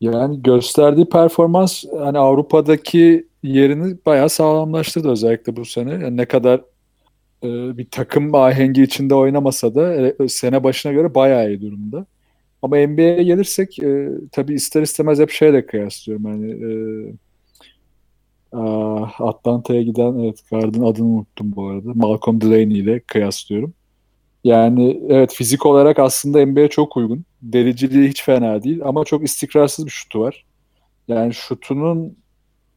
Yani 0.00 0.42
gösterdiği 0.42 1.08
performans 1.08 1.84
hani 1.98 2.18
Avrupa'daki 2.18 3.28
yerini 3.42 3.96
bayağı 4.06 4.28
sağlamlaştırdı 4.28 5.10
özellikle 5.10 5.56
bu 5.56 5.64
sene. 5.64 5.92
Yani 5.92 6.16
ne 6.16 6.26
kadar 6.26 6.60
e, 7.44 7.78
bir 7.78 7.90
takım 7.90 8.34
ahengi 8.34 8.82
içinde 8.82 9.14
oynamasa 9.14 9.74
da 9.74 9.94
e, 10.24 10.28
sene 10.28 10.64
başına 10.64 10.92
göre 10.92 11.14
bayağı 11.14 11.48
iyi 11.48 11.60
durumda. 11.60 12.06
Ama 12.62 12.76
NBA'ye 12.76 13.22
gelirsek 13.22 13.78
e, 13.78 14.08
tabii 14.32 14.54
ister 14.54 14.82
istemez 14.82 15.18
hep 15.20 15.30
şeyle 15.30 15.66
kıyaslıyorum. 15.66 16.26
Yani 16.26 16.52
e, 16.52 16.70
Atlanta'ya 19.18 19.82
giden 19.82 20.18
evet 20.18 20.40
Guard'ın 20.50 20.82
adını 20.82 21.06
unuttum 21.06 21.56
bu 21.56 21.68
arada. 21.68 21.94
Malcolm 21.94 22.40
Delaney 22.40 22.78
ile 22.78 23.00
kıyaslıyorum. 23.00 23.74
Yani 24.44 25.02
evet 25.08 25.34
fizik 25.34 25.66
olarak 25.66 25.98
aslında 25.98 26.46
NBA'ye 26.46 26.68
çok 26.68 26.96
uygun. 26.96 27.24
Deliciliği 27.42 28.08
hiç 28.08 28.24
fena 28.24 28.62
değil 28.62 28.80
ama 28.84 29.04
çok 29.04 29.24
istikrarsız 29.24 29.86
bir 29.86 29.90
şutu 29.90 30.20
var. 30.20 30.44
Yani 31.08 31.34
şutunun 31.34 32.16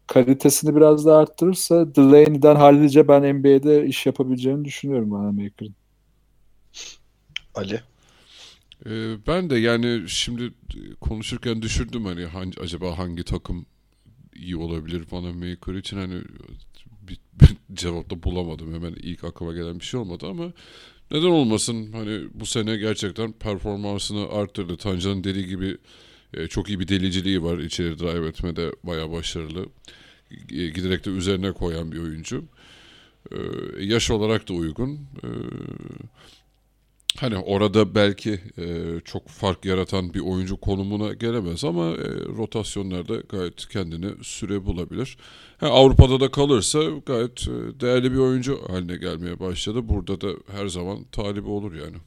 kalitesini 0.08 0.76
biraz 0.76 1.06
daha 1.06 1.18
arttırırsa 1.18 1.96
Delaney'den 1.96 2.56
hallice 2.56 3.08
ben 3.08 3.36
NBA'de 3.36 3.86
iş 3.86 4.06
yapabileceğini 4.06 4.66
düşünüyorum 4.66 5.12
Vanamaker'ın. 5.12 5.76
Ali. 7.56 7.82
Ee, 8.86 9.16
ben 9.28 9.50
de 9.50 9.58
yani 9.58 10.04
şimdi 10.08 10.54
konuşurken 11.02 11.62
düşündüm 11.62 12.06
hani 12.06 12.26
hangi, 12.26 12.62
acaba 12.62 12.98
hangi 12.98 13.24
takım 13.24 13.66
iyi 14.36 14.58
olabilir 14.58 15.04
Vanamaker 15.12 15.74
için 15.74 15.98
hani 15.98 16.22
bir, 17.02 17.20
bir 17.42 17.58
cevap 17.74 18.10
da 18.10 18.24
bulamadım. 18.24 18.74
Hemen 18.74 18.94
ilk 18.94 19.24
aklıma 19.24 19.54
gelen 19.54 19.80
bir 19.80 19.86
şey 19.86 20.00
olmadı 20.00 20.28
ama 20.28 20.54
neden 21.12 21.28
olmasın 21.28 21.92
hani 21.92 22.22
bu 22.34 22.46
sene 22.46 22.78
gerçekten 22.78 23.32
performansını 23.32 24.30
arttırdı. 24.30 24.78
Tancan'ın 24.78 25.24
dediği 25.24 25.48
gibi 25.48 25.78
e, 26.34 26.48
çok 26.48 26.70
iyi 26.70 26.80
bir 26.80 26.88
deliciliği 26.88 27.44
var. 27.44 27.60
İçeri 27.60 28.00
drive 28.00 28.28
etmede 28.28 28.72
bayağı 28.84 29.12
başarılı. 29.12 29.66
E, 30.32 30.70
giderek 30.70 31.06
de 31.06 31.10
üzerine 31.10 31.52
koyan 31.52 31.92
bir 31.92 32.00
oyuncu. 32.00 32.46
E, 33.32 33.38
yaş 33.80 34.12
olarak 34.12 34.50
da 34.50 34.54
uygun. 34.54 34.94
E, 35.24 35.30
Hani 37.20 37.38
orada 37.38 37.96
belki 37.96 38.40
e, 38.58 38.66
çok 39.06 39.28
fark 39.28 39.66
yaratan 39.66 40.14
bir 40.14 40.20
oyuncu 40.20 40.58
konumuna 40.58 41.14
gelemez 41.14 41.64
ama 41.64 41.86
e, 41.86 42.08
rotasyonlarda 42.38 43.16
gayet 43.16 43.68
kendine 43.68 44.08
süre 44.22 44.66
bulabilir. 44.66 45.18
Ha, 45.58 45.68
Avrupa'da 45.68 46.20
da 46.20 46.32
kalırsa 46.32 46.80
gayet 47.06 47.48
e, 47.48 47.80
değerli 47.80 48.12
bir 48.12 48.18
oyuncu 48.18 48.60
haline 48.68 48.96
gelmeye 48.96 49.40
başladı. 49.40 49.90
Burada 49.90 50.22
da 50.22 50.28
her 50.52 50.68
zaman 50.68 51.04
talibi 51.12 51.50
olur 51.50 51.74
yani. 51.74 51.98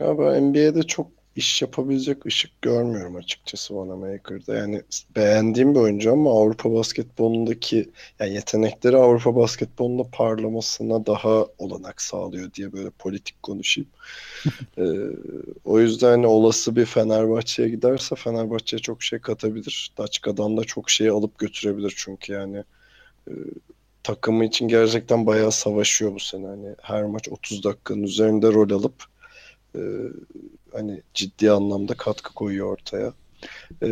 Ya 0.00 0.18
ben 0.18 0.50
NBA'de 0.50 0.82
çok 0.82 1.15
iş 1.36 1.62
yapabilecek 1.62 2.26
ışık 2.26 2.62
görmüyorum 2.62 3.16
açıkçası 3.16 3.68
Wanamaker'da. 3.68 4.54
Yani 4.54 4.82
beğendiğim 5.16 5.74
bir 5.74 5.80
oyuncu 5.80 6.12
ama 6.12 6.30
Avrupa 6.30 6.72
basketbolundaki 6.74 7.90
yani 8.20 8.34
yetenekleri 8.34 8.96
Avrupa 8.96 9.36
basketbolunda 9.36 10.02
parlamasına 10.12 11.06
daha 11.06 11.46
olanak 11.58 12.02
sağlıyor 12.02 12.52
diye 12.52 12.72
böyle 12.72 12.90
politik 12.90 13.42
konuşayım. 13.42 13.90
ee, 14.78 14.82
o 15.64 15.80
yüzden 15.80 16.10
hani 16.10 16.26
olası 16.26 16.76
bir 16.76 16.86
Fenerbahçe'ye 16.86 17.68
giderse 17.68 18.16
Fenerbahçe'ye 18.16 18.80
çok 18.80 19.02
şey 19.02 19.18
katabilir. 19.18 19.92
Daçka'dan 19.98 20.56
da 20.56 20.64
çok 20.64 20.90
şey 20.90 21.08
alıp 21.08 21.38
götürebilir 21.38 21.94
çünkü 21.96 22.32
yani 22.32 22.64
e, 23.28 23.32
takımı 24.02 24.44
için 24.44 24.68
gerçekten 24.68 25.26
bayağı 25.26 25.52
savaşıyor 25.52 26.14
bu 26.14 26.20
sene. 26.20 26.46
Hani 26.46 26.74
her 26.82 27.04
maç 27.04 27.28
30 27.28 27.64
dakikanın 27.64 28.02
üzerinde 28.02 28.46
rol 28.46 28.70
alıp 28.70 29.15
e, 29.76 29.82
hani 30.72 31.02
ciddi 31.14 31.50
anlamda 31.50 31.94
katkı 31.94 32.34
koyuyor 32.34 32.72
ortaya. 32.72 33.12
E, 33.82 33.88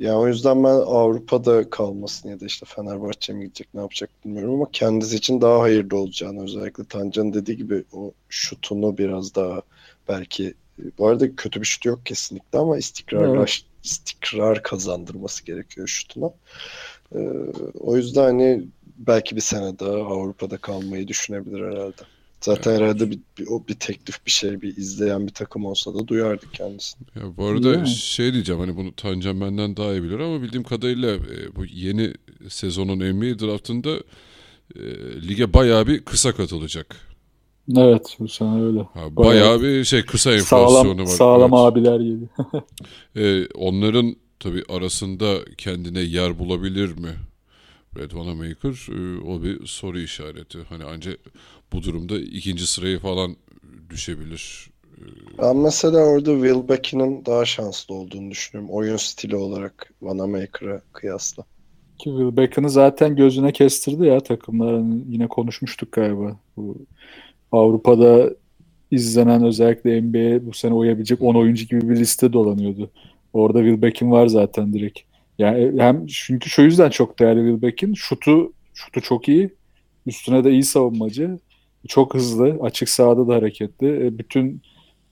yani 0.00 0.16
o 0.16 0.28
yüzden 0.28 0.64
ben 0.64 0.68
Avrupa'da 0.68 1.70
kalmasını 1.70 2.30
ya 2.30 2.40
da 2.40 2.46
işte 2.46 2.66
Fenerbahçe 2.68 3.32
mi 3.32 3.44
gidecek 3.44 3.68
ne 3.74 3.80
yapacak 3.80 4.10
bilmiyorum 4.24 4.54
ama 4.54 4.68
kendisi 4.72 5.16
için 5.16 5.40
daha 5.40 5.60
hayırlı 5.60 5.96
olacağını 5.96 6.42
özellikle 6.42 6.84
Tancan'ın 6.84 7.32
dediği 7.32 7.56
gibi 7.56 7.84
o 7.92 8.12
şutunu 8.28 8.98
biraz 8.98 9.34
daha 9.34 9.62
belki 10.08 10.54
bu 10.98 11.08
arada 11.08 11.36
kötü 11.36 11.60
bir 11.60 11.66
şut 11.66 11.84
yok 11.84 12.06
kesinlikle 12.06 12.58
ama 12.58 12.78
istikrarlaş, 12.78 13.64
evet. 13.64 13.84
istikrar 13.84 14.62
kazandırması 14.62 15.44
gerekiyor 15.44 15.88
şutuna. 15.88 16.30
Ee, 17.14 17.18
o 17.80 17.96
yüzden 17.96 18.22
hani 18.22 18.64
belki 18.98 19.36
bir 19.36 19.40
sene 19.40 19.78
daha 19.78 19.96
Avrupa'da 19.96 20.56
kalmayı 20.56 21.08
düşünebilir 21.08 21.60
herhalde. 21.60 22.02
Zaten 22.42 22.70
evet. 22.70 22.80
herhalde 22.80 23.10
bir, 23.10 23.18
bir, 23.38 23.46
o 23.46 23.68
bir 23.68 23.74
teklif 23.74 24.26
bir 24.26 24.30
şey 24.30 24.62
bir 24.62 24.76
izleyen 24.76 25.26
bir 25.26 25.32
takım 25.32 25.64
olsa 25.64 25.94
da 25.94 26.08
duyardık 26.08 26.54
kendisini. 26.54 27.06
Ya 27.16 27.36
bu 27.36 27.46
arada 27.46 27.74
Değil 27.74 27.86
şey 27.96 28.32
diyeceğim 28.32 28.60
hani 28.60 28.76
bunu 28.76 28.92
Tancan 28.92 29.40
benden 29.40 29.76
daha 29.76 29.92
iyi 29.92 30.02
bilir 30.02 30.18
ama 30.18 30.42
bildiğim 30.42 30.64
kadarıyla 30.64 31.10
e, 31.14 31.56
bu 31.56 31.64
yeni 31.64 32.14
sezonun 32.48 32.98
NBA 32.98 33.38
draftında 33.38 33.96
e, 34.76 34.82
lige 35.28 35.54
bayağı 35.54 35.86
bir 35.86 36.04
kısa 36.04 36.32
katılacak. 36.32 36.96
Evet 37.76 38.16
bu 38.18 38.28
sene 38.28 38.64
öyle. 38.64 38.80
Ha, 38.80 39.16
bayağı, 39.16 39.16
bayağı 39.16 39.62
bir 39.62 39.84
şey 39.84 40.04
kısa 40.04 40.32
enflasyonu 40.32 41.06
sağlam, 41.06 41.06
var. 41.06 41.50
Sağlam 41.50 41.54
evet. 41.54 41.62
abiler 41.62 42.00
gibi. 42.00 42.24
e, 43.16 43.46
onların 43.54 44.16
tabi 44.40 44.62
arasında 44.68 45.38
kendine 45.58 46.00
yer 46.00 46.38
bulabilir 46.38 46.98
mi? 46.98 47.10
Red 47.96 48.10
Wanamaker 48.10 48.88
e, 48.92 49.20
o 49.20 49.42
bir 49.42 49.66
soru 49.66 49.98
işareti. 49.98 50.58
Hani 50.68 50.84
ancak 50.84 51.18
bu 51.72 51.82
durumda 51.82 52.18
ikinci 52.18 52.66
sırayı 52.66 52.98
falan 52.98 53.36
düşebilir. 53.90 54.70
E, 54.98 55.02
ben 55.38 55.56
mesela 55.56 55.98
orada 55.98 56.32
Will 56.32 56.68
Becky'nin 56.68 57.24
daha 57.26 57.44
şanslı 57.44 57.94
olduğunu 57.94 58.30
düşünüyorum. 58.30 58.74
Oyun 58.74 58.96
stili 58.96 59.36
olarak 59.36 59.92
Wanamaker'a 60.00 60.80
kıyasla. 60.92 61.42
Ki 61.98 62.10
Will 62.10 62.36
Beckham'ı 62.36 62.70
zaten 62.70 63.16
gözüne 63.16 63.52
kestirdi 63.52 64.06
ya 64.06 64.20
takımlar. 64.20 64.74
Hani 64.74 65.04
yine 65.08 65.28
konuşmuştuk 65.28 65.92
galiba. 65.92 66.36
Bu 66.56 66.76
Avrupa'da 67.52 68.30
izlenen 68.90 69.44
özellikle 69.44 70.02
NBA 70.02 70.46
bu 70.46 70.52
sene 70.52 70.74
uyabilecek 70.74 71.22
10 71.22 71.34
oyuncu 71.34 71.64
gibi 71.66 71.88
bir 71.88 71.96
liste 71.96 72.32
dolanıyordu. 72.32 72.90
Orada 73.32 73.58
Will 73.58 73.82
Beckham 73.82 74.10
var 74.10 74.26
zaten 74.26 74.72
direkt. 74.72 75.11
Yani 75.38 75.82
hem 75.82 76.06
çünkü 76.06 76.50
şu 76.50 76.62
yüzden 76.62 76.90
çok 76.90 77.18
değerli 77.18 77.40
Will 77.40 77.62
Beckham. 77.62 77.96
Şutu, 77.96 78.52
şutu 78.74 79.00
çok 79.00 79.28
iyi. 79.28 79.50
Üstüne 80.06 80.44
de 80.44 80.50
iyi 80.50 80.62
savunmacı. 80.62 81.38
Çok 81.88 82.14
hızlı. 82.14 82.58
Açık 82.62 82.88
sahada 82.88 83.28
da 83.28 83.34
hareketli. 83.34 84.06
E, 84.06 84.18
bütün 84.18 84.62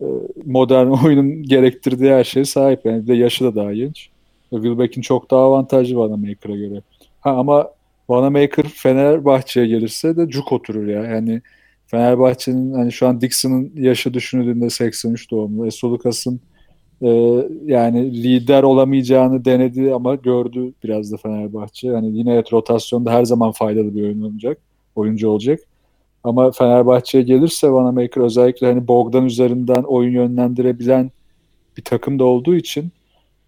e, 0.00 0.06
modern 0.46 0.86
oyunun 1.04 1.42
gerektirdiği 1.42 2.12
her 2.12 2.24
şeye 2.24 2.44
sahip. 2.44 2.80
Yani 2.84 3.02
bir 3.02 3.06
de 3.06 3.14
yaşı 3.14 3.44
da 3.44 3.56
daha 3.56 3.74
genç. 3.74 4.10
E, 4.52 4.56
Will 4.56 4.78
Beckham 4.78 5.02
çok 5.02 5.30
daha 5.30 5.40
avantajlı 5.40 5.96
Vanamaker'a 5.96 6.56
göre. 6.56 6.82
Ha 7.20 7.30
ama 7.30 7.70
Vanamaker 8.08 8.68
Fenerbahçe'ye 8.68 9.66
gelirse 9.66 10.16
de 10.16 10.28
cuk 10.28 10.52
oturur 10.52 10.86
ya. 10.86 11.04
Yani 11.04 11.42
Fenerbahçe'nin 11.86 12.74
hani 12.74 12.92
şu 12.92 13.06
an 13.08 13.20
Dixon'ın 13.20 13.72
yaşı 13.76 14.14
düşünüldüğünde 14.14 14.70
83 14.70 15.30
doğumlu. 15.30 15.66
Esolukas'ın 15.66 16.40
e, 17.02 17.08
yani 17.64 18.22
lider 18.22 18.62
olamayacağını 18.62 19.44
denedi 19.44 19.94
ama 19.94 20.14
gördü 20.14 20.72
biraz 20.84 21.12
da 21.12 21.16
Fenerbahçe. 21.16 21.88
Yani 21.88 22.18
yine 22.18 22.34
evet 22.34 22.52
rotasyonda 22.52 23.12
her 23.12 23.24
zaman 23.24 23.52
faydalı 23.52 23.94
bir 23.94 24.02
oyun 24.02 24.22
olacak. 24.22 24.58
Oyuncu 24.96 25.28
olacak. 25.28 25.60
Ama 26.24 26.50
Fenerbahçe'ye 26.50 27.24
gelirse 27.24 27.72
Vanamaker 27.72 28.22
özellikle 28.22 28.66
hani 28.66 28.88
Bogdan 28.88 29.26
üzerinden 29.26 29.82
oyun 29.82 30.12
yönlendirebilen 30.12 31.10
bir 31.76 31.82
takım 31.82 32.18
da 32.18 32.24
olduğu 32.24 32.54
için 32.54 32.92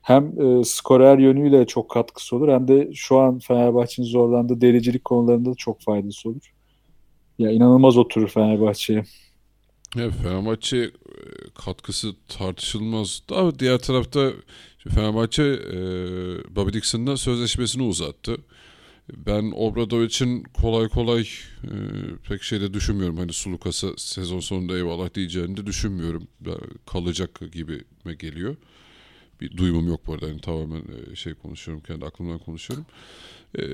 hem 0.02 0.40
e, 0.40 0.64
skorer 0.64 1.18
yönüyle 1.18 1.66
çok 1.66 1.90
katkısı 1.90 2.36
olur 2.36 2.48
hem 2.48 2.68
de 2.68 2.90
şu 2.94 3.18
an 3.18 3.38
Fenerbahçe'nin 3.38 4.06
zorlandığı 4.06 4.60
dericilik 4.60 5.04
konularında 5.04 5.50
da 5.50 5.54
çok 5.54 5.80
faydası 5.80 6.28
olur. 6.28 6.52
Ya 7.38 7.50
inanılmaz 7.50 7.96
oturur 7.98 8.28
Fenerbahçe'ye. 8.28 9.04
Evet 9.98 10.12
Fenerbahçe 10.22 10.76
e, 10.76 10.90
katkısı 11.54 12.14
tartışılmaz. 12.28 13.22
Ama 13.30 13.58
diğer 13.58 13.78
tarafta 13.78 14.32
Fenerbahçe 14.78 15.42
e, 15.42 15.76
Bobby 16.56 16.72
Dixon'la 16.72 17.16
sözleşmesini 17.16 17.82
uzattı. 17.82 18.36
Ben 19.16 19.52
Obradovic'in 19.56 20.42
kolay 20.42 20.88
kolay 20.88 21.20
e, 21.64 21.70
pek 22.28 22.42
şeyde 22.42 22.74
düşünmüyorum. 22.74 23.16
Hani 23.16 23.32
Sulukas'a 23.32 23.88
sezon 23.96 24.40
sonunda 24.40 24.76
eyvallah 24.76 25.14
diyeceğini 25.14 25.56
de 25.56 25.66
düşünmüyorum. 25.66 26.28
Kalacak 26.86 27.40
gibi 27.52 27.84
geliyor. 28.18 28.56
Bir 29.40 29.56
duyumum 29.56 29.88
yok 29.88 30.06
bu 30.06 30.12
arada. 30.14 30.26
Hani 30.26 30.40
tamamen 30.40 30.82
e, 31.12 31.16
şey 31.16 31.34
konuşuyorum. 31.34 31.82
Kendi 31.86 32.04
aklımdan 32.04 32.38
konuşuyorum. 32.38 32.86
E, 33.58 33.64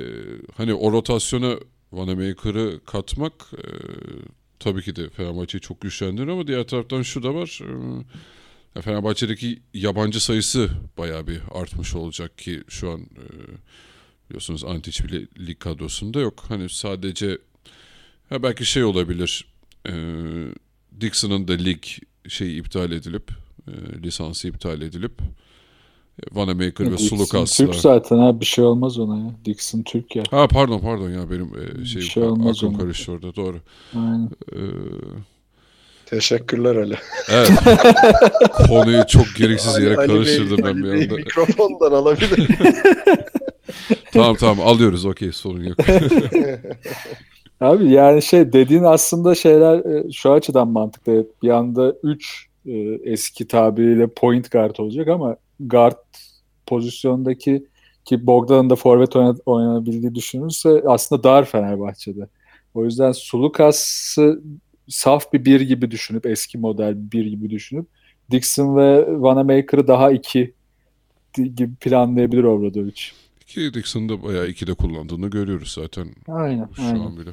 hani 0.56 0.74
o 0.74 0.92
rotasyona 0.92 1.56
Vanamaker'ı 1.92 2.80
katmak 2.86 3.32
e, 3.52 3.64
tabii 4.60 4.82
ki 4.82 4.96
de 4.96 5.10
Fenerbahçe'yi 5.10 5.60
çok 5.60 5.80
güçlendirir 5.80 6.28
ama 6.28 6.46
diğer 6.46 6.64
taraftan 6.64 7.02
şu 7.02 7.22
da 7.22 7.34
var. 7.34 7.60
E, 8.76 8.82
Fenerbahçe'deki 8.82 9.62
yabancı 9.74 10.24
sayısı 10.24 10.70
bayağı 10.98 11.26
bir 11.26 11.40
artmış 11.50 11.94
olacak 11.94 12.38
ki 12.38 12.62
şu 12.68 12.90
an 12.90 13.00
e, 13.00 13.24
biliyorsunuz 14.28 14.64
Antic 14.64 15.04
bile 15.04 15.26
lig 15.46 15.58
kadrosunda 15.58 16.20
yok. 16.20 16.44
Hani 16.48 16.68
sadece 16.68 17.38
ha 18.28 18.42
belki 18.42 18.66
şey 18.66 18.84
olabilir. 18.84 19.44
E, 19.88 19.92
Dixon'ın 21.00 21.48
da 21.48 21.52
lig 21.52 21.82
şey 22.28 22.58
iptal 22.58 22.92
edilip 22.92 23.30
e, 23.68 24.02
lisansı 24.02 24.48
iptal 24.48 24.82
edilip 24.82 25.20
Vanamaker 26.32 26.86
ve 26.86 26.90
Dixon 26.90 27.16
Sulukas'la. 27.16 27.66
Türk 27.66 27.74
zaten 27.74 28.18
ha 28.18 28.40
bir 28.40 28.44
şey 28.46 28.64
olmaz 28.64 28.98
ona 28.98 29.16
ya. 29.16 29.34
Dixon 29.44 29.82
Türk 29.82 30.16
ya. 30.16 30.22
Ha 30.30 30.48
pardon 30.48 30.78
pardon 30.78 31.10
ya 31.10 31.30
benim 31.30 31.50
e, 31.82 31.84
şey, 31.84 32.02
şey 32.02 32.22
aklım 32.22 32.46
ona. 32.46 32.78
karıştı 32.78 33.12
orada 33.12 33.36
doğru. 33.36 33.56
Aynen. 33.94 34.30
Ee, 34.52 34.58
Teşekkürler 36.06 36.76
Ali. 36.76 36.96
evet. 37.30 37.50
Konuyu 38.68 39.06
çok 39.06 39.26
gereksiz 39.36 39.78
yere 39.78 39.96
Ali 39.96 40.06
karıştırdım 40.06 40.58
Bey, 40.58 40.64
ben 40.64 40.84
bir 40.84 40.92
anda. 40.92 41.14
Mikrofondan 41.14 41.92
alabilir. 41.92 42.48
tamam 44.12 44.36
tamam 44.36 44.66
alıyoruz 44.66 45.04
okey 45.04 45.32
sorun 45.32 45.64
yok. 45.64 45.78
Abi 47.60 47.90
yani 47.90 48.22
şey 48.22 48.52
dediğin 48.52 48.82
aslında 48.82 49.34
şeyler 49.34 49.78
e, 49.78 50.12
şu 50.12 50.32
açıdan 50.32 50.68
mantıklı. 50.68 51.26
Bir 51.42 51.50
anda 51.50 51.94
3 52.02 52.46
e, 52.66 52.72
eski 53.04 53.48
tabiriyle 53.48 54.06
point 54.06 54.50
guard 54.52 54.76
olacak 54.78 55.08
ama 55.08 55.36
guard 55.60 55.96
pozisyondaki 56.68 57.66
ki 58.04 58.26
Bogdan'ın 58.26 58.70
da 58.70 58.76
forvet 58.76 59.16
oynanabildiği 59.46 60.14
düşünülürse 60.14 60.82
aslında 60.86 61.22
dar 61.22 61.44
Fenerbahçe'de. 61.44 62.28
O 62.74 62.84
yüzden 62.84 63.12
Sulukas'ı 63.12 64.42
saf 64.88 65.32
bir 65.32 65.44
bir 65.44 65.60
gibi 65.60 65.90
düşünüp 65.90 66.26
eski 66.26 66.58
model 66.58 67.12
bir 67.12 67.26
gibi 67.26 67.50
düşünüp 67.50 67.86
Dixon 68.30 68.76
ve 68.76 69.20
Vanamaker'ı 69.20 69.88
daha 69.88 70.12
iki 70.12 70.54
gibi 71.34 71.74
planlayabilir 71.74 72.44
Obradovic. 72.44 73.02
Ki 73.46 73.74
Dixon'da 73.74 74.22
bayağı 74.22 74.48
ikide 74.48 74.74
kullandığını 74.74 75.28
görüyoruz 75.28 75.72
zaten. 75.72 76.08
Aynen. 76.28 76.68
Şu 76.76 76.82
aynen. 76.82 77.00
an 77.00 77.16
bile. 77.16 77.30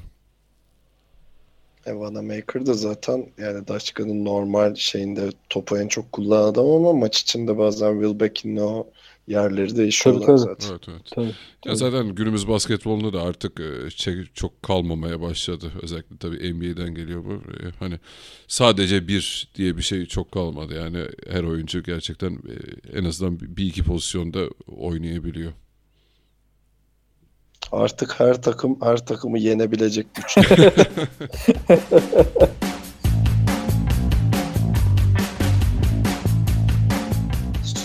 Vanamaker 1.87 2.65
da 2.65 2.73
zaten 2.73 3.25
yani 3.37 3.67
Daşka'nın 3.67 4.25
normal 4.25 4.75
şeyinde 4.75 5.29
topu 5.49 5.77
en 5.77 5.87
çok 5.87 6.11
kullanan 6.11 6.51
adam 6.51 6.65
ama 6.65 6.93
maç 6.93 7.21
içinde 7.21 7.57
bazen 7.57 7.93
Will 7.93 8.19
Beck'in 8.19 8.57
o 8.57 8.87
yerleri 9.27 9.77
değişiyorlar 9.77 10.25
tabii, 10.25 10.37
tabii. 10.37 10.49
zaten. 10.49 10.69
Evet 10.71 10.81
evet. 10.89 11.01
Tabii, 11.15 11.25
Ya 11.25 11.33
tabii. 11.65 11.75
zaten 11.75 12.15
günümüz 12.15 12.47
basketbolunda 12.47 13.13
da 13.13 13.21
artık 13.21 13.59
e, 13.59 14.25
çok 14.33 14.63
kalmamaya 14.63 15.21
başladı. 15.21 15.71
Özellikle 15.81 16.17
tabii 16.17 16.53
NBA'den 16.53 16.95
geliyor 16.95 17.25
bu. 17.25 17.33
E, 17.33 17.71
Hani 17.79 17.99
sadece 18.47 19.07
bir 19.07 19.47
diye 19.55 19.77
bir 19.77 19.81
şey 19.81 20.05
çok 20.05 20.31
kalmadı. 20.31 20.75
Yani 20.75 20.97
her 21.29 21.43
oyuncu 21.43 21.83
gerçekten 21.83 22.31
e, 22.33 22.55
en 22.99 23.05
azından 23.05 23.39
bir 23.39 23.65
iki 23.65 23.83
pozisyonda 23.83 24.39
oynayabiliyor. 24.67 25.51
Artık 27.71 28.19
her 28.19 28.41
takım 28.41 28.77
her 28.81 29.05
takımı 29.05 29.39
yenebilecek 29.39 30.07
güçte. 30.15 30.73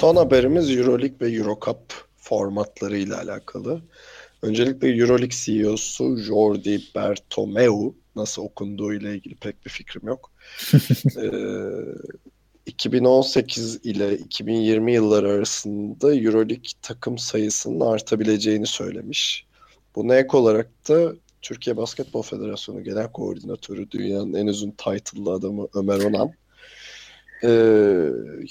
son 0.00 0.16
haberimiz 0.16 0.70
Euroleague 0.70 1.16
ve 1.20 1.30
Eurocup 1.36 1.94
formatları 2.16 2.98
ile 2.98 3.14
alakalı. 3.14 3.82
Öncelikle 4.42 4.88
Euroleague 4.88 5.30
CEO'su 5.30 6.16
Jordi 6.16 6.80
Bertomeu 6.94 7.94
nasıl 8.16 8.42
okunduğu 8.42 8.94
ile 8.94 9.14
ilgili 9.14 9.34
pek 9.34 9.66
bir 9.66 9.70
fikrim 9.70 10.08
yok. 10.08 10.32
ee, 11.16 11.30
2018 12.66 13.76
ile 13.76 14.18
2020 14.18 14.92
yılları 14.92 15.30
arasında 15.30 16.14
Euroleague 16.14 16.70
takım 16.82 17.18
sayısının 17.18 17.80
artabileceğini 17.80 18.66
söylemiş. 18.66 19.46
Buna 19.96 20.14
ek 20.14 20.36
olarak 20.36 20.88
da 20.88 21.12
Türkiye 21.42 21.76
Basketbol 21.76 22.22
Federasyonu 22.22 22.84
Genel 22.84 23.12
Koordinatörü 23.12 23.90
dünyanın 23.90 24.34
en 24.34 24.46
uzun 24.46 24.70
title'lı 24.70 25.32
adamı 25.32 25.68
Ömer 25.74 26.04
Onan 26.04 26.32
e, 27.42 27.48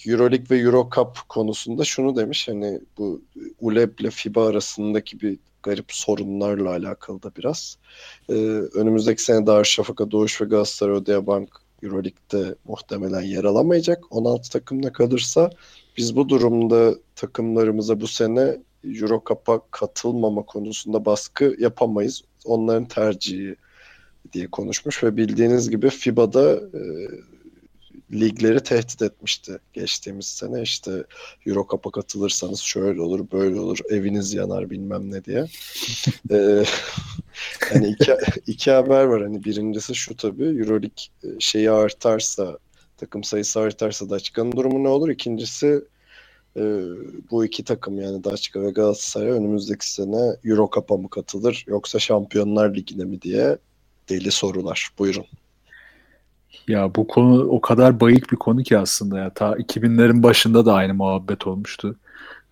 Euroleague 0.08 0.46
ve 0.50 0.58
Eurocup 0.58 1.30
konusunda 1.30 1.84
şunu 1.84 2.16
demiş 2.16 2.48
hani 2.48 2.80
bu 2.98 3.22
ULEB 3.60 4.00
ile 4.00 4.10
FIBA 4.10 4.48
arasındaki 4.48 5.22
bir 5.22 5.38
garip 5.64 5.86
sorunlarla 5.90 6.70
alakalı 6.70 7.24
da 7.24 7.32
biraz. 7.38 7.78
E, 8.30 8.34
önümüzdeki 8.74 9.24
sene 9.24 9.48
Darüşşafaka, 9.48 10.12
Doğuş 10.12 10.42
ve 10.42 10.46
Galatasaray 10.46 10.96
Odeabank 10.96 11.50
Euroleague'de 11.84 12.56
muhtemelen 12.66 13.22
yer 13.22 13.44
alamayacak. 13.44 14.04
16 14.10 14.50
takımda 14.52 14.92
kalırsa 14.92 15.50
biz 15.98 16.16
bu 16.16 16.30
durumda 16.30 16.96
takımlarımıza 17.16 18.02
bu 18.02 18.08
sene 18.08 18.58
Eurocup'a 18.84 19.62
katılmama 19.72 20.42
konusunda 20.42 21.06
baskı 21.06 21.56
yapamayız. 21.60 22.22
Onların 22.46 22.86
tercihi 22.86 23.56
diye 24.34 24.48
konuşmuş 24.48 25.04
ve 25.04 25.18
bildiğiniz 25.18 25.70
gibi 25.70 25.90
FIBA'da 25.90 26.54
e, 26.54 26.82
ligleri 28.14 28.64
tehdit 28.64 29.02
etmişti 29.02 29.60
geçtiğimiz 29.74 30.26
sene. 30.26 30.62
işte 30.62 31.04
Eurocup'a 31.46 31.92
katılırsanız 31.92 32.60
şöyle 32.60 33.02
olur, 33.02 33.32
böyle 33.32 33.60
olur, 33.60 33.80
eviniz 33.90 34.34
yanar 34.34 34.70
bilmem 34.70 35.12
ne 35.12 35.26
diye. 35.26 35.46
ee, 36.32 36.64
hani 37.70 37.88
iki, 37.88 38.16
iki 38.48 38.72
haber 38.72 39.04
var. 39.04 39.24
Hani 39.24 39.44
birincisi 39.44 39.96
şu 39.96 40.16
tabii 40.16 40.46
Euroleague 40.46 40.90
e, 41.24 41.28
şeyi 41.40 41.72
artarsa, 41.72 42.58
takım 42.98 43.24
sayısı 43.24 43.60
artarsa 43.60 44.10
Daçka'nın 44.10 44.52
durumu 44.52 44.84
ne 44.84 44.88
olur? 44.88 45.10
İkincisi 45.10 45.82
e, 46.58 46.62
bu 47.32 47.46
iki 47.46 47.64
takım 47.64 48.02
yani 48.02 48.24
Daçka 48.24 48.62
ve 48.62 48.70
Galatasaray 48.70 49.30
önümüzdeki 49.30 49.92
sene 49.92 50.36
Eurocup'a 50.44 50.98
mı 50.98 51.10
katılır 51.10 51.66
yoksa 51.68 52.00
Şampiyonlar 52.00 52.76
Ligi'ne 52.76 53.04
mi 53.04 53.22
diye 53.22 53.58
deli 54.10 54.32
sorular. 54.32 54.90
Buyurun. 55.00 55.26
Ya 56.68 56.96
bu 56.96 57.08
konu 57.08 57.44
o 57.44 57.62
kadar 57.62 58.00
bayık 58.00 58.32
bir 58.32 58.38
konu 58.38 58.64
ki 58.64 58.78
aslında 58.78 59.20
ya. 59.20 59.34
Ta 59.34 59.52
2000'lerin 59.54 60.24
başında 60.24 60.66
da 60.66 60.74
aynı 60.74 60.94
muhabbet 60.94 61.48
olmuştu. 61.48 61.96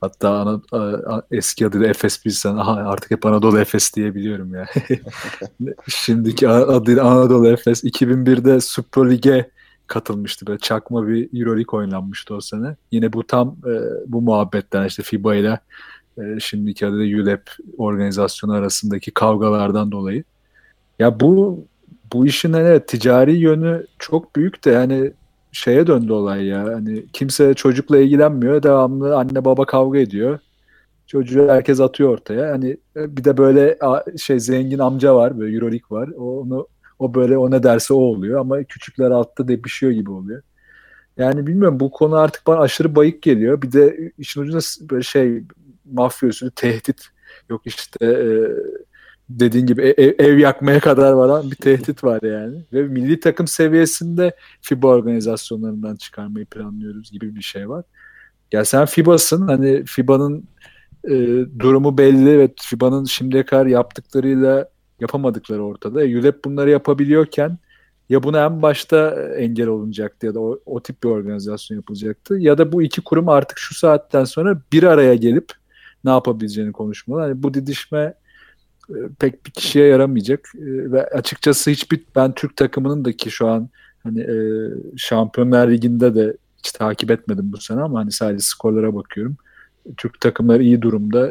Hatta 0.01 0.29
ana, 0.29 0.61
a, 0.71 1.21
eski 1.31 1.67
adıyla 1.67 1.87
Efes 1.87 2.25
bilsen 2.25 2.55
aha, 2.55 2.71
artık 2.71 3.11
hep 3.11 3.25
Anadolu 3.25 3.59
Efes 3.59 3.95
diyebiliyorum 3.95 4.55
ya. 4.55 4.65
Şimdiki 5.87 6.49
adıyla 6.49 7.03
Anadolu 7.03 7.47
Efes 7.47 7.83
2001'de 7.83 8.61
Super 8.61 9.09
Lig'e 9.09 9.49
katılmıştı. 9.87 10.47
Böyle 10.47 10.59
çakma 10.59 11.07
bir 11.07 11.39
Euroleague 11.39 11.79
oynanmıştı 11.79 12.35
o 12.35 12.41
sene. 12.41 12.75
Yine 12.91 13.13
bu 13.13 13.27
tam 13.27 13.55
e, 13.65 13.73
bu 14.07 14.21
muhabbetten 14.21 14.85
işte 14.85 15.03
FIBA 15.03 15.35
ile 15.35 15.59
e, 16.17 16.39
şimdiki 16.39 16.87
adıyla 16.87 17.23
ULEP 17.23 17.49
organizasyonu 17.77 18.53
arasındaki 18.53 19.11
kavgalardan 19.11 19.91
dolayı. 19.91 20.23
Ya 20.99 21.19
bu 21.19 21.65
bu 22.13 22.25
işin 22.25 22.53
evet 22.53 22.87
ticari 22.87 23.35
yönü 23.35 23.85
çok 23.99 24.35
büyük 24.35 24.65
de 24.65 24.71
yani 24.71 25.13
şeye 25.51 25.87
döndü 25.87 26.11
olay 26.11 26.45
ya. 26.45 26.63
Hani 26.63 27.05
kimse 27.13 27.53
çocukla 27.53 27.97
ilgilenmiyor. 27.97 28.63
Devamlı 28.63 29.17
anne 29.17 29.45
baba 29.45 29.65
kavga 29.65 29.99
ediyor. 29.99 30.39
Çocuğu 31.07 31.47
herkes 31.49 31.79
atıyor 31.79 32.09
ortaya. 32.09 32.51
Hani 32.51 32.77
e, 32.95 33.17
bir 33.17 33.23
de 33.23 33.37
böyle 33.37 33.77
şey 34.17 34.39
zengin 34.39 34.79
amca 34.79 35.15
var, 35.15 35.39
böyle 35.39 35.55
Euroleague 35.55 35.97
var. 35.97 36.09
O 36.17 36.39
onu 36.41 36.67
o 36.99 37.13
böyle 37.13 37.37
o 37.37 37.51
ne 37.51 37.63
derse 37.63 37.93
o 37.93 37.97
oluyor 37.97 38.39
ama 38.39 38.63
küçükler 38.63 39.11
altta 39.11 39.47
depişiyor 39.47 39.91
gibi 39.91 40.11
oluyor. 40.11 40.41
Yani 41.17 41.47
bilmiyorum 41.47 41.79
bu 41.79 41.91
konu 41.91 42.15
artık 42.15 42.47
bana 42.47 42.59
aşırı 42.59 42.95
bayık 42.95 43.21
geliyor. 43.21 43.61
Bir 43.61 43.71
de 43.71 44.11
işin 44.17 44.41
ucunda 44.41 44.59
böyle 44.91 45.03
şey 45.03 45.43
mafya 45.91 46.29
usulü 46.29 46.51
tehdit 46.51 47.07
yok 47.49 47.61
işte 47.65 48.05
e, 48.05 48.15
dediğin 49.29 49.65
gibi 49.65 49.81
ev, 49.81 50.13
ev 50.19 50.37
yakmaya 50.37 50.79
kadar 50.79 51.11
varan 51.11 51.51
bir 51.51 51.55
tehdit 51.55 52.03
var 52.03 52.21
yani. 52.21 52.65
Ve 52.73 52.83
milli 52.83 53.19
takım 53.19 53.47
seviyesinde 53.47 54.35
FIBA 54.61 54.87
organizasyonlarından 54.87 55.95
çıkarmayı 55.95 56.45
planlıyoruz 56.45 57.11
gibi 57.11 57.35
bir 57.35 57.41
şey 57.41 57.69
var. 57.69 57.85
Ya 58.51 58.65
sen 58.65 58.85
FIBA'sın 58.85 59.47
hani 59.47 59.85
FIBA'nın 59.85 60.43
e, 61.03 61.15
durumu 61.59 61.97
belli 61.97 62.39
ve 62.39 62.49
FIBA'nın 62.61 63.05
şimdiye 63.05 63.45
kadar 63.45 63.65
yaptıklarıyla 63.65 64.69
yapamadıkları 64.99 65.63
ortada. 65.63 66.03
E, 66.03 66.17
ULEP 66.19 66.45
bunları 66.45 66.69
yapabiliyorken 66.69 67.57
ya 68.09 68.23
buna 68.23 68.45
en 68.45 68.61
başta 68.61 69.09
engel 69.37 69.67
olunacaktı 69.67 70.25
ya 70.25 70.35
da 70.35 70.39
o, 70.39 70.59
o 70.65 70.83
tip 70.83 71.03
bir 71.03 71.09
organizasyon 71.09 71.77
yapılacaktı 71.77 72.37
ya 72.39 72.57
da 72.57 72.71
bu 72.71 72.83
iki 72.83 73.01
kurum 73.01 73.29
artık 73.29 73.57
şu 73.57 73.75
saatten 73.75 74.23
sonra 74.23 74.61
bir 74.73 74.83
araya 74.83 75.15
gelip 75.15 75.51
ne 76.03 76.11
yapabileceğini 76.11 76.71
konuşmalı. 76.71 77.21
Hani 77.21 77.43
bu 77.43 77.53
didişme 77.53 77.99
e, 77.99 78.13
pek 79.19 79.45
bir 79.45 79.51
kişiye 79.51 79.87
yaramayacak 79.87 80.49
e, 80.55 80.91
ve 80.91 81.07
açıkçası 81.07 81.71
hiçbir 81.71 82.03
ben 82.15 82.33
Türk 82.33 82.55
takımının 82.55 83.05
da 83.05 83.11
ki 83.11 83.31
şu 83.31 83.47
an 83.47 83.69
hani 84.03 84.21
e, 84.21 84.35
Şampiyonlar 84.97 85.71
Ligi'nde 85.71 86.15
de 86.15 86.37
hiç 86.57 86.71
takip 86.71 87.11
etmedim 87.11 87.53
bu 87.53 87.57
sene 87.57 87.81
ama 87.81 87.99
hani 87.99 88.11
sadece 88.11 88.39
skorlara 88.39 88.95
bakıyorum. 88.95 89.37
Türk 89.97 90.21
takımları 90.21 90.63
iyi 90.63 90.81
durumda. 90.81 91.27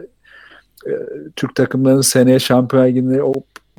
E, 0.86 0.92
Türk 1.36 1.54
takımlarının 1.54 2.00
seneye 2.00 2.38
Şampiyonlar 2.38 2.88
Ligi'nde 2.88 3.22
o 3.22 3.34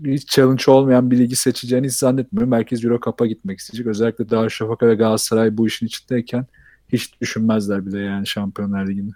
hiç 0.05 0.30
challenge 0.30 0.63
olmayan 0.67 1.11
bir 1.11 1.17
ligi 1.17 1.36
seçeceğini 1.36 1.88
hiç 1.88 1.93
zannetmiyorum. 1.93 2.49
Merkez 2.49 2.86
Euro 2.86 2.99
Cup'a 2.99 3.25
gitmek 3.25 3.59
isteyecek. 3.59 3.88
Özellikle 3.88 4.30
Darüşşafaka 4.30 4.88
ve 4.88 4.95
Galatasaray 4.95 5.57
bu 5.57 5.67
işin 5.67 5.86
içindeyken 5.86 6.45
hiç 6.89 7.21
düşünmezler 7.21 7.86
bile 7.86 7.99
yani 7.99 8.28
Şampiyonlar 8.28 8.88
Ligi'ni. 8.88 9.11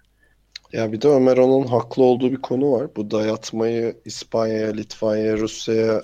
Ya 0.73 0.91
bir 0.91 1.01
de 1.01 1.07
Ömer 1.07 1.37
onun 1.37 1.67
haklı 1.67 2.03
olduğu 2.03 2.31
bir 2.31 2.41
konu 2.41 2.71
var. 2.71 2.87
Bu 2.95 3.11
dayatmayı 3.11 3.95
İspanya'ya, 4.05 4.71
Litvanya'ya, 4.71 5.37
Rusya'ya 5.37 6.01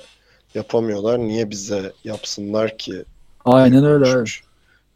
yapamıyorlar. 0.56 1.20
Niye 1.20 1.50
bize 1.50 1.94
yapsınlar 2.04 2.78
ki? 2.78 3.04
Aynen 3.46 3.86
öyle. 3.86 4.24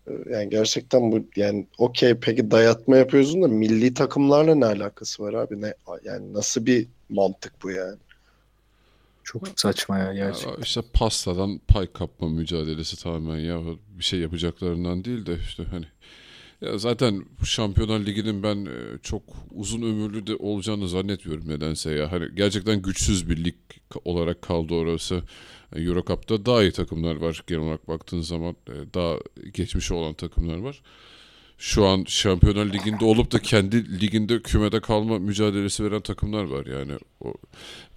Ee, 0.07 0.11
yani 0.29 0.49
gerçekten 0.49 1.11
bu 1.11 1.25
yani 1.35 1.67
okey 1.77 2.15
peki 2.15 2.51
dayatma 2.51 2.97
yapıyorsun 2.97 3.41
da 3.41 3.47
milli 3.47 3.93
takımlarla 3.93 4.55
ne 4.55 4.65
alakası 4.65 5.23
var 5.23 5.33
abi? 5.33 5.61
Ne 5.61 5.73
yani 6.03 6.33
nasıl 6.33 6.65
bir 6.65 6.87
mantık 7.09 7.53
bu 7.63 7.71
yani? 7.71 7.97
Çok 9.23 9.47
saçma 9.55 9.99
ya 9.99 10.13
gerçekten. 10.13 10.51
Ya 10.51 10.57
işte 10.61 10.81
pastadan 10.93 11.59
pay 11.67 11.93
kapma 11.93 12.29
mücadelesi 12.29 13.03
tamamen 13.03 13.39
ya 13.39 13.59
bir 13.99 14.03
şey 14.03 14.19
yapacaklarından 14.19 15.05
değil 15.05 15.25
de 15.25 15.37
işte 15.47 15.63
hani 15.63 15.85
ya 16.61 16.77
zaten 16.77 17.25
Şampiyonlar 17.45 18.05
Ligi'nin 18.05 18.43
ben 18.43 18.65
e, 18.65 18.97
çok 19.03 19.23
uzun 19.51 19.81
ömürlü 19.81 20.27
de 20.27 20.35
olacağını 20.35 20.89
zannetmiyorum 20.89 21.49
nedense 21.49 21.91
ya. 21.91 22.11
Hani 22.11 22.35
gerçekten 22.35 22.81
güçsüz 22.81 23.29
bir 23.29 23.43
lig 23.43 23.55
olarak 24.05 24.41
kaldı 24.41 24.73
orası. 24.73 25.23
E, 25.75 25.81
Eurocup'ta 25.81 26.45
daha 26.45 26.63
iyi 26.63 26.71
takımlar 26.71 27.15
var 27.15 27.43
genel 27.47 27.61
olarak 27.61 27.87
baktığın 27.87 28.21
zaman 28.21 28.55
e, 28.67 28.93
daha 28.93 29.15
geçmiş 29.53 29.91
olan 29.91 30.13
takımlar 30.13 30.57
var. 30.57 30.81
Şu 31.57 31.85
an 31.85 32.03
Şampiyonlar 32.07 32.65
Ligi'nde 32.65 33.05
olup 33.05 33.31
da 33.31 33.39
kendi 33.39 34.01
liginde 34.01 34.41
kümede 34.41 34.79
kalma 34.81 35.19
mücadelesi 35.19 35.83
veren 35.83 36.01
takımlar 36.01 36.43
var 36.43 36.65
yani. 36.65 36.93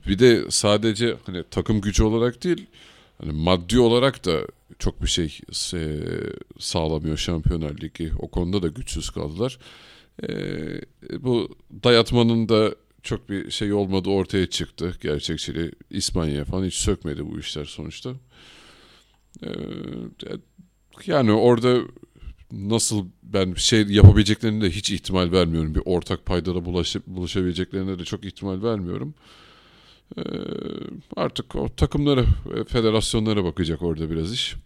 Bir 0.06 0.18
de 0.18 0.50
sadece 0.50 1.16
hani 1.26 1.44
takım 1.50 1.80
gücü 1.80 2.04
olarak 2.04 2.44
değil 2.44 2.66
hani 3.18 3.32
maddi 3.32 3.80
olarak 3.80 4.24
da 4.24 4.46
çok 4.78 5.02
bir 5.02 5.06
şey 5.06 5.40
e, 5.74 6.00
sağlamıyor 6.58 7.16
Şampiyonlar 7.16 7.80
Ligi. 7.80 8.12
O 8.18 8.28
konuda 8.28 8.62
da 8.62 8.68
güçsüz 8.68 9.10
kaldılar. 9.10 9.58
E, 10.22 10.28
bu 11.20 11.56
dayatmanın 11.84 12.48
da 12.48 12.74
çok 13.02 13.30
bir 13.30 13.50
şey 13.50 13.72
olmadı 13.72 14.10
ortaya 14.10 14.46
çıktı. 14.46 14.98
Gerçekçiliği 15.00 15.72
İspanya'ya 15.90 16.44
falan 16.44 16.64
hiç 16.64 16.74
sökmedi 16.74 17.30
bu 17.30 17.38
işler 17.38 17.64
sonuçta. 17.64 18.14
E, 19.42 19.48
yani 21.06 21.32
orada 21.32 21.80
nasıl 22.52 23.06
ben 23.22 23.54
şey 23.54 23.82
yapabileceklerine 23.82 24.64
de 24.64 24.70
hiç 24.70 24.90
ihtimal 24.90 25.32
vermiyorum. 25.32 25.74
Bir 25.74 25.82
ortak 25.84 26.26
paydada 26.26 26.64
bulaşıp 26.64 27.06
buluşabileceklerine 27.06 27.98
de 27.98 28.04
çok 28.04 28.24
ihtimal 28.24 28.62
vermiyorum. 28.62 29.14
Ee, 29.14 29.22
artık 31.16 31.56
o 31.56 31.68
takımlara, 31.68 32.24
federasyonlara 32.68 33.44
bakacak 33.44 33.82
orada 33.82 34.10
biraz 34.10 34.32
iş. 34.32 34.56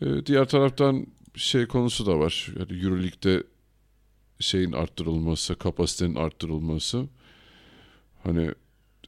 Ee, 0.00 0.26
diğer 0.26 0.48
taraftan 0.48 1.06
şey 1.34 1.66
konusu 1.66 2.06
da 2.06 2.18
var. 2.18 2.48
Yani 2.58 2.84
Euroleague'de 2.84 3.42
şeyin 4.40 4.72
arttırılması, 4.72 5.54
kapasitenin 5.54 6.14
arttırılması. 6.14 7.06
Hani 8.24 8.50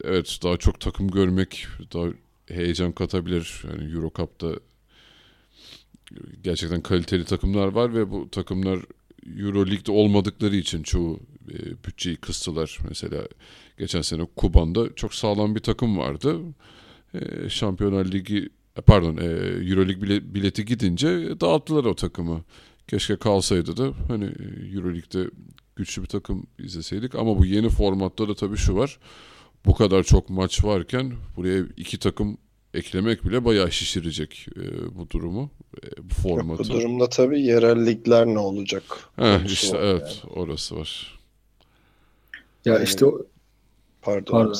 evet 0.03 0.39
daha 0.43 0.57
çok 0.57 0.79
takım 0.79 1.11
görmek 1.11 1.67
daha 1.93 2.07
heyecan 2.47 2.91
katabilir. 2.91 3.63
Yani 3.63 3.93
Euro 3.93 4.11
Cup'ta 4.15 4.51
gerçekten 6.43 6.81
kaliteli 6.81 7.25
takımlar 7.25 7.67
var 7.67 7.93
ve 7.93 8.11
bu 8.11 8.29
takımlar 8.31 8.79
Euro 9.39 9.65
Lig'de 9.65 9.91
olmadıkları 9.91 10.55
için 10.55 10.83
çoğu 10.83 11.19
e, 11.49 11.83
bütçeyi 11.87 12.15
kıstılar. 12.15 12.79
Mesela 12.89 13.21
geçen 13.77 14.01
sene 14.01 14.27
Kuban'da 14.35 14.95
çok 14.95 15.13
sağlam 15.13 15.55
bir 15.55 15.59
takım 15.59 15.97
vardı. 15.97 16.39
E, 17.13 17.49
Şampiyonlar 17.49 18.05
Ligi 18.05 18.49
e, 18.77 18.81
pardon 18.81 19.17
e, 19.17 19.25
Euro 19.69 19.87
Lig 19.87 20.01
bile, 20.01 20.33
bileti 20.35 20.65
gidince 20.65 21.39
dağıttılar 21.41 21.85
o 21.85 21.95
takımı. 21.95 22.41
Keşke 22.87 23.15
kalsaydı 23.15 23.77
da 23.77 23.93
hani 24.07 24.25
e, 24.25 24.75
Euro 24.75 24.93
Lig'de 24.93 25.29
güçlü 25.75 26.01
bir 26.01 26.07
takım 26.07 26.47
izleseydik 26.59 27.15
ama 27.15 27.37
bu 27.39 27.45
yeni 27.45 27.69
formatta 27.69 28.27
da 28.27 28.35
tabii 28.35 28.57
şu 28.57 28.75
var. 28.75 28.99
Bu 29.65 29.73
kadar 29.73 30.03
çok 30.03 30.29
maç 30.29 30.65
varken 30.65 31.13
buraya 31.37 31.63
iki 31.77 31.99
takım 31.99 32.37
eklemek 32.73 33.25
bile 33.25 33.45
bayağı 33.45 33.71
şişirecek 33.71 34.47
e, 34.57 34.95
bu 34.95 35.09
durumu, 35.09 35.51
e, 35.83 35.97
bu 35.97 36.01
Yok, 36.01 36.11
formatı. 36.11 36.63
bu 36.63 36.67
durumda 36.73 37.09
tabii 37.09 37.41
yerel 37.41 37.85
ligler 37.85 38.25
ne 38.25 38.39
olacak? 38.39 38.83
Heh, 39.15 39.45
işte 39.45 39.77
evet 39.77 40.21
yani. 40.23 40.33
orası 40.33 40.75
var. 40.75 41.19
Ya 42.65 42.73
Yani- 42.73 42.83
işte 42.83 43.05
o, 43.05 43.25
Pardon. 44.01 44.31
Pardon. 44.31 44.53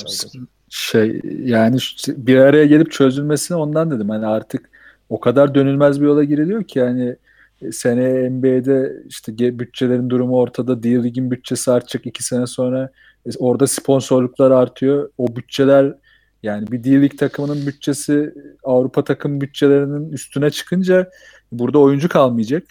Şey 0.69 1.21
yani 1.43 1.77
bir 2.07 2.37
araya 2.37 2.65
gelip 2.65 2.91
çözülmesini 2.91 3.57
ondan 3.57 3.91
dedim. 3.91 4.09
Hani 4.09 4.25
artık 4.25 4.69
o 5.09 5.19
kadar 5.19 5.55
dönülmez 5.55 6.01
bir 6.01 6.05
yola 6.05 6.23
giriliyor 6.23 6.63
ki 6.63 6.79
yani 6.79 7.15
e, 7.61 7.71
seneye 7.71 8.29
NBA'de 8.29 9.03
işte 9.07 9.59
bütçelerin 9.59 10.09
durumu 10.09 10.37
ortada. 10.37 10.83
D 10.83 11.03
Lig'in 11.03 11.31
bütçesi 11.31 11.71
artacak 11.71 12.05
iki 12.05 12.23
sene 12.23 12.47
sonra. 12.47 12.91
E, 13.25 13.29
Orada 13.39 13.67
sponsorluklar 13.67 14.51
artıyor. 14.51 15.09
O 15.17 15.35
bütçeler 15.35 15.95
yani 16.43 16.71
bir 16.71 16.83
D 16.83 17.01
Lig 17.01 17.17
takımının 17.17 17.67
bütçesi 17.67 18.33
Avrupa 18.63 19.03
takım 19.03 19.41
bütçelerinin 19.41 20.11
üstüne 20.11 20.49
çıkınca 20.49 21.09
burada 21.51 21.79
oyuncu 21.79 22.09
kalmayacak. 22.09 22.63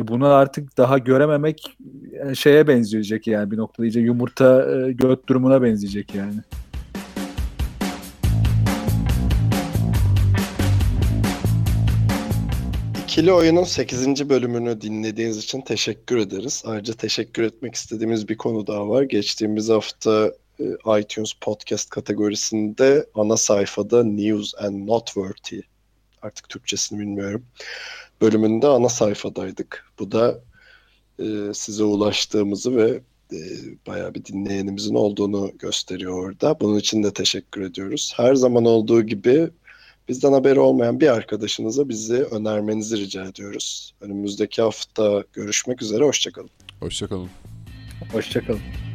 E, 0.00 0.08
Bunu 0.08 0.26
artık 0.26 0.78
daha 0.78 0.98
görememek 0.98 1.76
e, 2.30 2.34
şeye 2.34 2.68
benzeyecek 2.68 3.26
yani 3.26 3.50
bir 3.50 3.56
noktada 3.56 3.86
iyice 3.86 4.00
yumurta 4.00 4.70
e, 4.72 4.92
göt 4.92 5.28
durumuna 5.28 5.62
benzeyecek 5.62 6.14
yani. 6.14 6.40
İkili 13.04 13.32
Oyun'un 13.32 13.64
8. 13.64 14.28
bölümünü 14.28 14.80
dinlediğiniz 14.80 15.38
için 15.38 15.60
teşekkür 15.60 16.16
ederiz. 16.16 16.62
Ayrıca 16.66 16.94
teşekkür 16.94 17.42
etmek 17.42 17.74
istediğimiz 17.74 18.28
bir 18.28 18.36
konu 18.36 18.66
daha 18.66 18.88
var. 18.88 19.02
Geçtiğimiz 19.02 19.68
hafta 19.68 20.32
iTunes 21.00 21.32
Podcast 21.40 21.90
kategorisinde 21.90 23.06
ana 23.14 23.36
sayfada 23.36 24.04
News 24.04 24.54
and 24.58 24.88
Noteworthy 24.88 25.60
artık 26.22 26.48
Türkçesini 26.48 27.00
bilmiyorum. 27.00 27.44
Bölümünde 28.22 28.66
ana 28.66 28.88
sayfadaydık. 28.88 29.92
Bu 29.98 30.12
da 30.12 30.40
e, 31.18 31.24
size 31.54 31.84
ulaştığımızı 31.84 32.76
ve 32.76 33.00
e, 33.32 33.38
bayağı 33.86 34.14
bir 34.14 34.24
dinleyenimizin 34.24 34.94
olduğunu 34.94 35.52
gösteriyor 35.58 36.24
orada. 36.24 36.60
Bunun 36.60 36.78
için 36.78 37.02
de 37.02 37.12
teşekkür 37.12 37.62
ediyoruz. 37.62 38.12
Her 38.16 38.34
zaman 38.34 38.64
olduğu 38.64 39.02
gibi 39.02 39.50
Bizden 40.08 40.32
haberi 40.32 40.60
olmayan 40.60 41.00
bir 41.00 41.08
arkadaşınıza 41.08 41.88
bizi 41.88 42.22
önermenizi 42.22 42.96
rica 42.96 43.24
ediyoruz. 43.24 43.94
Önümüzdeki 44.00 44.62
hafta 44.62 45.24
görüşmek 45.32 45.82
üzere, 45.82 46.04
hoşçakalın. 46.04 46.50
Hoşçakalın. 46.80 47.28
Hoşçakalın. 48.12 48.91